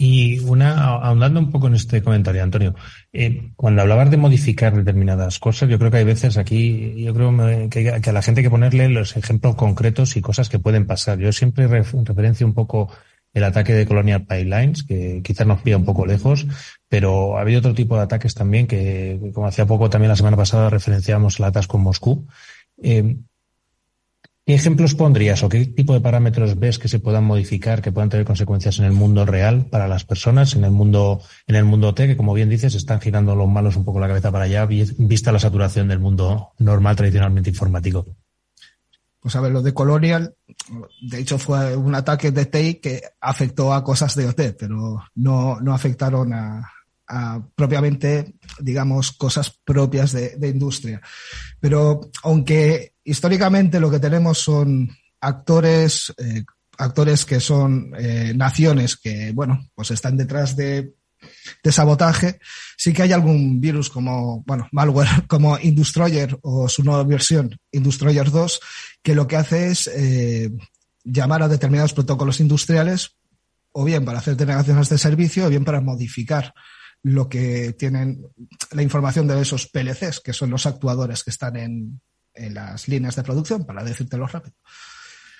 Y 0.00 0.38
una, 0.40 0.94
ahondando 0.94 1.40
un 1.40 1.50
poco 1.50 1.66
en 1.66 1.74
este 1.74 2.02
comentario, 2.02 2.44
Antonio, 2.44 2.76
eh, 3.12 3.50
cuando 3.56 3.82
hablabas 3.82 4.12
de 4.12 4.16
modificar 4.16 4.76
determinadas 4.76 5.40
cosas, 5.40 5.68
yo 5.68 5.76
creo 5.76 5.90
que 5.90 5.96
hay 5.96 6.04
veces 6.04 6.36
aquí, 6.36 6.94
yo 7.02 7.12
creo 7.12 7.68
que, 7.68 7.90
a 7.90 8.12
la 8.12 8.22
gente 8.22 8.40
hay 8.40 8.44
que 8.44 8.50
ponerle 8.50 8.88
los 8.90 9.16
ejemplos 9.16 9.56
concretos 9.56 10.16
y 10.16 10.20
cosas 10.20 10.48
que 10.48 10.60
pueden 10.60 10.86
pasar. 10.86 11.18
Yo 11.18 11.32
siempre 11.32 11.66
referencio 11.66 12.46
un 12.46 12.54
poco 12.54 12.92
el 13.34 13.42
ataque 13.42 13.74
de 13.74 13.86
Colonial 13.86 14.24
Pipelines, 14.24 14.84
que 14.84 15.20
quizás 15.24 15.48
nos 15.48 15.62
pilla 15.62 15.76
un 15.78 15.84
poco 15.84 16.06
lejos, 16.06 16.46
pero 16.88 17.36
ha 17.36 17.40
habido 17.40 17.58
otro 17.58 17.74
tipo 17.74 17.96
de 17.96 18.02
ataques 18.02 18.34
también 18.34 18.68
que, 18.68 19.32
como 19.34 19.48
hacía 19.48 19.66
poco 19.66 19.90
también 19.90 20.10
la 20.10 20.16
semana 20.16 20.36
pasada 20.36 20.70
referenciábamos 20.70 21.40
el 21.40 21.46
atasco 21.46 21.72
con 21.72 21.82
Moscú. 21.82 22.24
Eh, 22.80 23.16
¿Qué 24.48 24.54
ejemplos 24.54 24.94
pondrías 24.94 25.42
o 25.42 25.50
qué 25.50 25.66
tipo 25.66 25.92
de 25.92 26.00
parámetros 26.00 26.58
ves 26.58 26.78
que 26.78 26.88
se 26.88 27.00
puedan 27.00 27.22
modificar, 27.22 27.82
que 27.82 27.92
puedan 27.92 28.08
tener 28.08 28.24
consecuencias 28.24 28.78
en 28.78 28.86
el 28.86 28.92
mundo 28.92 29.26
real 29.26 29.66
para 29.66 29.86
las 29.88 30.06
personas, 30.06 30.54
en 30.54 30.64
el 30.64 30.70
mundo, 30.70 31.20
en 31.46 31.56
el 31.56 31.66
mundo 31.66 31.92
T, 31.92 32.06
que 32.06 32.16
como 32.16 32.32
bien 32.32 32.48
dices, 32.48 32.74
están 32.74 32.98
girando 32.98 33.36
los 33.36 33.46
malos 33.46 33.76
un 33.76 33.84
poco 33.84 34.00
la 34.00 34.08
cabeza 34.08 34.32
para 34.32 34.46
allá, 34.46 34.64
vista 34.64 35.32
la 35.32 35.38
saturación 35.38 35.88
del 35.88 35.98
mundo 35.98 36.52
normal, 36.60 36.96
tradicionalmente 36.96 37.50
informático? 37.50 38.06
Pues 39.20 39.36
a 39.36 39.42
ver, 39.42 39.52
lo 39.52 39.60
de 39.60 39.74
Colonial, 39.74 40.34
de 41.02 41.18
hecho 41.18 41.38
fue 41.38 41.76
un 41.76 41.94
ataque 41.94 42.30
de 42.30 42.46
TI 42.46 42.76
que 42.76 43.02
afectó 43.20 43.74
a 43.74 43.84
cosas 43.84 44.14
de 44.14 44.28
OT, 44.28 44.56
pero 44.58 45.04
no, 45.14 45.60
no 45.60 45.74
afectaron 45.74 46.32
a, 46.32 46.72
propiamente, 47.54 48.34
digamos, 48.58 49.12
cosas 49.12 49.50
propias 49.64 50.12
de, 50.12 50.48
industria. 50.48 51.00
Pero 51.60 52.00
aunque 52.22 52.94
históricamente 53.04 53.80
lo 53.80 53.90
que 53.90 53.98
tenemos 53.98 54.38
son 54.38 54.90
actores, 55.20 56.12
eh, 56.18 56.44
actores 56.76 57.24
que 57.24 57.40
son 57.40 57.92
eh, 57.98 58.32
naciones 58.34 58.96
que, 58.96 59.32
bueno, 59.32 59.68
pues 59.74 59.90
están 59.90 60.16
detrás 60.16 60.54
de, 60.54 60.94
de, 61.62 61.72
sabotaje. 61.72 62.40
Sí 62.76 62.92
que 62.92 63.02
hay 63.02 63.12
algún 63.12 63.60
virus 63.60 63.88
como, 63.88 64.42
bueno, 64.46 64.68
malware 64.72 65.08
como 65.26 65.58
Industroyer 65.58 66.38
o 66.42 66.68
su 66.68 66.84
nueva 66.84 67.04
versión, 67.04 67.58
Industroyer 67.72 68.30
2, 68.30 68.60
que 69.02 69.14
lo 69.14 69.26
que 69.26 69.36
hace 69.36 69.68
es 69.68 69.86
eh, 69.88 70.50
llamar 71.04 71.42
a 71.42 71.48
determinados 71.48 71.94
protocolos 71.94 72.40
industriales 72.40 73.16
o 73.72 73.84
bien 73.84 74.04
para 74.04 74.18
hacer 74.18 74.36
denegaciones 74.36 74.88
de 74.88 74.98
servicio 74.98 75.46
o 75.46 75.48
bien 75.48 75.64
para 75.64 75.80
modificar 75.80 76.52
lo 77.02 77.28
que 77.28 77.72
tienen 77.72 78.26
la 78.72 78.82
información 78.82 79.26
de 79.26 79.40
esos 79.40 79.66
PLCs, 79.66 80.20
que 80.20 80.32
son 80.32 80.50
los 80.50 80.66
actuadores 80.66 81.24
que 81.24 81.30
están 81.30 81.56
en, 81.56 82.00
en 82.34 82.54
las 82.54 82.88
líneas 82.88 83.16
de 83.16 83.22
producción, 83.22 83.64
para 83.64 83.84
decírtelo 83.84 84.26
rápido. 84.26 84.56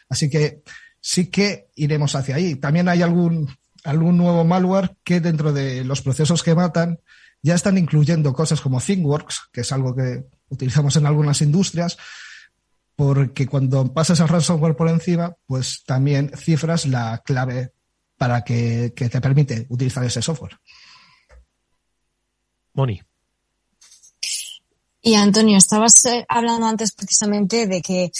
Así 0.09 0.31
que 0.31 0.63
sí 1.01 1.27
que 1.27 1.69
iremos 1.75 2.15
hacia 2.15 2.37
ahí. 2.37 2.57
También 2.57 2.89
hay 2.89 3.03
algún, 3.03 3.49
algún 3.85 4.17
nuevo 4.17 4.45
malware 4.45 4.97
que 5.05 5.21
dentro 5.21 5.53
de 5.53 5.85
los 5.85 6.03
procesos 6.03 6.43
que 6.43 6.55
matan 6.55 7.01
ya 7.43 7.55
están 7.55 7.79
incluyendo 7.79 8.33
cosas 8.33 8.61
como 8.61 8.81
ThingWorks, 8.81 9.49
que 9.53 9.61
es 9.61 9.73
algo 9.73 9.95
que 9.95 10.25
utilizamos 10.49 10.97
en 10.97 11.07
algunas 11.07 11.41
industrias, 11.41 11.97
porque 12.97 13.47
cuando 13.47 13.93
pasas 13.93 14.19
el 14.21 14.29
ransomware 14.29 14.75
por 14.75 14.89
encima, 14.89 15.37
pues 15.47 15.85
también 15.85 16.33
cifras 16.37 16.85
la 16.87 17.23
clave 17.25 17.73
para 18.17 18.43
que, 18.43 18.93
que 18.97 19.09
te 19.09 19.21
permite 19.21 19.67
utilizar 19.69 20.05
ese 20.05 20.21
software. 20.21 20.59
Moni. 22.79 23.03
Y 25.03 25.15
Antonio, 25.15 25.59
estabas 25.59 26.05
eh, 26.05 26.25
hablando 26.29 26.67
antes 26.67 26.93
precisamente 26.93 27.67
de 27.67 27.83
que, 27.83 28.13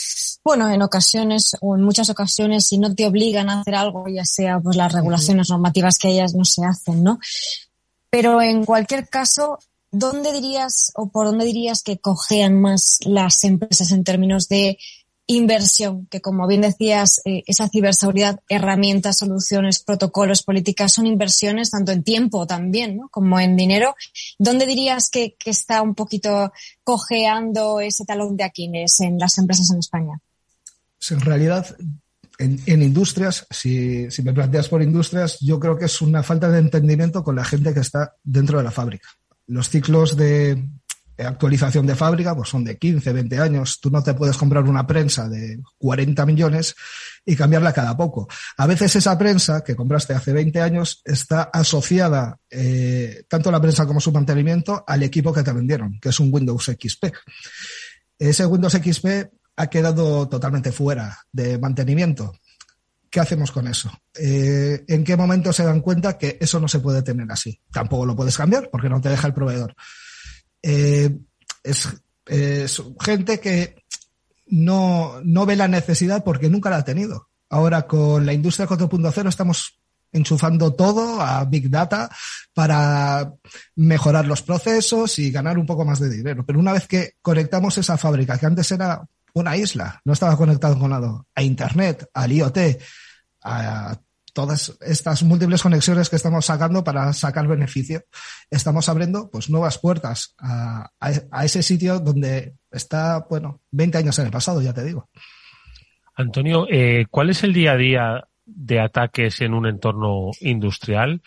bueno, 0.43 0.69
en 0.69 0.83
ocasiones 0.83 1.57
o 1.61 1.77
en 1.77 1.83
muchas 1.83 2.11
ocasiones, 2.11 2.67
si 2.67 2.79
no 2.79 2.93
te 2.95 3.07
obligan 3.07 3.51
a 3.51 3.61
hacer 3.61 3.77
algo, 3.77 4.07
ya 4.09 4.25
sea 4.25 4.59
pues 4.59 4.77
las 4.77 4.93
regulaciones 4.93 5.51
normativas 5.51 5.99
que 5.99 6.09
ellas 6.09 6.35
no 6.35 6.45
se 6.45 6.65
hacen, 6.65 7.05
¿no? 7.05 7.21
Pero 8.11 8.43
en 8.43 8.65
cualquier 8.65 9.09
caso, 9.09 9.59
¿dónde 9.93 10.33
dirías 10.33 10.91
o 10.95 11.09
por 11.09 11.27
dónde 11.27 11.45
dirías 11.45 11.83
que 11.83 11.99
cojean 11.99 12.61
más 12.61 12.99
las 13.05 13.45
empresas 13.45 13.93
en 13.93 14.03
términos 14.03 14.49
de 14.49 14.79
inversión, 15.29 16.07
que 16.07 16.23
como 16.23 16.47
bien 16.49 16.63
decías, 16.63 17.21
eh, 17.27 17.45
esa 17.47 17.69
ciberseguridad, 17.69 18.41
herramientas, 18.49 19.19
soluciones, 19.19 19.79
protocolos, 19.79 20.43
políticas, 20.43 20.95
son 20.95 21.07
inversiones 21.07 21.71
tanto 21.71 21.93
en 21.93 22.03
tiempo 22.03 22.47
también, 22.47 22.97
¿no? 22.97 23.09
Como 23.11 23.39
en 23.39 23.55
dinero. 23.55 23.95
¿Dónde 24.39 24.67
dirías 24.67 25.11
que, 25.11 25.37
está 25.45 25.83
un 25.83 25.95
poquito 25.95 26.53
cojeando 26.83 27.81
ese 27.81 28.05
talón 28.07 28.37
de 28.37 28.45
Aquiles 28.45 29.01
en 29.01 29.19
las 29.19 29.37
empresas 29.37 29.71
en 29.71 29.79
España? 29.79 30.19
Pues 30.99 31.11
en 31.11 31.21
realidad, 31.21 31.77
en, 32.39 32.83
industrias, 32.83 33.47
si, 33.51 34.11
si 34.11 34.23
me 34.23 34.33
planteas 34.33 34.69
por 34.69 34.83
industrias, 34.83 35.39
yo 35.41 35.61
creo 35.61 35.77
que 35.77 35.85
es 35.85 36.01
una 36.01 36.23
falta 36.23 36.51
de 36.51 36.59
entendimiento 36.59 37.23
con 37.23 37.37
la 37.37 37.45
gente 37.45 37.75
que 37.75 37.81
está 37.81 38.15
dentro 38.25 38.57
de 38.57 38.65
la 38.65 38.71
fábrica. 38.71 39.09
Los 39.47 39.69
ciclos 39.69 40.17
de, 40.17 40.67
actualización 41.27 41.87
de 41.87 41.97
fábrica, 41.97 42.35
pues 42.35 42.49
son 42.49 42.65
de 42.65 42.79
15, 42.79 43.13
20 43.13 43.39
años. 43.39 43.81
Tú 43.81 43.91
no 43.91 44.03
te 44.03 44.15
puedes 44.15 44.37
comprar 44.37 44.65
una 44.65 44.87
prensa 44.87 45.29
de 45.29 45.61
40 45.79 46.25
millones 46.27 46.75
y 47.25 47.37
cambiarla 47.37 47.73
cada 47.73 47.97
poco. 47.97 48.29
A 48.57 48.67
veces 48.67 48.95
esa 48.97 49.17
prensa 49.19 49.63
que 49.63 49.77
compraste 49.77 50.15
hace 50.15 50.33
20 50.33 50.61
años 50.61 51.03
está 51.05 51.51
asociada, 51.53 52.39
eh, 52.51 53.25
tanto 53.29 53.51
la 53.51 53.61
prensa 53.61 53.87
como 53.87 54.01
su 54.01 54.13
mantenimiento, 54.13 54.85
al 54.87 55.03
equipo 55.03 55.33
que 55.33 55.43
te 55.43 55.53
vendieron, 55.53 55.99
que 56.01 56.11
es 56.11 56.21
un 56.21 56.33
Windows 56.33 56.65
XP. 56.65 57.13
Ese 58.19 58.47
Windows 58.47 58.75
XP 58.75 59.31
ha 59.57 59.67
quedado 59.67 60.29
totalmente 60.29 60.73
fuera 60.73 61.19
de 61.33 61.59
mantenimiento. 61.59 62.35
¿Qué 63.11 63.21
hacemos 63.21 63.51
con 63.51 63.67
eso? 63.67 63.91
Eh, 64.15 64.85
¿En 64.87 65.03
qué 65.03 65.17
momento 65.17 65.53
se 65.53 65.65
dan 65.65 65.81
cuenta 65.81 66.19
que 66.19 66.39
eso 66.41 66.61
no 66.61 66.69
se 66.69 66.81
puede 66.81 67.03
tener 67.03 67.31
así? 67.31 67.61
Tampoco 67.73 68.05
lo 68.05 68.15
puedes 68.15 68.37
cambiar 68.37 68.69
porque 68.71 68.89
no 68.89 69.01
te 69.01 69.09
deja 69.09 69.27
el 69.27 69.35
proveedor. 69.35 69.75
Eh, 70.63 71.17
es, 71.63 71.89
gente 73.01 73.41
que 73.41 73.83
no, 74.47 75.21
no 75.25 75.47
ve 75.47 75.57
la 75.57 75.69
necesidad 75.69 76.25
porque 76.25 76.51
nunca 76.51 76.71
la 76.71 76.79
ha 76.79 76.85
tenido. 76.85 77.29
Ahora 77.49 77.87
con 77.87 78.27
la 78.27 78.33
industria 78.33 78.69
4.0 78.69 79.29
estamos 79.29 79.79
enchufando 80.13 80.75
todo 80.75 81.21
a 81.21 81.45
Big 81.45 81.71
Data 81.71 82.11
para 82.55 83.33
mejorar 83.77 84.27
los 84.27 84.43
procesos 84.43 85.19
y 85.19 85.31
ganar 85.31 85.59
un 85.59 85.67
poco 85.67 85.85
más 85.85 86.01
de 86.01 86.11
dinero. 86.11 86.45
Pero 86.47 86.59
una 86.59 86.73
vez 86.73 86.87
que 86.87 87.13
conectamos 87.23 87.77
esa 87.79 87.97
fábrica, 87.97 88.39
que 88.39 88.47
antes 88.47 88.71
era 88.73 89.03
una 89.35 89.57
isla, 89.57 90.01
no 90.05 90.13
estaba 90.13 90.37
conectado 90.37 90.79
con 90.79 90.91
nada, 90.91 91.23
a 91.35 91.43
Internet, 91.43 92.09
al 92.13 92.33
IoT, 92.33 92.59
a 93.43 93.99
todas 94.39 94.79
estas 94.83 95.25
múltiples 95.25 95.61
conexiones 95.61 96.09
que 96.09 96.15
estamos 96.15 96.47
sacando 96.47 96.85
para 96.85 97.13
sacar 97.13 97.49
beneficio, 97.49 98.05
estamos 98.49 98.89
abriendo 98.89 99.29
pues 99.33 99.51
nuevas 99.51 99.79
puertas 99.79 100.37
a, 100.39 100.93
ese 101.43 101.61
sitio 101.65 101.99
donde 101.99 102.55
está, 102.71 103.27
bueno, 103.29 103.63
20 103.73 103.99
años 103.99 104.17
en 104.21 104.27
el 104.27 104.31
pasado, 104.31 104.63
ya 104.63 104.73
te 104.73 104.85
digo. 104.85 105.09
Antonio, 106.15 106.69
eh, 106.71 107.07
¿cuál 107.11 107.31
es 107.31 107.43
el 107.43 107.53
día 107.53 107.73
a 107.73 107.77
día 107.77 108.29
de 108.47 108.79
ataques 108.79 109.41
en 109.41 109.55
un 109.55 109.67
entorno 109.67 110.31
industrial? 110.43 111.21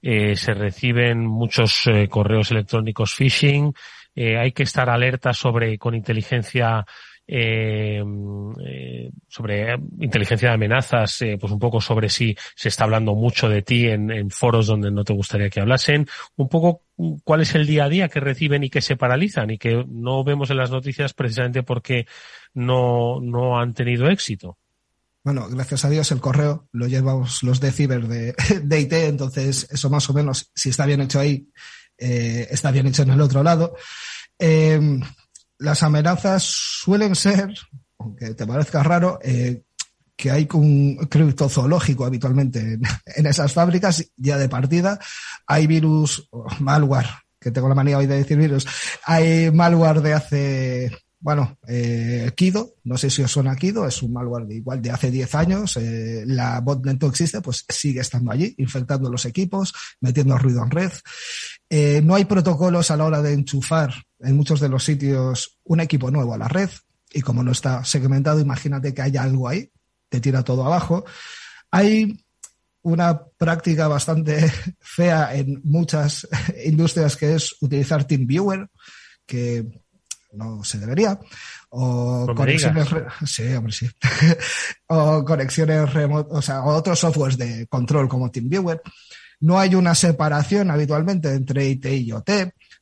Eh, 0.00 0.34
se 0.34 0.54
reciben 0.54 1.26
muchos 1.26 1.86
eh, 1.86 2.08
correos 2.08 2.50
electrónicos 2.50 3.12
phishing, 3.12 3.74
hay 4.16 4.52
que 4.52 4.62
estar 4.62 4.88
alerta 4.88 5.34
sobre 5.34 5.76
con 5.76 5.94
inteligencia 5.94 6.86
eh, 7.26 8.04
eh, 8.66 9.10
sobre 9.28 9.74
inteligencia 9.98 10.48
de 10.48 10.54
amenazas, 10.54 11.22
eh, 11.22 11.38
pues 11.40 11.52
un 11.52 11.58
poco 11.58 11.80
sobre 11.80 12.10
si 12.10 12.36
se 12.54 12.68
está 12.68 12.84
hablando 12.84 13.14
mucho 13.14 13.48
de 13.48 13.62
ti 13.62 13.86
en, 13.86 14.30
foros 14.30 14.66
donde 14.66 14.90
no 14.90 15.04
te 15.04 15.14
gustaría 15.14 15.48
que 15.48 15.60
hablasen, 15.60 16.06
un 16.36 16.48
poco 16.48 16.82
cuál 17.24 17.40
es 17.40 17.54
el 17.54 17.66
día 17.66 17.84
a 17.84 17.88
día 17.88 18.08
que 18.08 18.20
reciben 18.20 18.64
y 18.64 18.70
que 18.70 18.82
se 18.82 18.96
paralizan 18.96 19.50
y 19.50 19.58
que 19.58 19.84
no 19.88 20.22
vemos 20.22 20.50
en 20.50 20.58
las 20.58 20.70
noticias 20.70 21.14
precisamente 21.14 21.62
porque 21.62 22.06
no, 22.52 23.20
no 23.20 23.58
han 23.58 23.72
tenido 23.72 24.08
éxito. 24.08 24.58
Bueno, 25.22 25.48
gracias 25.48 25.86
a 25.86 25.90
Dios 25.90 26.12
el 26.12 26.20
correo 26.20 26.68
lo 26.72 26.86
llevamos 26.86 27.42
los 27.42 27.58
de 27.58 27.72
Ciber 27.72 28.06
de, 28.06 28.34
de 28.62 28.80
IT, 28.80 28.92
entonces 28.92 29.66
eso 29.70 29.88
más 29.88 30.08
o 30.10 30.12
menos, 30.12 30.50
si 30.54 30.68
está 30.68 30.84
bien 30.84 31.00
hecho 31.00 31.20
ahí, 31.20 31.48
está 31.96 32.70
bien 32.70 32.86
hecho 32.86 33.02
en 33.02 33.10
el 33.10 33.20
otro 33.22 33.42
lado. 33.42 33.74
Las 35.64 35.82
amenazas 35.82 36.42
suelen 36.42 37.14
ser, 37.14 37.54
aunque 37.98 38.34
te 38.34 38.46
parezca 38.46 38.82
raro, 38.82 39.18
eh, 39.22 39.62
que 40.14 40.30
hay 40.30 40.46
un 40.52 40.96
criptozoológico 41.08 42.04
habitualmente 42.04 42.78
en, 43.16 43.26
esas 43.26 43.52
fábricas, 43.52 44.04
ya 44.14 44.36
de 44.36 44.50
partida. 44.50 45.00
Hay 45.46 45.66
virus, 45.66 46.28
malware, 46.60 47.08
que 47.40 47.50
tengo 47.50 47.70
la 47.70 47.74
manía 47.74 47.96
hoy 47.96 48.06
de 48.06 48.16
decir 48.16 48.36
virus, 48.36 48.66
hay 49.04 49.50
malware 49.50 50.02
de 50.02 50.12
hace, 50.12 50.92
bueno, 51.24 51.56
eh, 51.66 52.30
Kido, 52.36 52.74
no 52.84 52.98
sé 52.98 53.08
si 53.08 53.22
os 53.22 53.32
suena 53.32 53.56
Kido, 53.56 53.86
es 53.86 54.02
un 54.02 54.12
malware 54.12 54.44
de 54.44 54.56
igual 54.56 54.82
de 54.82 54.90
hace 54.90 55.10
10 55.10 55.34
años, 55.36 55.74
eh, 55.78 56.22
la 56.26 56.60
botnet 56.60 57.00
no 57.00 57.08
existe, 57.08 57.40
pues 57.40 57.64
sigue 57.66 58.00
estando 58.00 58.30
allí, 58.30 58.54
infectando 58.58 59.10
los 59.10 59.24
equipos, 59.24 59.72
metiendo 60.02 60.36
ruido 60.36 60.62
en 60.62 60.70
red. 60.70 60.92
Eh, 61.70 62.02
no 62.04 62.14
hay 62.14 62.26
protocolos 62.26 62.90
a 62.90 62.98
la 62.98 63.06
hora 63.06 63.22
de 63.22 63.32
enchufar 63.32 63.94
en 64.20 64.36
muchos 64.36 64.60
de 64.60 64.68
los 64.68 64.84
sitios 64.84 65.58
un 65.64 65.80
equipo 65.80 66.10
nuevo 66.10 66.34
a 66.34 66.38
la 66.38 66.46
red, 66.48 66.68
y 67.10 67.22
como 67.22 67.42
no 67.42 67.52
está 67.52 67.82
segmentado, 67.86 68.38
imagínate 68.38 68.92
que 68.92 69.00
haya 69.00 69.22
algo 69.22 69.48
ahí 69.48 69.70
te 70.10 70.20
tira 70.20 70.44
todo 70.44 70.66
abajo. 70.66 71.06
Hay 71.70 72.22
una 72.82 73.18
práctica 73.38 73.88
bastante 73.88 74.52
fea 74.78 75.34
en 75.34 75.62
muchas 75.64 76.28
industrias 76.66 77.16
que 77.16 77.34
es 77.36 77.56
utilizar 77.62 78.04
TeamViewer, 78.04 78.68
que 79.24 79.83
no 80.36 80.62
se 80.64 80.78
debería. 80.78 81.18
O 81.70 82.26
conexiones, 82.34 82.88
sí, 83.26 83.52
hombre, 83.54 83.72
sí. 83.72 83.88
o 84.88 85.24
conexiones 85.24 85.92
remotas, 85.92 86.38
o 86.38 86.42
sea, 86.42 86.64
otros 86.64 86.98
softwares 86.98 87.36
de 87.36 87.66
control 87.66 88.08
como 88.08 88.30
TeamViewer. 88.30 88.80
No 89.40 89.58
hay 89.58 89.74
una 89.74 89.94
separación 89.94 90.70
habitualmente 90.70 91.32
entre 91.32 91.66
IT 91.68 91.86
y 91.86 92.12
OT, 92.12 92.30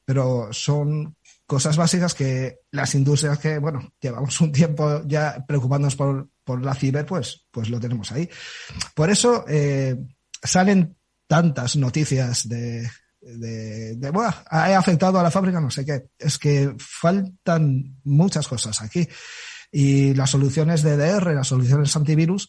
pero 0.04 0.48
son 0.52 1.16
cosas 1.46 1.76
básicas 1.76 2.14
que 2.14 2.60
las 2.70 2.94
industrias 2.94 3.38
que, 3.38 3.58
bueno, 3.58 3.92
llevamos 4.00 4.40
un 4.40 4.52
tiempo 4.52 5.02
ya 5.06 5.44
preocupándonos 5.46 5.96
por, 5.96 6.28
por 6.44 6.64
la 6.64 6.74
ciber, 6.74 7.04
pues, 7.06 7.46
pues 7.50 7.68
lo 7.68 7.80
tenemos 7.80 8.10
ahí. 8.12 8.28
Por 8.94 9.10
eso 9.10 9.44
eh, 9.48 9.96
salen 10.42 10.96
tantas 11.26 11.76
noticias 11.76 12.48
de, 12.48 12.88
de, 13.22 13.96
de 13.96 14.12
ha 14.50 14.78
afectado 14.78 15.18
a 15.18 15.22
la 15.22 15.30
fábrica, 15.30 15.60
no 15.60 15.70
sé 15.70 15.84
qué. 15.84 16.08
Es 16.18 16.38
que 16.38 16.74
faltan 16.78 17.98
muchas 18.04 18.48
cosas 18.48 18.82
aquí. 18.82 19.06
Y 19.70 20.14
las 20.14 20.30
soluciones 20.30 20.82
de 20.82 20.96
DR, 20.96 21.34
las 21.34 21.48
soluciones 21.48 21.94
antivirus, 21.96 22.48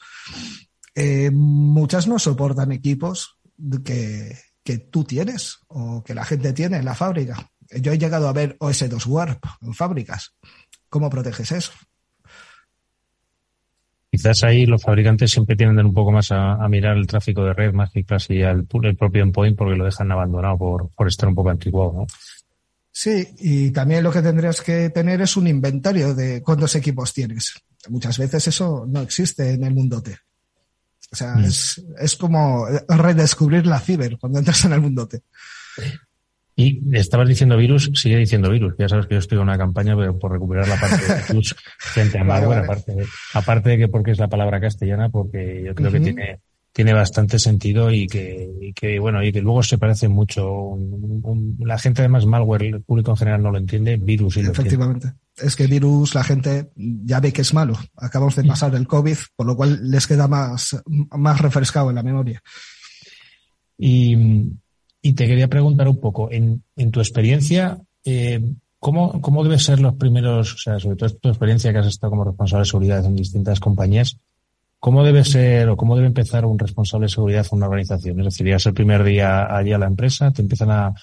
eh, 0.96 1.32
muchas 1.32 2.08
no 2.08 2.20
soportan 2.20 2.72
equipos 2.72 3.40
que, 3.84 4.38
que 4.64 4.78
tú 4.80 5.04
tienes 5.04 5.60
o 5.68 6.04
que 6.04 6.16
la 6.16 6.26
gente 6.26 6.54
tiene 6.54 6.78
en 6.78 6.86
la 6.86 6.96
fábrica. 6.96 7.50
Yo 7.80 7.94
he 7.94 7.98
llegado 7.98 8.28
a 8.28 8.34
ver 8.34 8.58
OS2 8.60 9.06
Warp 9.08 9.44
en 9.62 9.74
fábricas. 9.74 10.36
¿Cómo 10.90 11.10
proteges 11.10 11.52
eso? 11.52 11.72
Quizás 14.14 14.44
ahí 14.44 14.68
los 14.68 14.84
fabricantes 14.84 15.32
siempre 15.32 15.56
tienden 15.56 15.88
un 15.88 15.94
poco 15.94 16.12
más 16.12 16.32
a, 16.32 16.56
mirar 16.70 16.98
el 16.98 17.08
tráfico 17.08 17.44
de 17.46 17.52
red 17.52 17.74
más 17.74 17.90
que 17.90 18.04
casi 18.04 18.44
al 18.44 18.68
el 18.84 18.96
propio 18.96 19.24
endpoint 19.24 19.58
porque 19.58 19.76
lo 19.76 19.86
dejan 19.86 20.12
abandonado 20.12 20.56
por, 20.56 20.90
por 20.90 21.08
estar 21.08 21.28
un 21.28 21.34
poco 21.34 21.50
antiguo, 21.50 21.92
¿no? 21.92 22.06
Sí, 22.92 23.28
y 23.40 23.72
también 23.72 24.04
lo 24.04 24.12
que 24.12 24.22
tendrías 24.22 24.62
que 24.62 24.92
tener 24.92 25.20
es 25.22 25.36
un 25.36 25.48
inventario 25.48 26.14
de 26.14 26.44
cuántos 26.44 26.76
equipos 26.76 27.12
tienes. 27.12 27.56
Muchas 27.90 28.20
veces 28.20 28.50
eso 28.50 28.86
no 28.88 29.02
existe 29.02 29.54
en 29.54 29.64
el 29.64 29.74
mundo 29.74 30.04
T. 30.04 30.16
O 31.12 31.16
sea, 31.16 31.34
mm. 31.34 31.46
es, 31.46 31.84
es 32.00 32.16
como 32.16 32.68
redescubrir 32.88 33.66
la 33.66 33.80
ciber 33.80 34.20
cuando 34.20 34.38
entras 34.38 34.64
en 34.66 34.74
el 34.74 34.82
mundo 34.82 35.08
T. 35.08 35.24
Y 36.56 36.96
estabas 36.96 37.28
diciendo 37.28 37.58
virus, 37.58 37.90
sigue 37.96 38.18
diciendo 38.18 38.50
virus. 38.50 38.76
Ya 38.78 38.88
sabes 38.88 39.08
que 39.08 39.16
yo 39.16 39.20
estoy 39.20 39.38
en 39.38 39.44
una 39.44 39.58
campaña 39.58 39.96
por 40.20 40.32
recuperar 40.32 40.68
la 40.68 40.80
parte 40.80 41.04
de 41.04 41.22
virus 41.28 41.56
frente 41.80 42.20
a 42.20 42.24
malware, 42.24 42.64
aparte, 42.64 42.94
de, 42.94 43.06
aparte 43.34 43.70
de 43.72 43.78
que 43.78 43.88
porque 43.88 44.12
es 44.12 44.20
la 44.20 44.28
palabra 44.28 44.62
castellana, 44.62 45.10
porque 45.10 45.64
yo 45.66 45.74
creo 45.74 45.92
que 45.92 46.00
tiene, 46.00 46.40
tiene 46.72 46.94
bastante 46.94 47.40
sentido 47.40 47.92
y 47.92 48.08
que, 48.08 48.52
y 48.62 48.74
que, 48.74 49.00
bueno, 49.00 49.24
y 49.24 49.32
que 49.32 49.42
luego 49.42 49.64
se 49.64 49.80
parece 49.80 50.10
mucho. 50.10 50.78
la 51.60 51.80
gente 51.80 52.02
además 52.02 52.28
malware, 52.28 52.64
el 52.64 52.82
público 52.82 53.12
en 53.12 53.18
general 53.18 53.42
no 53.42 53.52
lo 53.52 53.58
entiende, 53.58 53.98
virus 53.98 54.38
y 54.38 54.42
Efectivamente. 54.42 55.14
Es 55.36 55.56
que 55.56 55.66
virus 55.66 56.14
la 56.14 56.24
gente 56.24 56.72
ya 56.76 57.20
ve 57.20 57.34
que 57.34 57.42
es 57.42 57.54
malo. 57.56 57.76
Acabamos 57.98 58.36
de 58.36 58.44
pasar 58.44 58.76
el 58.76 58.88
COVID, 58.88 59.18
por 59.36 59.48
lo 59.48 59.56
cual 59.56 59.90
les 59.90 60.06
queda 60.06 60.28
más, 60.28 60.80
más 60.86 61.42
refrescado 61.42 61.90
en 61.90 61.96
la 61.96 62.04
memoria. 62.04 62.42
Y, 63.78 64.16
y 65.06 65.14
te 65.14 65.28
quería 65.28 65.50
preguntar 65.50 65.90
un 65.90 66.00
poco, 66.00 66.32
en, 66.32 66.64
en 66.78 66.90
tu 66.90 67.02
experiencia, 67.02 67.78
eh, 68.06 68.42
¿cómo, 68.80 69.22
¿cómo 69.22 69.44
deben 69.44 69.60
ser 69.60 69.82
los 69.82 69.96
primeros, 69.96 70.54
o 70.54 70.58
sea, 70.58 70.80
sobre 70.80 70.96
todo 70.96 71.10
tu 71.10 71.28
experiencia 71.28 71.74
que 71.74 71.80
has 71.80 71.88
estado 71.88 72.12
como 72.12 72.24
responsable 72.24 72.62
de 72.62 72.70
seguridad 72.70 73.06
en 73.06 73.18
distintas 73.18 73.60
compañías, 73.60 74.16
¿cómo 74.80 75.04
debe 75.04 75.26
ser 75.26 75.68
o 75.68 75.76
cómo 75.76 75.98
debe 75.98 76.08
empezar 76.08 76.46
un 76.46 76.58
responsable 76.58 77.08
de 77.08 77.12
seguridad 77.12 77.46
en 77.52 77.58
una 77.58 77.68
organización? 77.68 78.18
Es 78.22 78.26
decir, 78.28 78.46
llegas 78.46 78.66
el 78.66 78.74
primer 78.74 79.04
día 79.04 79.54
allí 79.54 79.74
a 79.74 79.78
la 79.78 79.88
empresa, 79.88 80.32
te 80.32 80.42
empiezan 80.42 80.72
a, 80.72 80.94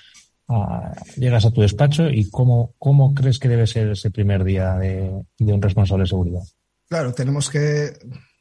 llegas 1.18 1.44
a 1.44 1.50
tu 1.50 1.60
despacho 1.60 2.08
y 2.08 2.30
cómo, 2.30 2.72
cómo 2.78 3.14
crees 3.14 3.38
que 3.38 3.48
debe 3.48 3.66
ser 3.66 3.90
ese 3.90 4.10
primer 4.10 4.44
día 4.44 4.76
de, 4.76 5.12
de 5.38 5.52
un 5.52 5.60
responsable 5.60 6.04
de 6.04 6.08
seguridad? 6.08 6.42
Claro, 6.88 7.12
tenemos 7.12 7.50
que 7.50 7.92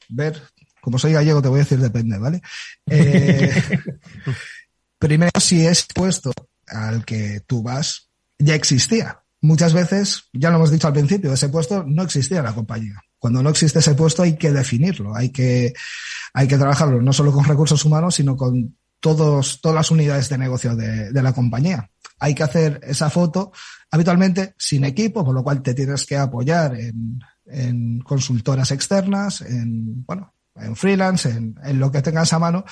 ver, 0.08 0.42
como 0.80 0.98
soy 0.98 1.12
gallego 1.12 1.42
te 1.42 1.50
voy 1.50 1.60
a 1.60 1.64
decir 1.64 1.80
depende, 1.80 2.18
¿vale? 2.18 2.42
Eh, 2.90 3.52
Primero, 5.00 5.40
si 5.40 5.66
es 5.66 5.88
puesto 5.94 6.34
al 6.68 7.06
que 7.06 7.42
tú 7.48 7.64
vas, 7.64 8.10
ya 8.38 8.54
existía. 8.54 9.24
Muchas 9.42 9.74
veces, 9.74 10.26
ya 10.34 10.50
lo 10.50 10.58
hemos 10.58 10.72
dicho 10.72 10.88
al 10.88 10.94
principio, 10.94 11.34
ese 11.34 11.48
puesto 11.48 11.84
no 11.88 12.04
existía 12.04 12.40
en 12.40 12.44
la 12.44 12.54
compañía. 12.54 13.02
Cuando 13.18 13.42
no 13.42 13.50
existe 13.50 13.80
ese 13.80 13.96
puesto 13.96 14.24
hay 14.24 14.36
que 14.36 14.52
definirlo, 14.52 15.16
hay 15.16 15.30
que, 15.30 15.74
hay 16.34 16.48
que 16.48 16.58
trabajarlo 16.58 17.02
no 17.02 17.14
solo 17.14 17.32
con 17.32 17.46
recursos 17.46 17.84
humanos, 17.86 18.16
sino 18.16 18.36
con 18.36 18.78
todos, 19.00 19.62
todas 19.62 19.76
las 19.76 19.92
unidades 19.92 20.28
de 20.28 20.38
negocio 20.38 20.76
de, 20.76 21.12
de 21.12 21.24
la 21.24 21.34
compañía. 21.34 21.90
Hay 22.20 22.36
que 22.36 22.44
hacer 22.44 22.82
esa 22.84 23.10
foto 23.10 23.54
habitualmente 23.92 24.54
sin 24.58 24.84
equipo, 24.84 25.24
por 25.24 25.34
lo 25.34 25.44
cual 25.44 25.62
te 25.62 25.74
tienes 25.74 26.06
que 26.06 26.18
apoyar 26.18 26.76
en, 26.76 27.20
en 27.46 28.00
consultoras 28.00 28.72
externas, 28.72 29.42
en, 29.42 30.06
bueno, 30.06 30.34
en 30.62 30.76
freelance, 30.76 31.30
en, 31.30 31.56
en, 31.64 31.80
lo 31.80 31.92
que 31.92 32.02
tengas 32.02 32.34
a 32.34 32.40
mano, 32.40 32.66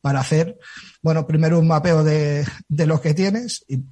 para 0.00 0.20
hacer, 0.20 0.58
bueno, 1.02 1.26
primero 1.26 1.58
un 1.58 1.68
mapeo 1.68 2.02
de, 2.02 2.46
de 2.68 2.86
lo 2.86 3.00
que 3.00 3.14
tienes 3.14 3.64
y, 3.68 3.84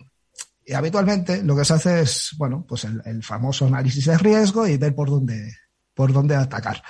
habitualmente 0.75 1.43
lo 1.43 1.57
que 1.57 1.65
se 1.65 1.73
hace 1.73 2.03
es, 2.03 2.35
bueno, 2.37 2.65
pues 2.69 2.85
el, 2.85 3.01
el, 3.07 3.23
famoso 3.23 3.67
análisis 3.67 4.05
de 4.05 4.19
riesgo 4.19 4.69
y 4.69 4.77
ver 4.77 4.95
por 4.95 5.09
dónde, 5.09 5.55
por 5.95 6.13
dónde 6.13 6.37
atacar. 6.37 6.83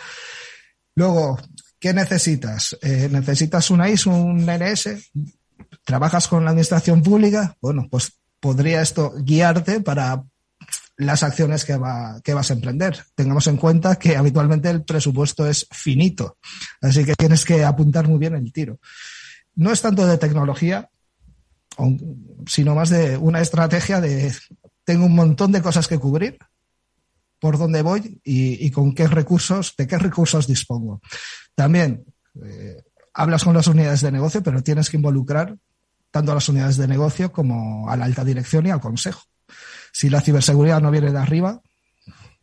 Luego, 0.96 1.38
¿qué 1.78 1.94
necesitas? 1.94 2.76
Eh, 2.82 3.08
¿Necesitas 3.08 3.70
una 3.70 3.88
ISO, 3.88 4.10
un 4.10 4.46
NS? 4.46 5.12
¿Trabajas 5.84 6.26
con 6.26 6.44
la 6.44 6.50
administración 6.50 7.04
pública? 7.04 7.56
Bueno, 7.60 7.86
pues 7.88 8.18
podría 8.40 8.82
esto 8.82 9.12
guiarte 9.16 9.80
para 9.80 10.24
las 10.98 11.22
acciones 11.22 11.64
que, 11.64 11.76
va, 11.76 12.20
que 12.22 12.34
vas 12.34 12.50
a 12.50 12.54
emprender. 12.54 13.04
Tengamos 13.14 13.46
en 13.46 13.56
cuenta 13.56 13.96
que 13.96 14.16
habitualmente 14.16 14.68
el 14.68 14.82
presupuesto 14.82 15.46
es 15.46 15.66
finito, 15.70 16.38
así 16.82 17.04
que 17.04 17.14
tienes 17.14 17.44
que 17.44 17.64
apuntar 17.64 18.08
muy 18.08 18.18
bien 18.18 18.34
el 18.34 18.52
tiro. 18.52 18.78
No 19.54 19.72
es 19.72 19.80
tanto 19.80 20.06
de 20.06 20.18
tecnología, 20.18 20.90
sino 22.46 22.74
más 22.74 22.90
de 22.90 23.16
una 23.16 23.40
estrategia 23.40 24.00
de 24.00 24.34
tengo 24.84 25.06
un 25.06 25.14
montón 25.14 25.52
de 25.52 25.62
cosas 25.62 25.86
que 25.86 25.98
cubrir, 25.98 26.38
por 27.38 27.58
dónde 27.58 27.82
voy 27.82 28.20
y, 28.24 28.68
con 28.72 28.92
qué 28.92 29.06
recursos, 29.06 29.74
de 29.78 29.86
qué 29.86 29.98
recursos 29.98 30.48
dispongo. 30.48 31.00
También 31.54 32.04
eh, 32.44 32.82
hablas 33.14 33.44
con 33.44 33.54
las 33.54 33.68
unidades 33.68 34.00
de 34.00 34.10
negocio, 34.10 34.42
pero 34.42 34.62
tienes 34.64 34.90
que 34.90 34.96
involucrar 34.96 35.56
tanto 36.10 36.32
a 36.32 36.34
las 36.34 36.48
unidades 36.48 36.76
de 36.76 36.88
negocio 36.88 37.30
como 37.30 37.88
a 37.88 37.96
la 37.96 38.06
alta 38.06 38.24
dirección 38.24 38.66
y 38.66 38.70
al 38.70 38.80
consejo 38.80 39.22
si 39.92 40.08
la 40.10 40.20
ciberseguridad 40.20 40.80
no 40.80 40.90
viene 40.90 41.12
de 41.12 41.18
arriba, 41.18 41.60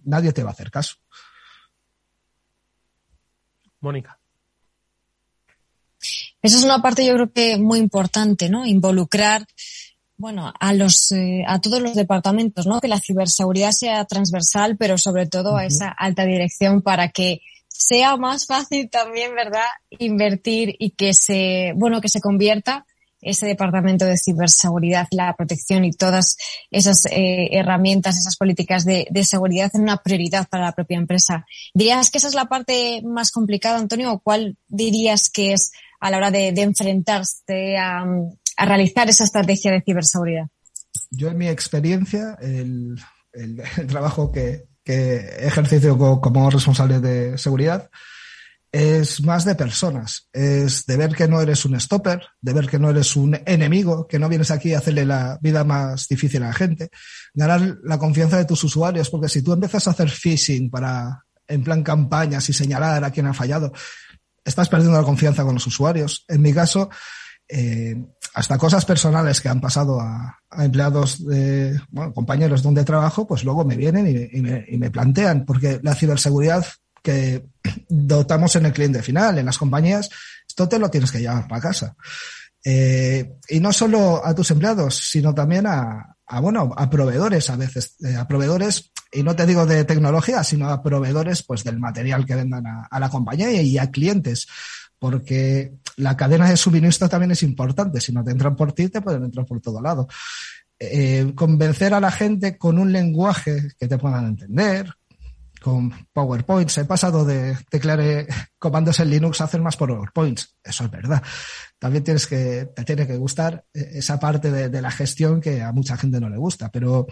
nadie 0.04 0.34
te 0.34 0.44
va 0.44 0.50
a 0.50 0.54
hacer 0.54 0.72
caso. 0.72 0.96
Mónica. 3.80 4.20
Esa 6.42 6.58
es 6.58 6.64
una 6.64 6.82
parte 6.82 7.06
yo 7.06 7.14
creo 7.14 7.32
que 7.32 7.58
muy 7.58 7.80
importante, 7.80 8.50
¿no? 8.50 8.66
Involucrar, 8.66 9.46
bueno, 10.18 10.54
a 10.60 10.74
los, 10.74 11.12
eh, 11.12 11.44
a 11.48 11.60
todos 11.60 11.82
los 11.82 11.96
departamentos, 11.96 12.68
¿no? 12.68 12.80
Que 12.80 12.88
la 12.88 13.00
ciberseguridad 13.00 13.72
sea 13.72 14.06
transversal, 14.06 14.78
pero 14.78 14.98
sobre 14.98 15.28
todo 15.28 15.54
uh 15.54 15.56
-huh. 15.56 15.62
a 15.62 15.66
esa 15.66 15.90
alta 15.90 16.24
dirección 16.26 16.82
para 16.82 17.10
que 17.10 17.42
sea 17.68 18.16
más 18.16 18.46
fácil 18.46 18.90
también, 18.90 19.34
¿verdad? 19.36 19.66
Invertir 19.90 20.76
y 20.80 20.92
que 20.92 21.14
se, 21.14 21.74
bueno, 21.76 22.00
que 22.00 22.10
se 22.10 22.22
convierta 22.22 22.86
ese 23.22 23.48
departamento 23.48 24.06
de 24.06 24.18
ciberseguridad, 24.18 25.08
la 25.12 25.36
protección 25.36 25.86
y 25.86 25.92
todas 25.92 26.38
esas 26.72 27.06
eh, 27.08 27.50
herramientas, 27.52 28.18
esas 28.18 28.36
políticas 28.38 28.86
de, 28.86 29.08
seguridad 29.24 29.72
en 29.74 29.82
una 29.82 29.98
prioridad 29.98 30.48
para 30.48 30.66
la 30.66 30.72
propia 30.74 30.98
empresa. 30.98 31.46
¿Dirías 31.74 32.12
que 32.12 32.20
esa 32.20 32.28
es 32.28 32.36
la 32.36 32.46
parte 32.46 33.02
más 33.04 33.32
complicada, 33.32 33.80
Antonio? 33.80 34.12
¿O 34.14 34.20
cuál 34.20 34.58
dirías 34.68 35.30
que 35.30 35.54
es 35.54 35.72
a 36.00 36.12
la 36.12 36.18
hora 36.18 36.32
de, 36.32 36.52
de 36.52 36.62
enfrentarse 36.62 37.78
a, 37.78 38.06
realizar 38.58 39.10
esa 39.10 39.24
estrategia 39.24 39.72
de 39.72 39.82
ciberseguridad? 39.82 40.48
Yo, 41.10 41.30
en 41.30 41.38
mi 41.38 41.48
experiencia, 41.48 42.38
el, 42.42 42.96
trabajo 43.88 44.32
que, 44.32 44.66
que 44.84 45.16
ejercicio 45.40 45.98
como 45.98 46.50
responsable 46.50 47.00
de 47.00 47.38
seguridad 47.38 47.90
es 48.76 49.24
más 49.24 49.46
de 49.46 49.56
personas, 49.56 50.28
es 50.34 50.86
de 50.86 50.98
ver 50.98 51.16
que 51.16 51.30
no 51.30 51.40
eres 51.40 51.64
un 51.64 51.80
stopper, 51.80 52.22
de 52.42 52.52
ver 52.52 52.68
que 52.68 52.78
no 52.78 52.90
eres 52.90 53.16
un 53.16 53.40
enemigo, 53.46 54.06
que 54.06 54.20
no 54.20 54.28
vienes 54.28 54.52
aquí 54.52 54.74
a 54.74 54.80
hacerle 54.80 55.06
la 55.06 55.40
vida 55.42 55.64
más 55.64 56.10
difícil 56.10 56.44
a 56.44 56.48
la 56.48 56.54
gente, 56.54 56.90
ganar 57.34 57.78
la 57.86 57.98
confianza 57.98 58.38
de 58.38 58.44
tus 58.44 58.62
usuarios, 58.66 59.10
porque 59.10 59.30
si 59.30 59.42
tú 59.42 59.54
empiezas 59.54 59.88
a 59.88 59.92
hacer 59.92 60.10
phishing 60.10 60.70
para, 60.70 61.24
en 61.48 61.64
plan 61.64 61.84
campañas 61.84 62.50
y 62.50 62.54
señalar 62.54 63.02
a 63.02 63.12
quién 63.12 63.28
ha 63.28 63.34
fallado, 63.34 63.72
estás 64.44 64.68
perdiendo 64.68 65.00
la 65.00 65.06
confianza 65.06 65.46
con 65.46 65.54
los 65.54 65.68
usuarios. 65.68 66.26
En 66.28 66.42
mi 66.42 66.54
caso, 66.54 66.90
eh, 67.48 67.96
hasta 68.34 68.58
cosas 68.58 68.84
personales 68.84 69.40
que 69.40 69.48
han 69.48 69.62
pasado 69.62 70.02
a, 70.02 70.38
empleados 70.58 71.26
de, 71.26 71.80
bueno, 71.92 72.14
compañeros 72.14 72.62
donde 72.62 72.84
trabajo, 72.84 73.26
pues 73.26 73.46
luego 73.46 73.64
me 73.64 73.78
vienen 73.78 74.30
y, 74.34 74.42
me, 74.42 74.66
y 74.68 74.78
me 74.78 74.92
plantean, 74.92 75.46
porque 75.46 75.80
la 75.82 75.96
ciberseguridad 75.96 76.66
que 77.06 77.46
dotamos 77.88 78.56
en 78.56 78.66
el 78.66 78.74
cliente 78.74 79.04
final, 79.04 79.38
en 79.38 79.46
las 79.46 79.60
compañías, 79.60 80.10
esto 80.48 80.68
te 80.68 80.80
lo 80.80 80.90
tienes 80.90 81.12
que 81.12 81.20
llevar 81.20 81.48
para 81.48 81.62
casa. 81.62 81.96
Eh, 82.64 83.36
y 83.48 83.60
no 83.60 83.72
solo 83.72 84.26
a 84.26 84.34
tus 84.34 84.50
empleados, 84.50 84.96
sino 84.96 85.36
también 85.36 85.68
a, 85.68 86.18
bueno, 86.42 86.74
a 86.76 86.90
proveedores 86.90 87.52
a 87.52 87.58
veces, 87.58 87.96
eh, 88.04 88.16
a 88.16 88.28
proveedores, 88.28 88.92
y 89.12 89.22
no 89.22 89.36
te 89.36 89.46
digo 89.46 89.68
de 89.68 89.86
tecnología, 89.86 90.44
sino 90.44 90.68
a 90.68 90.82
proveedores 90.82 91.44
pues 91.44 91.64
del 91.64 91.80
material 91.80 92.26
que 92.26 92.36
vendan 92.36 92.66
a, 92.66 93.00
la 93.00 93.10
compañía 93.10 93.52
y 93.62 93.78
a 93.78 93.92
clientes, 93.92 94.48
porque 94.98 95.74
la 95.98 96.18
cadena 96.18 96.50
de 96.50 96.58
suministro 96.58 97.08
también 97.08 97.32
es 97.32 97.44
importante. 97.44 98.02
Si 98.02 98.12
no 98.12 98.24
te 98.24 98.32
entran 98.32 98.56
por 98.56 98.74
ti, 98.74 98.90
te 98.90 99.02
pueden 99.02 99.26
entrar 99.26 99.46
por 99.46 99.62
todo 99.62 99.80
lado. 99.80 100.08
Eh, 100.80 101.34
convencer 101.36 101.94
a 101.94 102.00
la 102.00 102.10
gente 102.10 102.58
con 102.58 102.80
un 102.80 102.92
lenguaje 102.92 103.74
que 103.80 103.88
te 103.88 104.00
puedan 104.00 104.26
entender, 104.26 104.92
con 105.66 105.92
PowerPoints. 106.14 106.78
He 106.78 106.86
pasado 106.86 107.26
de 107.26 107.58
teclear 107.72 108.00
eh, 108.00 108.28
comandos 108.60 109.00
en 109.00 109.10
Linux 109.10 109.42
a 109.42 109.46
hacer 109.46 109.62
más 109.62 109.76
PowerPoints. 109.76 110.58
Eso 110.64 110.84
es 110.84 110.92
verdad. 110.92 111.24
También 111.80 112.04
tienes 112.04 112.28
que, 112.28 112.68
te 112.76 112.84
tiene 112.84 113.08
que 113.08 113.18
gustar 113.18 113.66
eh, 113.74 113.94
esa 113.94 114.20
parte 114.20 114.52
de, 114.52 114.80
la 114.80 114.92
gestión 114.92 115.42
que 115.42 115.64
a 115.64 115.72
mucha 115.72 115.98
gente 115.98 116.20
no 116.20 116.30
le 116.30 116.38
gusta, 116.38 116.70
pero 116.70 117.08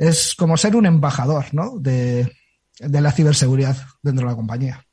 es 0.00 0.34
como 0.34 0.56
ser 0.56 0.74
un 0.74 0.86
embajador, 0.86 1.44
¿no? 1.52 1.78
De, 1.78 2.28
la 2.80 3.12
ciberseguridad 3.12 3.76
dentro 4.02 4.26
de 4.26 4.32
la 4.32 4.36
compañía. 4.36 4.84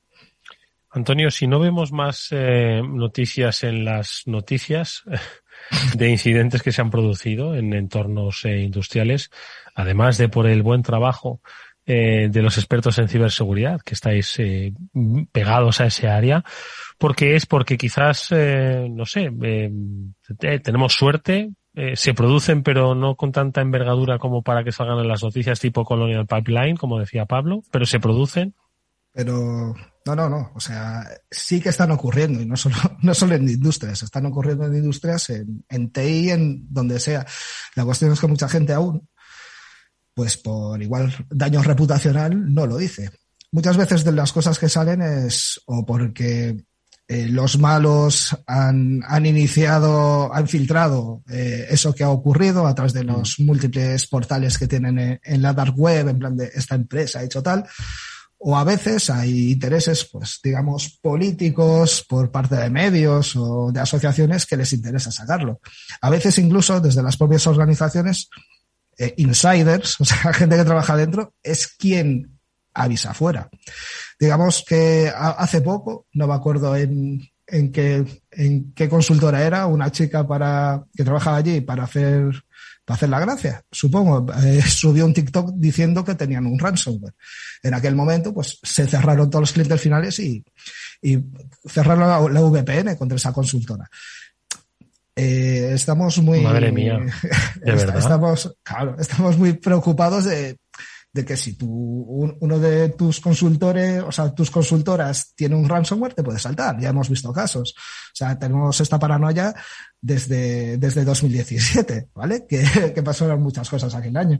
Antonio, 0.91 1.31
si 1.31 1.47
no 1.47 1.59
vemos 1.59 1.91
más 1.91 2.27
eh, 2.29 2.79
noticias 2.87 3.63
en 3.63 3.85
las 3.85 4.21
noticias 4.27 5.01
de 5.95 6.09
incidentes 6.11 6.61
que 6.61 6.71
se 6.71 6.81
han 6.81 6.91
producido 6.91 7.55
en 7.55 7.73
entornos 7.73 8.45
industriales, 8.45 9.31
además 9.73 10.19
de 10.19 10.29
por 10.29 10.45
el 10.45 10.61
buen 10.61 10.83
trabajo 10.83 11.41
eh, 11.85 12.29
de 12.31 12.41
los 12.41 12.57
expertos 12.57 12.97
en 12.97 13.09
ciberseguridad, 13.09 13.81
que 13.81 13.93
estáis 13.93 14.39
eh, 14.39 14.73
pegados 15.33 15.81
a 15.81 15.87
ese 15.87 16.07
área, 16.07 16.43
porque 16.97 17.35
es 17.35 17.45
porque 17.45 17.77
quizás, 17.77 18.27
eh, 18.31 18.87
no 18.89 19.05
sé, 19.05 19.29
tenemos 20.63 20.93
suerte, 20.93 21.51
se 21.95 22.13
producen 22.13 22.63
pero 22.63 22.95
no 22.95 23.15
con 23.15 23.31
tanta 23.31 23.59
envergadura 23.59 24.17
como 24.17 24.43
para 24.43 24.63
que 24.63 24.71
salgan 24.71 24.99
en 24.99 25.07
las 25.07 25.23
noticias 25.23 25.59
tipo 25.59 25.83
Colonial 25.83 26.25
Pipeline, 26.25 26.77
como 26.77 26.99
decía 26.99 27.25
Pablo, 27.25 27.63
pero 27.69 27.85
se 27.85 27.99
producen. 27.99 28.55
Pero 29.11 29.75
no, 30.05 30.15
no, 30.15 30.29
no. 30.29 30.51
O 30.55 30.59
sea, 30.59 31.05
sí 31.29 31.59
que 31.59 31.69
están 31.69 31.91
ocurriendo 31.91 32.41
y 32.41 32.45
no 32.45 32.55
solo, 32.55 32.75
no 33.01 33.13
solo 33.13 33.35
en 33.35 33.49
industrias, 33.49 34.03
están 34.03 34.25
ocurriendo 34.25 34.65
en 34.65 34.75
industrias, 34.75 35.29
en 35.29 35.91
TI, 35.91 36.29
en 36.31 36.73
donde 36.73 36.99
sea. 36.99 37.25
La 37.75 37.83
cuestión 37.83 38.13
es 38.13 38.21
que 38.21 38.27
mucha 38.27 38.47
gente 38.47 38.71
aún 38.71 39.07
pues 40.13 40.37
por 40.37 40.81
igual 40.81 41.13
daño 41.29 41.61
reputacional 41.63 42.53
no 42.53 42.65
lo 42.65 42.77
dice. 42.77 43.09
Muchas 43.51 43.77
veces 43.77 44.03
de 44.03 44.11
las 44.11 44.33
cosas 44.33 44.57
que 44.57 44.69
salen 44.69 45.01
es 45.01 45.61
o 45.67 45.85
porque 45.85 46.65
eh, 47.07 47.27
los 47.27 47.59
malos 47.59 48.35
han, 48.47 49.01
han, 49.05 49.25
iniciado, 49.25 50.33
han 50.33 50.47
filtrado 50.47 51.21
eh, 51.29 51.67
eso 51.69 51.93
que 51.93 52.03
ha 52.03 52.09
ocurrido 52.09 52.65
a 52.65 52.73
través 52.73 52.93
de 52.93 53.03
los 53.03 53.37
mm. 53.37 53.45
múltiples 53.45 54.07
portales 54.07 54.57
que 54.57 54.67
tienen 54.67 55.19
en, 55.21 55.41
la 55.41 55.53
dark 55.53 55.77
web, 55.77 56.07
en 56.07 56.17
plan 56.19 56.37
de 56.37 56.49
esta 56.55 56.75
empresa 56.75 57.19
ha 57.19 57.23
hecho 57.23 57.43
tal. 57.43 57.65
O 58.45 58.57
a 58.57 58.63
veces 58.63 59.09
hay 59.09 59.51
intereses, 59.51 60.05
pues 60.05 60.39
digamos, 60.43 60.97
políticos 61.01 62.05
por 62.07 62.31
parte 62.31 62.55
de 62.55 62.69
medios 62.69 63.35
o 63.35 63.71
de 63.71 63.79
asociaciones 63.79 64.45
que 64.45 64.57
les 64.57 64.73
interesa 64.73 65.11
sacarlo. 65.11 65.61
A 66.01 66.09
veces 66.09 66.37
incluso 66.39 66.81
desde 66.81 67.03
las 67.03 67.17
propias 67.17 67.47
organizaciones 67.47 68.29
eh, 68.97 69.13
insiders, 69.17 69.95
o 70.01 70.05
sea, 70.05 70.33
gente 70.33 70.57
que 70.57 70.65
trabaja 70.65 70.95
dentro, 70.95 71.33
es 71.43 71.67
quien 71.67 72.39
avisa 72.73 73.11
afuera. 73.11 73.49
Digamos 74.19 74.63
que 74.67 75.11
hace 75.15 75.61
poco, 75.61 76.07
no 76.13 76.27
me 76.27 76.33
acuerdo 76.33 76.75
en, 76.75 77.29
qué, 77.71 78.89
consultora 78.89 79.43
era, 79.43 79.67
una 79.67 79.91
chica 79.91 80.27
para, 80.27 80.83
que 80.95 81.03
trabajaba 81.03 81.37
allí 81.37 81.61
para 81.61 81.83
hacer, 81.83 82.43
para 82.83 82.95
hacer 82.95 83.09
la 83.09 83.19
gracia, 83.19 83.63
supongo, 83.71 84.25
eh, 84.43 84.61
subió 84.67 85.05
un 85.05 85.13
TikTok 85.13 85.51
diciendo 85.55 86.03
que 86.03 86.15
tenían 86.15 86.45
un 86.45 86.57
ransomware. 86.57 87.13
En 87.61 87.73
aquel 87.73 87.95
momento, 87.95 88.33
pues 88.33 88.59
se 88.63 88.87
cerraron 88.87 89.29
todos 89.29 89.43
los 89.43 89.53
clientes 89.53 89.81
finales 89.81 90.19
y, 90.19 90.43
y 91.01 91.19
cerraron 91.67 92.33
la, 92.33 92.41
la 92.41 92.41
VPN 92.41 92.95
contra 92.95 93.17
esa 93.17 93.33
consultora. 93.33 93.89
Eh, 95.15 95.71
estamos 95.73 96.17
muy. 96.19 96.41
Madre 96.41 96.71
mía. 96.71 96.99
¿De 97.61 97.71
verdad? 97.71 97.97
Estamos, 97.97 98.57
claro, 98.63 98.95
estamos 98.99 99.37
muy 99.37 99.53
preocupados 99.53 100.25
de, 100.25 100.57
de 101.13 101.25
que 101.25 101.37
si 101.37 101.53
tú, 101.53 101.67
uno 102.39 102.59
de 102.59 102.89
tus 102.89 103.19
consultores, 103.19 104.01
o 104.01 104.11
sea, 104.11 104.33
tus 104.33 104.49
consultoras 104.49 105.33
tiene 105.35 105.55
un 105.55 105.69
ransomware, 105.69 106.15
te 106.15 106.23
puede 106.23 106.39
saltar. 106.39 106.79
Ya 106.79 106.89
hemos 106.89 107.09
visto 107.09 107.31
casos. 107.31 107.75
O 107.77 108.15
sea, 108.15 108.37
tenemos 108.37 108.81
esta 108.81 108.97
paranoia 108.97 109.53
desde, 110.01 110.77
desde 110.77 111.05
2017, 111.05 112.09
¿vale? 112.15 112.47
Que, 112.47 112.91
que 112.95 113.03
pasaron 113.03 113.43
muchas 113.43 113.69
cosas 113.69 113.93
aquel 113.93 114.17
año. 114.17 114.39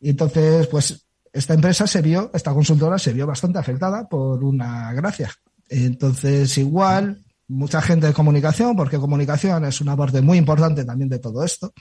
Y 0.00 0.10
entonces, 0.10 0.66
pues, 0.66 1.06
esta 1.32 1.54
empresa 1.54 1.86
se 1.86 2.02
vio, 2.02 2.30
esta 2.34 2.52
consultora 2.52 2.98
se 2.98 3.12
vio 3.12 3.26
bastante 3.26 3.60
afectada 3.60 4.08
por 4.08 4.42
una 4.42 4.92
gracia. 4.92 5.30
Entonces, 5.68 6.58
igual, 6.58 7.22
mucha 7.52 7.80
gente 7.82 8.06
de 8.06 8.12
comunicación, 8.12 8.76
porque 8.76 8.98
comunicación 8.98 9.64
es 9.64 9.80
una 9.80 9.96
parte 9.96 10.20
muy 10.20 10.38
importante 10.38 10.84
también 10.84 11.08
de 11.08 11.18
todo 11.18 11.44
esto, 11.44 11.72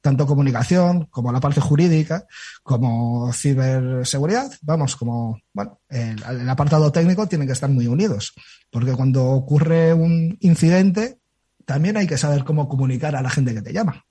tanto 0.00 0.26
comunicación 0.26 1.06
como 1.06 1.30
la 1.32 1.40
parte 1.40 1.60
jurídica, 1.60 2.26
como 2.62 3.32
ciberseguridad, 3.32 4.50
vamos, 4.62 4.96
como, 4.96 5.40
bueno, 5.52 5.80
el, 5.88 6.22
el 6.22 6.48
apartado 6.48 6.90
técnico 6.90 7.26
tienen 7.28 7.46
que 7.46 7.52
estar 7.54 7.70
muy 7.70 7.86
unidos, 7.86 8.32
porque 8.70 8.92
cuando 8.92 9.24
ocurre 9.26 9.92
un 9.92 10.36
incidente, 10.40 11.18
también 11.64 11.96
hay 11.96 12.06
que 12.06 12.18
saber 12.18 12.44
cómo 12.44 12.68
comunicar 12.68 13.14
a 13.14 13.22
la 13.22 13.30
gente 13.30 13.54
que 13.54 13.62
te 13.62 13.72
llama, 13.72 14.04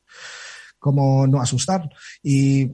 cómo 0.80 1.28
no 1.28 1.42
asustar. 1.42 1.90
Y 2.24 2.72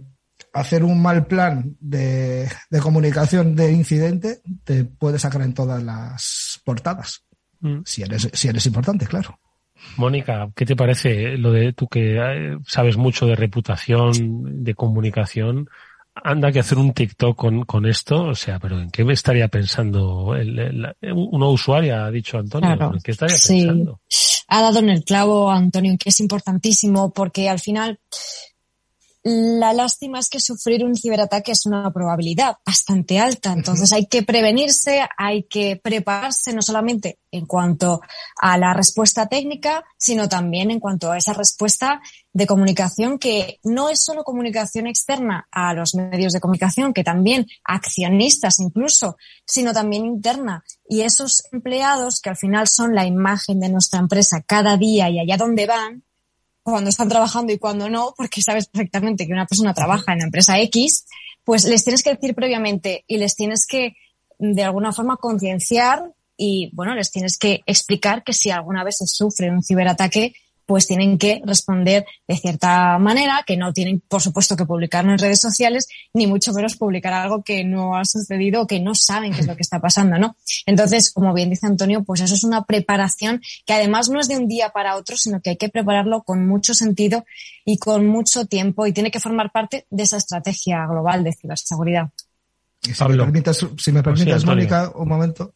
hacer 0.54 0.84
un 0.84 1.02
mal 1.02 1.28
plan 1.28 1.76
de, 1.80 2.50
de, 2.70 2.80
comunicación 2.80 3.56
de 3.56 3.72
incidente 3.72 4.42
te 4.64 4.86
puede 4.86 5.20
sacar 5.20 5.42
en 5.42 5.54
todas 5.54 5.84
las 5.84 6.62
portadas. 6.64 7.27
Mm. 7.60 7.80
Si, 7.86 8.01
eres, 8.01 8.30
si 8.34 8.47
eres 8.47 8.66
importante, 8.66 9.05
claro. 9.05 9.39
Mónica, 9.95 10.49
¿qué 10.55 10.66
te 10.66 10.76
parece 10.76 11.38
lo 11.38 11.51
de 11.51 11.74
tú 11.74 11.88
que 11.88 12.18
eh, 12.18 12.58
sabes 12.66 12.97
mucho 12.97 13.26
de 13.26 13.36
reputación, 13.36 14.64
de 14.64 14.74
comunicación? 14.74 15.70
Anda 16.16 16.51
que 16.51 16.60
hacer 16.60 16.80
un 16.80 16.93
TikTok 16.93 17.38
con, 17.38 17.64
con 17.66 17.86
esto, 17.86 18.24
o 18.24 18.36
sea, 18.36 18.58
pero 18.58 18.80
¿en 18.80 18.89
qué 18.89 19.03
me 19.03 19.14
estaría 19.14 19.47
pensando? 19.49 20.36
El, 20.36 20.95
una 21.14 21.47
usuaria 21.47 22.05
ha 22.05 22.12
dicho 22.12 22.39
Antonio, 22.39 22.72
¿en 22.72 22.99
qué 23.03 23.12
estaría 23.12 23.36
pensando? 23.36 24.01
Ha 24.47 24.62
dado 24.62 24.80
en 24.80 24.89
el 24.89 25.03
clavo 25.03 25.51
Antonio, 25.51 25.95
que 25.99 26.10
es 26.10 26.20
importantísimo 26.20 27.14
porque 27.14 27.49
al 27.49 27.60
final 27.60 27.99
la 29.30 29.74
lástima 29.74 30.20
es 30.20 30.30
que 30.30 30.40
sufrir 30.40 30.86
un 30.86 30.96
ciberataque 30.96 31.52
es 31.52 31.66
una 31.66 31.92
probabilidad 31.92 32.56
bastante 32.66 33.20
alta. 33.20 33.52
Entonces 33.52 33.92
hay 33.92 34.06
que 34.06 34.24
prevenirse, 34.24 35.06
hay 35.18 35.44
que 35.44 35.76
prepararse 35.76 36.54
no 36.54 36.62
solamente 36.62 37.20
en 37.30 37.46
cuanto 37.46 38.00
a 38.38 38.58
la 38.58 38.74
respuesta 38.74 39.28
técnica, 39.28 39.84
sino 39.98 40.30
también 40.30 40.72
en 40.72 40.80
cuanto 40.80 41.12
a 41.12 41.18
esa 41.18 41.34
respuesta 41.34 42.02
de 42.32 42.48
comunicación 42.48 43.20
que 43.20 43.60
no 43.66 43.90
es 43.90 44.02
solo 44.02 44.24
comunicación 44.24 44.88
externa 44.88 45.46
a 45.52 45.74
los 45.74 45.94
medios 45.94 46.32
de 46.32 46.40
comunicación, 46.40 46.94
que 46.94 47.04
también 47.04 47.48
accionistas 47.66 48.62
incluso, 48.62 49.18
sino 49.46 49.74
también 49.74 50.06
interna. 50.06 50.64
Y 50.88 51.02
esos 51.02 51.44
empleados 51.52 52.22
que 52.22 52.30
al 52.30 52.38
final 52.38 52.70
son 52.70 52.96
la 52.96 53.06
imagen 53.06 53.60
de 53.60 53.68
nuestra 53.68 54.00
empresa 54.00 54.42
cada 54.48 54.78
día 54.78 55.10
y 55.10 55.20
allá 55.20 55.36
donde 55.36 55.66
van, 55.66 56.06
cuando 56.72 56.89
están 56.89 57.07
trabajando 57.07 57.53
y 57.53 57.57
cuando 57.57 57.89
no, 57.89 58.13
porque 58.18 58.41
sabes 58.41 58.68
perfectamente 58.68 59.26
que 59.26 59.32
una 59.32 59.45
persona 59.45 59.74
trabaja 59.74 60.11
en 60.11 60.20
la 60.20 60.26
empresa 60.26 60.59
X, 60.59 61.05
pues 61.43 61.63
les 61.63 61.84
tienes 61.84 62.03
que 62.03 62.13
decir 62.13 62.36
previamente 62.36 63.05
y 63.07 63.18
les 63.18 63.36
tienes 63.36 63.65
que 63.65 63.95
de 64.38 64.63
alguna 64.63 64.91
forma 64.91 65.15
concienciar 65.18 66.11
y 66.36 66.70
bueno, 66.74 66.93
les 66.93 67.09
tienes 67.11 67.38
que 67.38 67.61
explicar 67.65 68.24
que 68.24 68.34
si 68.34 68.51
alguna 68.51 68.84
vez 68.84 68.97
se 68.97 69.07
sufre 69.07 69.49
un 69.49 69.63
ciberataque, 69.63 70.34
pues 70.65 70.86
tienen 70.86 71.18
que 71.18 71.41
responder 71.45 72.05
de 72.28 72.36
cierta 72.36 72.99
manera, 72.99 73.43
que 73.47 73.55
no 73.55 73.72
tienen, 73.72 74.01
por 74.01 74.22
supuesto, 74.22 74.57
que 74.57 74.65
publicarlo 74.65 75.13
en 75.13 75.20
redes 75.20 75.39
sociales, 75.39 75.88
ni 76.14 76.28
mucho 76.28 76.53
menos 76.53 76.76
publicar 76.76 77.14
algo 77.14 77.43
que 77.43 77.64
no 77.64 77.97
ha 77.97 78.05
sucedido 78.05 78.62
o 78.62 78.68
que 78.68 78.80
no 78.80 78.95
saben 78.95 79.34
qué 79.34 79.41
es 79.41 79.47
lo 79.47 79.55
que 79.55 79.62
está 79.62 79.80
pasando, 79.80 80.18
¿no? 80.18 80.36
Entonces, 80.66 81.12
como 81.12 81.34
bien 81.34 81.49
dice 81.49 81.68
Antonio, 81.68 82.03
pues 82.03 82.22
eso 82.22 82.36
es 82.36 82.43
una 82.43 82.66
preparación 82.66 83.41
que 83.66 83.74
además 83.74 84.10
no 84.10 84.20
es 84.20 84.28
de 84.28 84.38
un 84.38 84.47
día 84.47 84.70
para 84.70 84.95
otro, 84.95 85.18
sino 85.18 85.41
que 85.41 85.51
hay 85.51 85.58
que 85.58 85.70
prepararlo 85.70 86.24
con 86.24 86.47
mucho 86.47 86.74
sentido 86.74 87.26
y 87.66 87.78
con 87.78 88.08
mucho 88.08 88.45
tiempo 88.45 88.86
y 88.88 88.93
tiene 88.93 89.12
que 89.12 89.20
formar 89.20 89.51
parte 89.51 89.86
de 89.89 90.03
esa 90.03 90.18
estrategia 90.18 90.86
global 90.88 91.24
de 91.24 91.34
ciberseguridad. 91.34 92.10
si, 92.82 93.03
me 93.03 93.18
permites, 93.18 93.66
si 93.78 93.91
me 93.91 94.03
permites 94.03 94.45
Mónica, 94.45 94.91
un 94.95 95.08
momento 95.08 95.53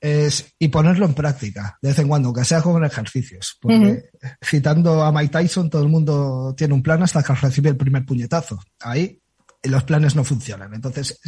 es, 0.00 0.54
y 0.58 0.68
ponerlo 0.68 1.06
en 1.06 1.14
práctica 1.14 1.78
de 1.80 1.88
vez 1.88 1.98
en 1.98 2.08
cuando, 2.08 2.32
que 2.32 2.44
sea 2.44 2.60
como 2.60 2.84
ejercicios. 2.84 3.56
Porque 3.60 4.10
citando 4.44 5.02
a 5.02 5.10
Mike 5.10 5.32
Tyson, 5.32 5.70
todo 5.70 5.82
el 5.82 5.88
mundo 5.88 6.54
tiene 6.56 6.74
un 6.74 6.82
plan 6.82 7.02
hasta 7.02 7.22
que 7.22 7.34
recibe 7.34 7.70
el 7.70 7.76
primer 7.76 8.04
puñetazo. 8.04 8.60
Ahí 8.80 9.18
los 9.64 9.84
planes 9.84 10.14
no 10.14 10.24
funcionan. 10.24 10.74
Entonces, 10.74 11.20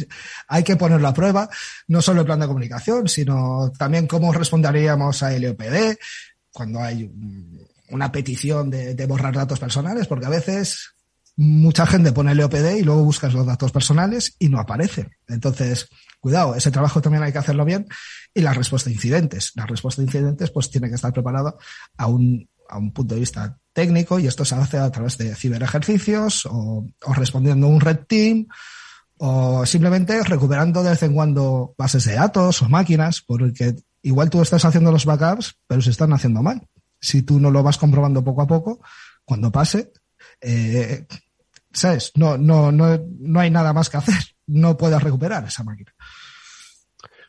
hay 0.47 0.63
que 0.63 0.75
ponerlo 0.75 1.07
a 1.07 1.13
prueba, 1.13 1.49
no 1.87 2.01
solo 2.01 2.21
el 2.21 2.25
plan 2.25 2.39
de 2.39 2.47
comunicación, 2.47 3.07
sino 3.07 3.71
también 3.77 4.07
cómo 4.07 4.31
responderíamos 4.33 5.23
a 5.23 5.31
LOPD 5.31 5.97
cuando 6.51 6.81
hay 6.81 7.11
una 7.89 8.11
petición 8.11 8.69
de, 8.69 9.05
borrar 9.05 9.35
datos 9.35 9.59
personales, 9.59 10.07
porque 10.07 10.25
a 10.25 10.29
veces 10.29 10.93
mucha 11.35 11.85
gente 11.85 12.11
pone 12.11 12.33
LOPD 12.33 12.77
y 12.77 12.83
luego 12.83 13.03
buscas 13.03 13.33
los 13.33 13.45
datos 13.45 13.71
personales 13.71 14.35
y 14.39 14.49
no 14.49 14.59
aparecen. 14.59 15.11
Entonces, 15.27 15.87
cuidado, 16.19 16.55
ese 16.55 16.71
trabajo 16.71 17.01
también 17.01 17.23
hay 17.23 17.31
que 17.31 17.37
hacerlo 17.37 17.63
bien 17.63 17.87
y 18.33 18.41
la 18.41 18.53
respuesta 18.53 18.89
a 18.89 18.93
incidentes. 18.93 19.51
La 19.55 19.65
respuesta 19.65 20.01
a 20.01 20.05
incidentes 20.05 20.49
pues 20.49 20.69
tiene 20.69 20.89
que 20.89 20.95
estar 20.95 21.13
preparada 21.13 21.55
a 21.97 22.07
un, 22.07 22.49
a 22.69 22.77
un 22.77 22.91
punto 22.91 23.13
de 23.13 23.21
vista 23.21 23.57
técnico 23.77 24.17
y 24.17 24.25
esto 24.25 24.43
se 24.43 24.55
hace 24.55 24.79
a 24.79 24.89
través 24.89 25.19
de 25.19 25.35
ciberejercicios 25.35 26.47
o, 26.47 26.83
o 27.05 27.13
respondiendo 27.13 27.67
a 27.67 27.69
un 27.69 27.79
red 27.79 27.99
team 28.07 28.47
o 29.19 29.67
simplemente 29.67 30.23
recuperando 30.23 30.81
de 30.81 30.89
vez 30.89 31.03
en 31.03 31.13
cuando 31.13 31.75
bases 31.77 32.05
de 32.05 32.15
datos 32.15 32.63
o 32.63 32.69
máquinas, 32.69 33.21
porque 33.21 33.75
igual 34.01 34.31
tú 34.31 34.41
estás 34.41 34.65
haciendo 34.65 34.91
los 34.91 35.05
backups, 35.05 35.59
pero 35.67 35.83
se 35.83 35.91
están 35.91 36.11
haciendo 36.11 36.41
mal. 36.41 36.67
Si 36.99 37.21
tú 37.21 37.39
no 37.39 37.51
lo 37.51 37.61
vas 37.61 37.77
comprobando 37.77 38.23
poco 38.23 38.41
a 38.41 38.47
poco, 38.47 38.81
cuando 39.23 39.51
pase, 39.51 39.91
eh, 40.41 41.05
¿sabes? 41.71 42.13
No, 42.15 42.35
no, 42.35 42.71
no, 42.71 42.99
no 43.19 43.39
hay 43.39 43.51
nada 43.51 43.73
más 43.73 43.91
que 43.91 43.97
hacer. 43.97 44.15
No 44.47 44.75
puedes 44.75 45.03
recuperar 45.03 45.45
esa 45.45 45.63
máquina. 45.63 45.93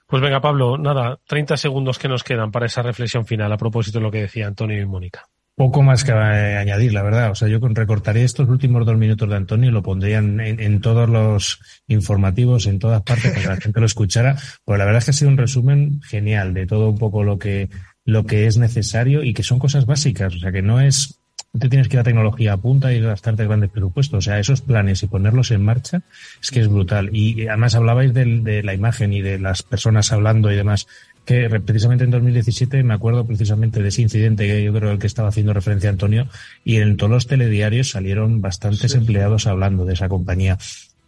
Pues 0.07 0.23
venga, 0.23 0.41
Pablo, 0.41 0.79
nada, 0.79 1.19
30 1.27 1.59
segundos 1.59 1.99
que 1.99 2.09
nos 2.09 2.25
quedan 2.25 2.51
para 2.51 2.65
esa 2.65 2.81
reflexión 2.81 3.27
final 3.27 3.53
a 3.53 3.59
propósito 3.59 3.99
de 3.99 4.05
lo 4.05 4.11
que 4.11 4.23
decía 4.23 4.47
Antonio 4.47 4.81
y 4.81 4.87
Mónica. 4.87 5.29
Poco 5.59 5.83
más 5.83 6.05
que 6.05 6.13
eh, 6.13 6.57
añadir, 6.57 6.93
la 6.93 7.03
verdad. 7.03 7.33
O 7.33 7.35
sea, 7.35 7.49
yo 7.49 7.59
recortaría 7.61 8.23
estos 8.23 8.49
últimos 8.49 8.87
dos 8.87 8.97
minutos 8.97 9.29
de 9.29 9.35
Antonio 9.35 9.71
y 9.71 9.73
lo 9.73 9.83
pondría 9.83 10.19
en, 10.19 10.39
en, 10.39 10.81
todos 10.81 11.09
los 11.11 11.59
informativos, 11.89 12.67
en 12.67 12.79
todas 12.79 13.03
partes, 13.03 13.33
para 13.33 13.43
que 13.43 13.49
la 13.49 13.57
gente 13.61 13.81
lo 13.81 13.87
escuchara. 13.87 14.37
Pues 14.65 14.79
la 14.79 14.85
verdad 14.85 15.01
es 15.01 15.07
que 15.07 15.11
ha 15.11 15.15
sido 15.15 15.33
un 15.33 15.37
resumen 15.37 16.01
genial 16.03 16.55
de 16.55 16.67
todo 16.67 16.91
un 16.91 16.99
poco 16.99 17.25
lo 17.25 17.41
que, 17.41 17.71
lo 18.05 18.25
que 18.25 18.47
es 18.47 18.57
necesario 18.57 19.25
y 19.25 19.35
que 19.35 19.43
son 19.43 19.59
cosas 19.59 19.85
básicas. 19.85 20.33
O 20.37 20.39
sea, 20.39 20.53
que 20.53 20.63
no 20.63 20.81
es 20.81 21.19
no 21.53 21.61
te 21.61 21.69
tienes 21.69 21.89
que 21.89 21.97
ir 21.97 22.01
a 22.01 22.05
tecnología 22.05 22.53
a 22.53 22.57
punta 22.59 22.93
y 22.93 23.01
gastarte 23.01 23.45
grandes 23.45 23.71
presupuestos. 23.71 24.19
O 24.19 24.21
sea, 24.21 24.39
esos 24.39 24.61
planes 24.61 25.03
y 25.03 25.07
ponerlos 25.07 25.51
en 25.51 25.65
marcha 25.65 26.03
es 26.41 26.51
que 26.51 26.61
es 26.61 26.69
brutal. 26.69 27.11
Y 27.13 27.49
además 27.49 27.75
hablabais 27.75 28.13
de, 28.13 28.63
la 28.63 28.75
imagen 28.75 29.13
y 29.13 29.23
de 29.23 29.39
las 29.39 29.63
personas 29.63 30.13
hablando 30.13 30.53
y 30.53 30.57
demás 30.57 30.87
que 31.29 31.51
precisamente 31.61 32.05
en 32.05 32.11
2017 32.11 32.83
me 32.83 32.95
acuerdo 32.95 33.27
precisamente 33.27 33.83
de 33.83 33.91
ese 33.91 34.01
incidente 34.01 34.47
que 34.47 34.65
yo 34.65 34.73
creo 34.73 34.93
el 34.93 34.99
que 34.99 35.07
estaba 35.07 35.29
haciendo 35.29 35.53
referencia 35.53 35.91
Antonio 35.91 36.27
y 36.65 36.77
en 36.77 36.97
todos 36.97 37.11
los 37.11 37.27
telediarios 37.27 37.91
salieron 37.91 38.41
bastantes 38.41 38.95
empleados 38.95 39.47
hablando 39.47 39.85
de 39.85 39.93
esa 39.93 40.09
compañía. 40.09 40.57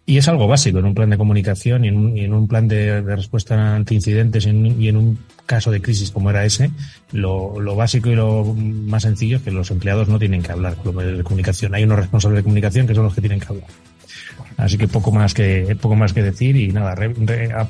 Y 0.05 0.19
es 0.19 0.29
algo 0.29 0.47
básico 0.47 0.79
en 0.79 0.85
un 0.85 0.95
plan 0.95 1.09
de 1.09 1.17
comunicación 1.17 1.87
y 1.87 1.89
en 1.89 2.35
un, 2.35 2.49
plan 2.49 2.69
de, 2.69 3.01
respuesta 3.01 3.75
ante 3.75 3.95
incidentes 3.95 4.45
y 4.45 4.89
en 4.89 4.97
un 4.99 5.19
caso 5.47 5.71
de 5.71 5.81
crisis 5.81 6.11
como 6.11 6.29
era 6.29 6.45
ese, 6.45 6.71
lo, 7.13 7.75
básico 7.75 8.11
y 8.11 8.15
lo 8.15 8.45
más 8.45 9.05
sencillo 9.05 9.39
es 9.39 9.43
que 9.43 9.51
los 9.51 9.71
empleados 9.71 10.09
no 10.09 10.19
tienen 10.19 10.43
que 10.43 10.53
hablar 10.53 10.77
con 10.77 10.85
los 10.87 10.95
medios 10.97 11.17
de 11.17 11.25
comunicación. 11.25 11.75
Hay 11.75 11.85
unos 11.85 11.99
responsables 11.99 12.41
de 12.41 12.43
comunicación 12.43 12.87
que 12.87 12.95
son 12.95 13.05
los 13.05 13.15
que 13.15 13.23
tienen 13.23 13.41
que 13.41 13.47
hablar. 13.47 13.69
Así 14.57 14.79
que 14.79 14.89
poco 14.89 15.11
más 15.13 15.35
que 15.35 15.77
poco 15.81 15.97
más 15.97 16.13
que 16.13 16.23
decir 16.23 16.57
y 16.57 16.69
nada, 16.69 16.95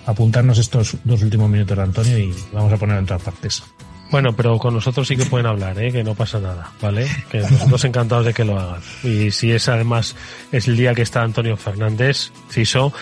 apuntarnos 0.07 0.59
estos 0.59 0.97
dos 1.05 1.23
últimos 1.23 1.49
minutos 1.51 1.77
de 1.77 1.83
Antonio 1.83 2.18
y 2.18 2.35
vamos 2.53 2.73
a 2.73 2.77
ponerlo 2.77 3.01
en 3.01 3.07
todas 3.07 3.23
partes. 3.23 3.62
Bueno, 4.11 4.35
pero 4.35 4.59
con 4.59 4.75
nosotros 4.75 5.07
sí 5.07 5.16
que 5.16 5.25
pueden 5.25 5.47
hablar, 5.47 5.79
¿eh? 5.81 5.93
que 5.93 6.03
no 6.03 6.16
pasa 6.16 6.41
nada, 6.41 6.73
¿vale? 6.83 7.07
Que 7.31 7.39
nosotros 7.39 7.85
encantados 7.85 8.27
de 8.27 8.35
que 8.35 8.45
lo 8.45 8.59
hagan. 8.59 8.81
Y 9.05 9.31
si 9.31 9.53
es 9.53 9.68
además 9.68 10.16
es 10.51 10.66
el 10.66 10.77
día 10.77 10.95
que 10.95 11.03
está 11.03 11.23
Antonio 11.23 11.57
Fernández, 11.57 12.33
CISO, 12.51 12.93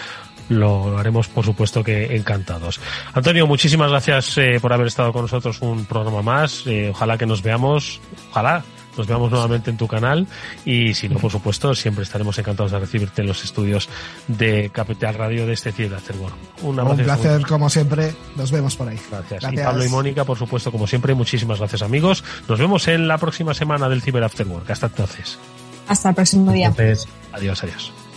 lo 0.50 0.98
haremos 0.98 1.28
por 1.28 1.46
supuesto 1.46 1.82
que 1.82 2.14
encantados. 2.14 2.80
Antonio, 3.14 3.46
muchísimas 3.46 3.90
gracias 3.90 4.36
eh, 4.36 4.58
por 4.60 4.72
haber 4.72 4.88
estado 4.88 5.12
con 5.12 5.22
nosotros 5.22 5.60
un 5.62 5.86
programa 5.86 6.20
más. 6.20 6.64
Eh, 6.66 6.90
ojalá 6.90 7.16
que 7.16 7.26
nos 7.26 7.42
veamos, 7.42 8.00
ojalá 8.30 8.62
nos 8.98 9.06
veamos 9.06 9.30
nuevamente 9.30 9.70
en 9.70 9.76
tu 9.76 9.86
canal 9.86 10.26
y 10.64 10.94
si 10.94 11.08
no, 11.08 11.18
por 11.18 11.30
supuesto, 11.30 11.74
siempre 11.74 12.04
estaremos 12.04 12.38
encantados 12.38 12.72
de 12.72 12.78
recibirte 12.78 13.22
en 13.22 13.28
los 13.28 13.44
estudios 13.44 13.88
de 14.26 14.70
Capital 14.70 15.14
Radio 15.14 15.46
de 15.46 15.52
este 15.54 15.72
Ciudad 15.72 16.00
Un, 16.62 16.78
un 16.80 16.96
placer, 16.96 17.46
como 17.46 17.70
siempre. 17.70 18.14
Nos 18.36 18.50
vemos 18.50 18.76
por 18.76 18.88
ahí. 18.88 18.98
Gracias. 19.10 19.52
Y 19.52 19.56
Pablo 19.56 19.84
y 19.84 19.88
Mónica, 19.88 20.24
por 20.24 20.36
supuesto, 20.36 20.72
como 20.72 20.86
siempre, 20.86 21.14
muchísimas 21.14 21.58
gracias, 21.58 21.82
amigos. 21.82 22.24
Nos 22.48 22.58
vemos 22.58 22.88
en 22.88 23.08
la 23.08 23.18
próxima 23.18 23.54
semana 23.54 23.88
del 23.88 24.02
Ciber 24.02 24.24
After 24.24 24.46
Work. 24.46 24.70
Hasta 24.70 24.86
entonces. 24.86 25.38
Hasta 25.86 26.10
el 26.10 26.14
próximo 26.14 26.52
día. 26.52 26.74
Adiós, 27.32 27.62
adiós. 27.62 28.07